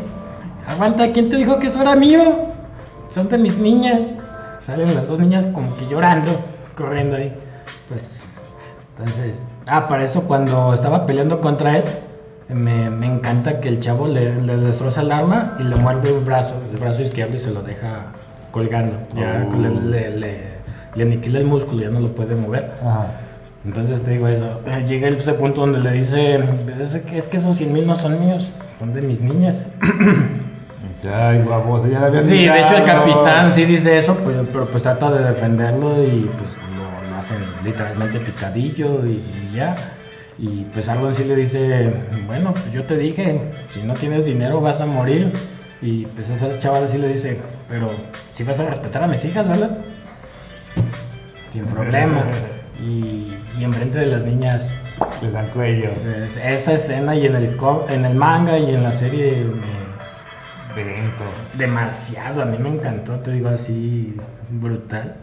Aguanta, 0.67 1.13
¿quién 1.13 1.29
te 1.29 1.37
dijo 1.37 1.59
que 1.59 1.67
eso 1.69 1.81
era 1.83 1.95
mío? 1.95 2.21
Son 3.11 3.29
de 3.29 3.39
mis 3.39 3.59
niñas. 3.59 4.05
Salen 4.65 4.95
las 4.95 5.09
dos 5.09 5.19
niñas 5.19 5.47
como 5.55 5.77
que 5.77 5.87
llorando, 5.87 6.33
corriendo 6.77 7.17
ahí. 7.17 7.33
Pues, 7.89 8.23
entonces... 8.99 9.43
Ah, 9.67 9.87
para 9.89 10.05
esto 10.05 10.23
cuando 10.23 10.73
estaba 10.75 11.05
peleando 11.07 11.41
contra 11.41 11.77
él, 11.79 11.85
me, 12.49 12.89
me 12.91 13.07
encanta 13.07 13.61
que 13.61 13.69
el 13.69 13.81
chavo 13.81 14.07
le, 14.07 14.41
le 14.43 14.57
destroza 14.57 15.03
el 15.03 15.13
arma 15.13 15.57
y 15.61 15.65
le 15.65 15.77
muerde 15.77 16.13
un 16.13 16.25
brazo, 16.25 16.55
el 16.73 16.79
brazo 16.79 17.03
izquierdo 17.03 17.37
y 17.37 17.41
se 17.41 17.51
lo 17.51 17.63
deja 17.63 18.07
colgando. 18.53 18.97
Ya 19.15 19.47
Oh. 19.51 19.57
le- 19.57 20.11
le 20.97 21.03
aniquila 21.03 21.41
el 21.41 21.47
músculo, 21.47 21.83
ya 21.83 21.91
no 21.91 22.01
lo 22.01 22.09
puede 22.15 22.35
mover. 22.37 22.73
Ajá. 22.83 23.07
Entonces 23.65 24.03
te 24.03 24.13
digo 24.13 24.29
eso. 24.29 24.61
eh, 24.67 24.85
Llega 24.87 25.09
ese 25.09 25.33
punto 25.35 25.63
donde 25.63 25.79
le 25.81 25.93
dice, 25.93 26.41
pues 26.65 26.79
es, 26.79 26.97
que- 27.03 27.19
es 27.19 27.27
que 27.29 27.39
esos 27.39 27.57
100 27.57 27.73
mil 27.73 27.87
no 27.87 27.95
son 27.95 28.21
míos, 28.25 28.51
son 28.79 28.93
de 28.93 29.01
mis 29.03 29.23
niñas. 29.23 29.57
Dice, 30.89 31.09
ay, 31.13 31.43
baboso, 31.49 31.89
ya 31.89 32.01
la 32.01 32.11
Sí, 32.11 32.17
de 32.45 32.61
hecho 32.61 32.77
el 32.77 32.81
ligado". 32.83 32.85
capitán 33.07 33.53
sí 33.55 33.65
dice 33.65 33.97
eso, 33.99 34.17
pues, 34.19 34.37
pero 34.53 34.67
pues 34.69 34.83
trata 34.83 35.11
de 35.11 35.25
defenderlo 35.25 36.05
y 36.05 36.31
pues 36.37 36.51
lo, 36.77 37.11
lo 37.11 37.17
hacen 37.19 37.39
literalmente 37.65 38.21
picadillo 38.21 39.05
y, 39.07 39.13
y 39.13 39.53
ya. 39.57 39.75
Y 40.39 40.65
pues 40.75 40.89
Arlon 40.89 41.15
sí 41.15 41.25
le 41.25 41.37
dice, 41.37 41.91
bueno, 42.27 42.53
pues 42.53 42.71
yo 42.71 42.85
te 42.85 42.97
dije, 42.99 43.41
si 43.73 43.83
no 43.83 43.95
tienes 43.95 44.25
dinero 44.27 44.61
vas 44.61 44.81
a 44.83 44.87
morir. 44.87 45.33
Y 45.81 46.05
pues 46.07 46.29
esa 46.29 46.59
chavala 46.59 46.87
sí 46.87 46.99
le 46.99 47.09
dice, 47.09 47.39
pero 47.69 47.91
si 48.35 48.45
vas 48.45 48.61
a 48.61 48.67
respetar 48.69 49.03
a 49.05 49.07
mis 49.09 49.25
hijas, 49.25 49.49
¿verdad? 49.49 49.79
Sin 51.53 51.65
problema. 51.65 52.25
Y, 52.81 53.33
y 53.59 53.65
enfrente 53.65 53.99
de 53.99 54.07
las 54.07 54.25
niñas 54.25 54.75
Le 55.23 55.31
dan 55.31 55.49
cuello. 55.51 55.91
pues, 56.03 56.37
esa 56.37 56.73
escena 56.75 57.15
y 57.15 57.27
en 57.27 57.37
el, 57.37 57.57
en 57.89 58.05
el 58.05 58.15
manga 58.15 58.59
y 58.59 58.75
en 58.75 58.83
la 58.83 58.93
serie 58.93 59.45
me, 59.45 60.83
Denso. 60.83 61.23
demasiado, 61.57 62.43
a 62.43 62.47
mí 62.47 62.59
me 62.59 62.69
encantó, 62.71 63.15
te 63.21 63.33
digo 63.33 63.49
así, 63.49 64.17
brutal. 64.51 65.15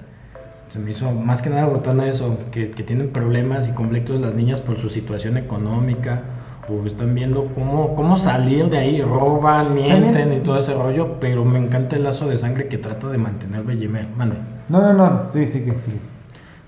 Se 0.69 0.79
me 0.79 0.91
hizo 0.91 1.11
más 1.11 1.41
que 1.41 1.49
nada 1.49 1.65
botana 1.65 2.07
eso, 2.07 2.37
que, 2.51 2.71
que 2.71 2.83
tienen 2.83 3.09
problemas 3.09 3.67
y 3.67 3.71
conflictos 3.71 4.21
las 4.21 4.33
niñas 4.35 4.61
por 4.61 4.79
su 4.79 4.89
situación 4.89 5.35
económica, 5.37 6.21
o 6.69 6.85
están 6.87 7.13
viendo 7.13 7.47
cómo, 7.53 7.95
cómo 7.95 8.17
salir 8.17 8.69
de 8.69 8.77
ahí, 8.77 9.01
roban, 9.01 9.73
mienten 9.73 10.13
También- 10.13 10.37
y 10.41 10.45
todo 10.45 10.59
ese 10.59 10.73
rollo, 10.73 11.17
pero 11.19 11.43
me 11.43 11.59
encanta 11.59 11.97
el 11.97 12.05
lazo 12.05 12.27
de 12.29 12.37
sangre 12.37 12.69
que 12.69 12.77
trata 12.77 13.07
de 13.09 13.17
mantener 13.17 13.63
Bellemer, 13.63 14.07
mande. 14.15 14.37
No, 14.69 14.79
no, 14.81 14.93
no. 14.93 15.29
Sí, 15.29 15.45
sí, 15.45 15.65
sí. 15.81 15.99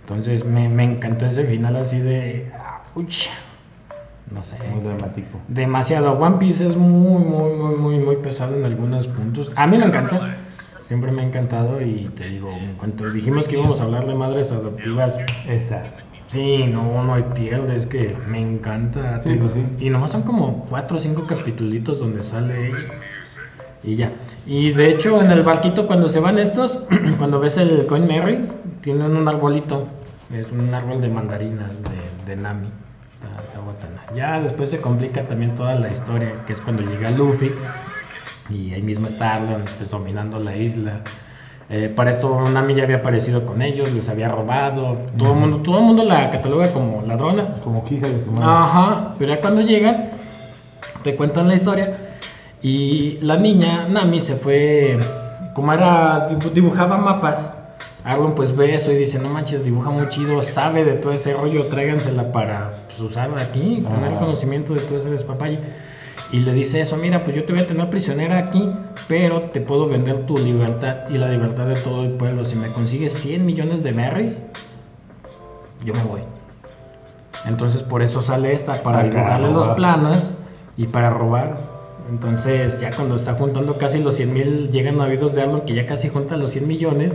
Entonces 0.04 0.44
me, 0.46 0.68
me 0.70 0.84
encantó 0.84 1.26
ese 1.26 1.46
final 1.46 1.76
así 1.78 2.00
de... 2.00 2.52
Uch, 2.96 3.28
no 4.32 4.44
sé. 4.44 4.58
Muy 4.70 4.84
dramático. 4.84 5.40
Demasiado. 5.48 6.14
One 6.14 6.38
Piece 6.38 6.68
es 6.68 6.76
muy, 6.76 7.24
muy, 7.24 7.54
muy, 7.54 7.76
muy, 7.76 8.00
muy 8.00 8.16
pesado 8.18 8.56
en 8.56 8.66
algunos 8.66 9.08
puntos. 9.08 9.52
A 9.56 9.66
mí 9.68 9.78
me 9.78 9.86
encanta. 9.86 10.38
Siempre 10.86 11.12
me 11.12 11.22
ha 11.22 11.26
encantado 11.26 11.82
y 11.82 12.10
te 12.16 12.26
digo, 12.26 12.52
en 12.52 12.74
cuanto 12.76 13.10
dijimos 13.10 13.48
que 13.48 13.56
íbamos 13.56 13.80
a 13.80 13.86
hablar 13.86 14.06
de 14.06 14.14
madres 14.16 14.52
adoptivas, 14.52 15.18
Esa. 15.48 15.84
sí, 16.28 16.66
no, 16.66 17.04
no 17.04 17.14
hay 17.14 17.24
pierde, 17.34 17.76
es 17.78 17.88
que 17.88 18.16
me 18.28 18.42
encanta. 18.42 19.22
Sí, 19.22 19.30
digo. 19.30 19.44
pues 19.44 19.54
sí. 19.54 19.66
Y 19.80 19.90
nomás 19.90 20.12
son 20.12 20.24
como 20.24 20.66
cuatro 20.70 20.98
o 20.98 21.00
cinco 21.00 21.26
capitulitos 21.26 22.00
donde 22.00 22.24
sale. 22.24 22.72
Y 23.84 23.96
ya. 23.96 24.12
Y 24.46 24.72
de 24.72 24.92
hecho, 24.92 25.22
en 25.22 25.32
el 25.32 25.44
barquito, 25.44 25.88
cuando 25.88 26.08
se 26.08 26.20
van 26.20 26.40
estos, 26.40 26.80
cuando 27.18 27.40
ves 27.40 27.58
el 27.58 27.86
Coin 27.86 28.08
Mary, 28.08 28.48
tienen 28.82 29.16
un 29.16 29.28
arbolito. 29.28 29.88
Es 30.34 30.52
un 30.52 30.74
árbol 30.74 31.02
de 31.02 31.10
mandarinas 31.10 31.72
de, 31.84 32.36
de 32.36 32.42
Nami. 32.42 32.70
Ya 34.16 34.40
después 34.40 34.70
se 34.70 34.80
complica 34.80 35.24
también 35.24 35.56
toda 35.56 35.76
la 35.76 35.88
historia, 35.90 36.34
que 36.46 36.54
es 36.54 36.62
cuando 36.62 36.84
llega 36.84 37.10
Luffy. 37.12 37.52
Y 38.50 38.74
ahí 38.74 38.82
mismo 38.82 39.08
está 39.08 39.36
Arlon 39.36 39.64
pues, 39.78 39.90
dominando 39.90 40.40
la 40.40 40.56
isla. 40.56 41.02
Eh, 41.70 41.92
para 41.96 42.12
esto 42.12 42.42
Nami 42.52 42.76
ya 42.76 42.84
había 42.84 42.98
aparecido 42.98 43.46
con 43.46 43.62
ellos, 43.62 43.92
les 43.94 44.10
había 44.10 44.28
robado. 44.28 44.96
Todo 45.18 45.34
el 45.34 45.40
mundo, 45.40 45.58
todo 45.58 45.80
el 45.80 45.86
mundo 45.86 46.04
la 46.04 46.30
cataloga 46.30 46.72
como 46.74 47.02
ladrona. 47.08 47.46
Como 47.64 47.84
hija 47.90 48.08
de 48.08 48.20
su 48.20 48.32
madre. 48.32 48.48
Ajá, 48.48 49.16
pero 49.18 49.34
ya 49.34 49.42
cuando 49.42 49.62
llegan, 49.62 50.12
te 51.04 51.16
cuentan 51.16 51.48
la 51.48 51.56
historia. 51.56 52.03
Y 52.64 53.18
la 53.22 53.36
niña, 53.38 53.88
Nami, 53.90 54.22
se 54.22 54.36
fue, 54.38 54.98
como 55.54 55.74
era, 55.74 56.30
dibu- 56.30 56.52
dibujaba 56.52 56.98
mapas. 56.98 57.52
Arlon 58.06 58.36
pues 58.36 58.56
ve 58.56 58.74
eso 58.76 58.92
y 58.92 58.96
dice, 58.96 59.20
no 59.20 59.30
manches, 59.30 59.64
dibuja 59.64 59.90
muy 59.90 60.08
chido, 60.10 60.42
sabe 60.42 60.84
de 60.84 60.94
todo 60.94 61.14
ese 61.14 61.34
rollo, 61.34 61.68
tráigansela 61.68 62.32
para 62.32 62.72
pues, 62.88 63.00
usarla 63.00 63.42
aquí, 63.42 63.86
tener 63.90 64.12
Ajá. 64.12 64.20
conocimiento 64.20 64.74
de 64.74 64.82
todo 64.82 64.98
ese 64.98 65.10
despapalle. 65.10 65.60
Y 66.32 66.40
le 66.40 66.54
dice 66.54 66.82
eso, 66.82 66.98
mira, 66.98 67.24
pues 67.24 67.36
yo 67.36 67.44
te 67.46 67.54
voy 67.54 67.62
a 67.62 67.68
tener 67.68 67.90
prisionera 67.90 68.38
aquí, 68.40 68.70
pero 69.08 69.42
te 69.44 69.62
puedo 69.62 69.88
vender 69.88 70.26
tu 70.26 70.38
libertad 70.38 71.10
y 71.10 71.18
la 71.18 71.30
libertad 71.30 71.66
de 71.66 71.76
todo 71.76 72.04
el 72.04 72.12
pueblo. 72.12 72.44
Si 72.46 72.56
me 72.56 72.72
consigues 72.72 73.14
100 73.14 73.46
millones 73.46 73.84
de 73.84 73.92
berries, 73.92 74.42
yo 75.86 75.94
me 75.94 76.04
voy. 76.04 76.22
Entonces 77.46 77.84
por 77.84 78.02
eso 78.02 78.22
sale 78.22 78.54
esta, 78.54 78.74
para 78.84 79.04
dibujarle 79.04 79.52
los 79.52 79.68
planos 79.70 80.18
y 80.78 80.88
para 80.88 81.10
robar. 81.10 81.56
Entonces 82.10 82.80
ya 82.80 82.92
cuando 82.92 83.16
está 83.16 83.34
juntando 83.34 83.78
casi 83.78 84.00
los 84.00 84.16
100 84.16 84.34
mil, 84.34 84.72
llegan 84.72 85.00
oídos 85.00 85.34
de 85.34 85.42
Arlon 85.42 85.62
que 85.62 85.74
ya 85.74 85.86
casi 85.86 86.10
junta 86.10 86.38
los 86.38 86.52
100 86.52 86.68
millones. 86.68 87.14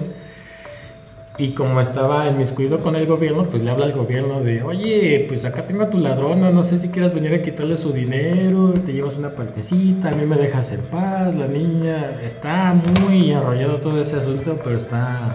Y 1.41 1.53
como 1.53 1.81
estaba 1.81 2.27
en 2.27 2.37
miscuido 2.37 2.81
con 2.81 2.97
el 2.97 3.07
gobierno, 3.07 3.45
pues 3.45 3.63
le 3.63 3.71
habla 3.71 3.87
al 3.87 3.93
gobierno 3.93 4.41
de, 4.41 4.61
oye, 4.65 5.25
pues 5.29 5.45
acá 5.45 5.69
tengo 5.69 5.85
a 5.85 5.91
tu 5.91 5.99
ladrona, 5.99 6.51
no 6.51 6.65
sé 6.65 6.81
si 6.81 6.89
quieras 6.89 7.15
venir 7.15 7.33
a 7.33 7.43
quitarle 7.43 7.77
su 7.77 7.93
dinero, 7.93 8.73
te 8.73 8.93
llevas 8.93 9.15
una 9.15 9.31
partecita, 9.31 10.09
a 10.09 10.13
mí 10.17 10.27
me 10.27 10.35
dejas 10.35 10.73
en 10.73 10.81
paz, 10.87 11.37
la 11.37 11.47
niña 11.47 12.21
está 12.25 12.75
muy 12.75 13.31
enrollado 13.31 13.77
todo 13.77 14.03
ese 14.03 14.17
asunto, 14.17 14.59
pero 14.65 14.79
está, 14.79 15.33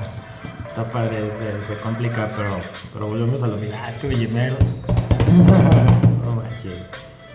está 0.68 0.84
padre, 0.92 1.20
se, 1.40 1.74
se 1.74 1.82
complica, 1.82 2.30
pero, 2.36 2.58
pero 2.92 3.08
volvemos 3.08 3.42
a 3.42 3.48
lo 3.48 3.56
mismo, 3.56 3.78
ah, 3.82 3.90
es 3.90 3.98
que 3.98 4.10
Villamero, 4.10 4.58
no 6.26 6.36
manches, 6.36 6.82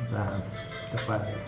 está 0.02 1.06
padre. 1.06 1.47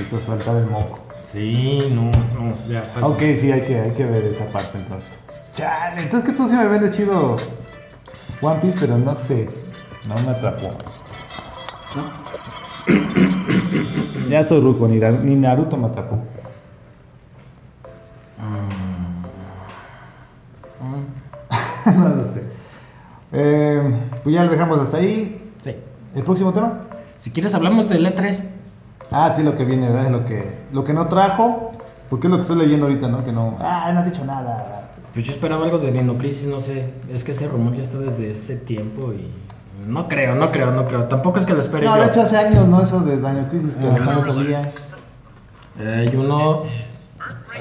Hizo 0.00 0.20
saltar 0.26 0.56
el 0.56 0.66
moco. 0.66 1.00
Sí, 1.32 1.78
no, 1.94 2.10
no, 2.10 2.54
ya, 2.68 2.82
pasa. 2.92 3.06
Ok, 3.06 3.20
sí, 3.36 3.50
hay 3.50 3.62
que, 3.62 3.78
hay 3.78 3.90
que 3.92 4.04
ver 4.04 4.24
esa 4.24 4.44
parte 4.46 4.78
entonces. 4.78 5.24
Chale, 5.54 6.02
entonces 6.02 6.30
que 6.30 6.36
tú 6.36 6.48
sí 6.48 6.56
me 6.56 6.66
vendes 6.66 6.92
chido 6.92 7.36
One 8.40 8.60
Piece, 8.60 8.76
pero 8.78 8.98
no 8.98 9.14
sé. 9.14 9.48
No 10.08 10.14
me 10.22 10.30
atrapó. 10.30 10.72
ya 14.28 14.40
estoy 14.40 14.60
ruco, 14.60 14.88
ni, 14.88 14.98
ni 14.98 15.36
Naruto 15.36 15.76
me 15.76 15.86
atrapó. 15.86 16.16
Mm, 18.38 18.82
no 21.98 22.08
lo 22.16 22.26
sé. 22.26 22.42
Eh, 23.32 23.82
pues 24.22 24.34
ya 24.34 24.44
lo 24.44 24.50
dejamos 24.50 24.78
hasta 24.80 24.98
ahí. 24.98 25.40
sí. 25.64 25.74
¿El 26.14 26.22
próximo 26.24 26.52
tema? 26.52 26.80
Si 27.22 27.30
quieres 27.30 27.54
hablamos 27.54 27.88
del 27.88 28.04
E 28.04 28.14
E3. 28.14 28.44
Ah, 29.10 29.30
sí, 29.30 29.42
lo 29.42 29.56
que 29.56 29.64
viene, 29.64 29.86
¿verdad? 29.88 30.06
Es 30.06 30.10
lo 30.12 30.24
que, 30.24 30.58
lo 30.72 30.84
que 30.84 30.92
no 30.92 31.06
trajo. 31.08 31.70
Porque 32.10 32.26
es 32.26 32.30
lo 32.30 32.36
que 32.36 32.42
estoy 32.42 32.56
leyendo 32.58 32.86
ahorita, 32.86 33.08
¿no? 33.08 33.24
Que 33.24 33.32
no. 33.32 33.56
Ah, 33.60 33.90
no 33.94 34.00
has 34.00 34.04
dicho 34.06 34.24
nada. 34.24 34.90
Pues 35.14 35.24
yo 35.24 35.32
esperaba 35.32 35.64
algo 35.64 35.78
de 35.78 35.92
Nino 35.92 36.14
Crisis, 36.18 36.46
no 36.46 36.60
sé. 36.60 36.92
Es 37.12 37.24
que 37.24 37.32
ese 37.32 37.48
rumor 37.48 37.74
ya 37.74 37.82
está 37.82 37.96
desde 37.98 38.30
ese 38.32 38.56
tiempo 38.56 39.12
y. 39.12 39.30
No 39.86 40.08
creo, 40.08 40.34
no 40.34 40.52
creo, 40.52 40.70
no 40.70 40.86
creo. 40.86 41.04
Tampoco 41.04 41.38
es 41.38 41.46
que 41.46 41.54
lo 41.54 41.60
espere 41.60 41.86
No, 41.86 41.96
yo. 41.96 42.02
de 42.02 42.08
hecho 42.08 42.22
hace 42.22 42.36
años, 42.36 42.68
¿no? 42.68 42.80
Eso 42.82 43.00
de 43.00 43.18
Daño 43.20 43.48
Crisis, 43.48 43.76
que 43.76 43.84
no 43.86 44.22
salía. 44.22 44.68
Eh, 45.78 46.06
Hay 46.08 46.16
uno. 46.16 46.62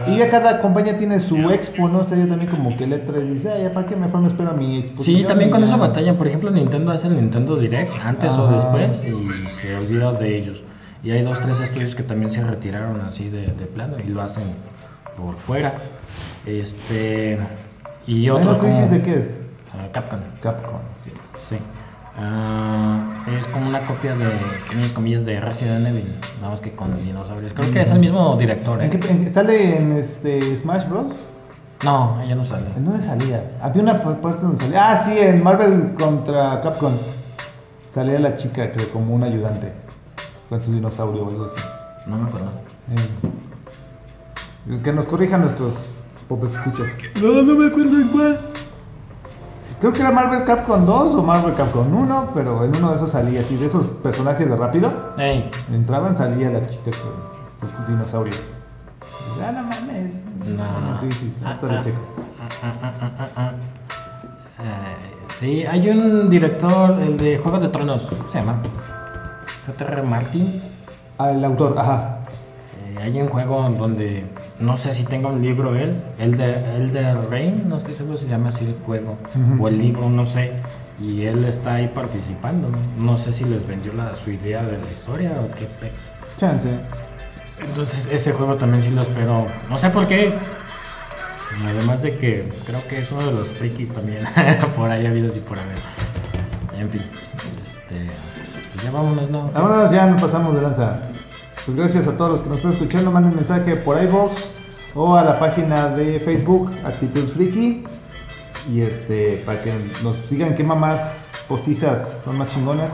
Y 0.07 0.17
ya 0.17 0.29
cada 0.29 0.59
compañía 0.59 0.97
tiene 0.97 1.19
su 1.19 1.49
expo, 1.51 1.89
¿no? 1.89 1.99
O 1.99 2.03
sea, 2.03 2.17
yo 2.17 2.27
también 2.27 2.49
como 2.49 2.75
que 2.77 2.85
el 2.85 2.93
E3 2.93 3.33
dice, 3.33 3.51
ay, 3.51 3.69
¿para 3.73 3.87
qué 3.87 3.95
mejor 3.95 4.21
me 4.21 4.27
espero 4.27 4.51
a 4.51 4.53
mi 4.53 4.79
exposición? 4.79 5.17
Sí, 5.17 5.23
también 5.27 5.49
con 5.51 5.61
ya. 5.61 5.67
eso 5.67 5.77
batalla. 5.77 6.17
Por 6.17 6.27
ejemplo, 6.27 6.49
Nintendo 6.49 6.91
hace 6.91 7.07
el 7.07 7.15
Nintendo 7.17 7.57
Direct 7.57 7.91
antes 8.05 8.31
o 8.33 8.45
Ajá. 8.47 8.55
después 8.55 9.03
y 9.05 9.47
se 9.61 9.75
olvida 9.75 10.13
de 10.13 10.37
ellos. 10.37 10.63
Y 11.03 11.11
hay 11.11 11.23
dos, 11.23 11.39
tres 11.41 11.59
estudios 11.59 11.95
que 11.95 12.03
también 12.03 12.31
se 12.31 12.43
retiraron 12.43 13.01
así 13.01 13.29
de, 13.29 13.47
de 13.47 13.65
plano 13.65 13.97
y 13.99 14.07
lo 14.09 14.21
hacen 14.21 14.43
por 15.17 15.35
fuera. 15.35 15.73
Este. 16.45 17.37
Y 18.07 18.27
¿Daño 18.27 18.37
otros 18.39 18.57
Crisis 18.59 18.81
como, 18.81 18.91
de 18.91 19.01
qué 19.01 19.13
es? 19.19 19.41
ah, 19.73 19.87
Capcom. 19.91 20.19
Capcom, 20.41 20.79
cierto. 20.95 21.21
Sí. 21.49 21.57
Ah, 22.17 22.99
es 23.27 23.45
como 23.47 23.67
una 23.67 23.85
copia 23.85 24.15
de, 24.15 24.29
comillas, 24.67 24.91
comillas, 24.91 25.25
de 25.25 25.39
Resident 25.39 25.87
Evil, 25.87 26.13
nada 26.39 26.51
más 26.51 26.59
que 26.61 26.71
con 26.73 26.95
dinosaurios. 27.03 27.53
Creo 27.53 27.71
que 27.71 27.81
es 27.81 27.91
el 27.91 27.99
mismo 27.99 28.35
director, 28.37 28.81
¿eh? 28.81 28.85
¿En 28.85 28.89
qué, 28.99 29.09
en- 29.09 29.33
¿Sale 29.33 29.77
en 29.79 29.93
este 29.93 30.57
Smash 30.57 30.87
Bros? 30.89 31.13
No, 31.83 32.21
ella 32.21 32.35
no 32.35 32.45
sale. 32.45 32.67
¿En 32.75 32.83
dónde 32.85 33.01
salía? 33.01 33.43
Había 33.61 33.81
una 33.81 33.95
p- 34.03 34.15
parte 34.21 34.41
donde 34.41 34.57
salía. 34.61 34.91
Ah, 34.91 34.97
sí, 34.97 35.17
en 35.17 35.41
Marvel 35.41 35.93
contra 35.95 36.59
Capcom. 36.61 36.93
Salía 37.91 38.19
la 38.19 38.37
chica, 38.37 38.71
creo, 38.71 38.89
como 38.91 39.15
un 39.15 39.23
ayudante. 39.23 39.71
Con 40.49 40.61
su 40.61 40.73
dinosaurio 40.73 41.23
o 41.25 41.29
algo 41.29 41.45
así. 41.45 41.55
No 42.07 42.17
me 42.17 42.27
acuerdo. 42.27 42.51
Eh, 42.91 44.79
Que 44.83 44.91
nos 44.93 45.05
corrijan 45.05 45.41
nuestros 45.41 45.73
pop 46.27 46.43
escuchas. 46.45 46.95
No, 47.21 47.41
no 47.41 47.55
me 47.55 47.67
acuerdo 47.67 47.99
en 47.99 48.09
cuál. 48.09 48.39
Creo 49.79 49.93
que 49.93 50.01
era 50.01 50.11
Marvel 50.11 50.43
Capcom 50.43 50.85
2 50.85 51.15
o 51.15 51.23
Marvel 51.23 51.53
Capcom 51.55 51.91
1, 51.93 52.31
pero 52.33 52.63
en 52.65 52.75
uno 52.75 52.89
de 52.89 52.95
esos 52.95 53.11
salía 53.11 53.41
así, 53.41 53.55
de 53.55 53.65
esos 53.67 53.85
personajes 54.03 54.47
de 54.49 54.55
rápido. 54.55 54.91
Ey, 55.17 55.49
Entraban, 55.71 56.15
salía 56.15 56.49
la 56.49 56.67
chica 56.69 56.91
con 57.59 57.69
su 57.69 57.91
dinosaurio. 57.91 58.33
Y 58.33 59.33
dice, 59.33 59.45
ah, 59.45 59.51
no 59.51 59.63
mames. 59.63 60.23
no. 60.45 60.99
Crisis, 60.99 61.41
Ah, 61.45 61.57
ah, 61.61 61.81
checo. 61.83 61.99
ah, 63.37 63.51
sí, 65.29 65.65
hay 65.65 65.89
un 65.89 66.29
director, 66.29 66.99
el 67.01 67.17
de 67.17 67.37
Juego 67.37 67.59
de 67.59 67.69
Tronos, 67.69 68.03
¿cómo 68.03 68.31
se 68.31 68.39
llama? 68.39 68.57
J.R. 69.67 70.01
Martin. 70.03 70.61
Ah, 71.17 71.31
el 71.31 71.43
autor, 71.45 71.77
ajá. 71.77 72.17
Eh, 72.85 72.97
hay 73.01 73.21
un 73.21 73.29
juego 73.29 73.69
donde 73.69 74.25
no 74.61 74.77
sé 74.77 74.93
si 74.93 75.03
tenga 75.03 75.29
un 75.29 75.41
libro 75.41 75.75
él, 75.75 75.95
el 76.19 76.37
de 76.37 76.77
Elder 76.77 77.17
Rain, 77.29 77.67
no 77.67 77.77
estoy 77.77 77.95
seguro 77.95 78.17
si 78.17 78.25
se 78.25 78.29
llama 78.29 78.49
así 78.49 78.65
el 78.65 78.75
juego 78.85 79.17
o 79.59 79.67
el 79.67 79.77
libro, 79.77 80.09
no 80.09 80.25
sé. 80.25 80.53
Y 80.99 81.23
él 81.25 81.43
está 81.45 81.75
ahí 81.75 81.87
participando. 81.87 82.69
No 82.97 83.17
sé 83.17 83.33
si 83.33 83.43
les 83.45 83.65
vendió 83.67 83.91
la, 83.93 84.13
su 84.13 84.31
idea 84.31 84.61
de 84.63 84.77
la 84.77 84.91
historia 84.91 85.31
o 85.41 85.51
qué 85.55 85.65
pex. 85.79 85.93
Chance. 86.37 86.69
Entonces 87.59 88.07
ese 88.11 88.31
juego 88.33 88.55
también 88.55 88.83
sí 88.83 88.91
lo 88.91 89.01
espero. 89.01 89.47
No 89.69 89.77
sé 89.77 89.89
por 89.89 90.07
qué. 90.07 90.33
Además 91.65 92.01
de 92.01 92.15
que 92.17 92.53
creo 92.65 92.87
que 92.87 92.99
es 92.99 93.11
uno 93.11 93.25
de 93.25 93.31
los 93.31 93.47
frikis 93.49 93.91
también. 93.91 94.23
por 94.75 94.89
ahí 94.89 95.05
ha 95.05 95.09
habido 95.09 95.35
y 95.35 95.39
por 95.39 95.57
haber. 95.57 95.79
En 96.77 96.89
fin. 96.89 97.01
Este. 97.63 98.09
Pues 98.73 98.85
ya 98.85 98.91
vámonos, 98.91 99.29
¿no? 99.29 99.49
Vámonos, 99.51 99.91
ya 99.91 100.05
nos 100.05 100.21
pasamos 100.21 100.55
de 100.55 100.61
lanza. 100.61 101.10
Pues 101.65 101.77
gracias 101.77 102.07
a 102.07 102.17
todos 102.17 102.31
los 102.31 102.41
que 102.41 102.49
nos 102.49 102.57
están 102.57 102.73
escuchando. 102.73 103.11
Manden 103.11 103.35
mensaje 103.35 103.75
por 103.75 104.01
iBox 104.01 104.49
o 104.95 105.15
a 105.15 105.23
la 105.23 105.39
página 105.39 105.89
de 105.89 106.19
Facebook, 106.19 106.71
Actitud 106.83 107.27
Friki. 107.29 107.83
Y 108.71 108.81
este, 108.81 109.43
para 109.45 109.61
que 109.61 109.91
nos 110.03 110.29
digan 110.29 110.55
qué 110.55 110.63
mamás 110.63 111.29
postizas 111.47 112.21
son 112.23 112.39
más 112.39 112.47
chingonas. 112.47 112.91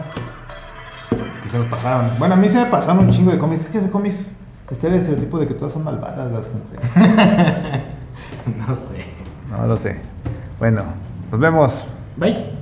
Que 1.43 1.49
se 1.49 1.59
nos 1.59 1.67
pasaron. 1.67 2.19
Bueno, 2.19 2.33
a 2.33 2.37
mí 2.37 2.49
se 2.49 2.59
me 2.59 2.65
pasaron 2.65 3.05
un 3.05 3.11
chingo 3.11 3.31
de 3.31 3.37
cómics. 3.37 3.61
Es 3.61 3.69
que 3.69 3.79
de 3.79 3.89
cómics 3.89 4.35
está 4.69 4.87
el 4.87 4.95
estereotipo 4.95 5.39
de 5.39 5.47
que 5.47 5.53
todas 5.53 5.71
son 5.71 5.85
malvadas 5.85 6.29
las 6.29 6.49
mujeres. 6.49 7.83
no 8.67 8.75
sé. 8.75 9.05
No 9.49 9.65
lo 9.65 9.77
sé. 9.77 9.97
Bueno, 10.59 10.83
nos 11.31 11.39
vemos. 11.39 11.85
Bye. 12.17 12.56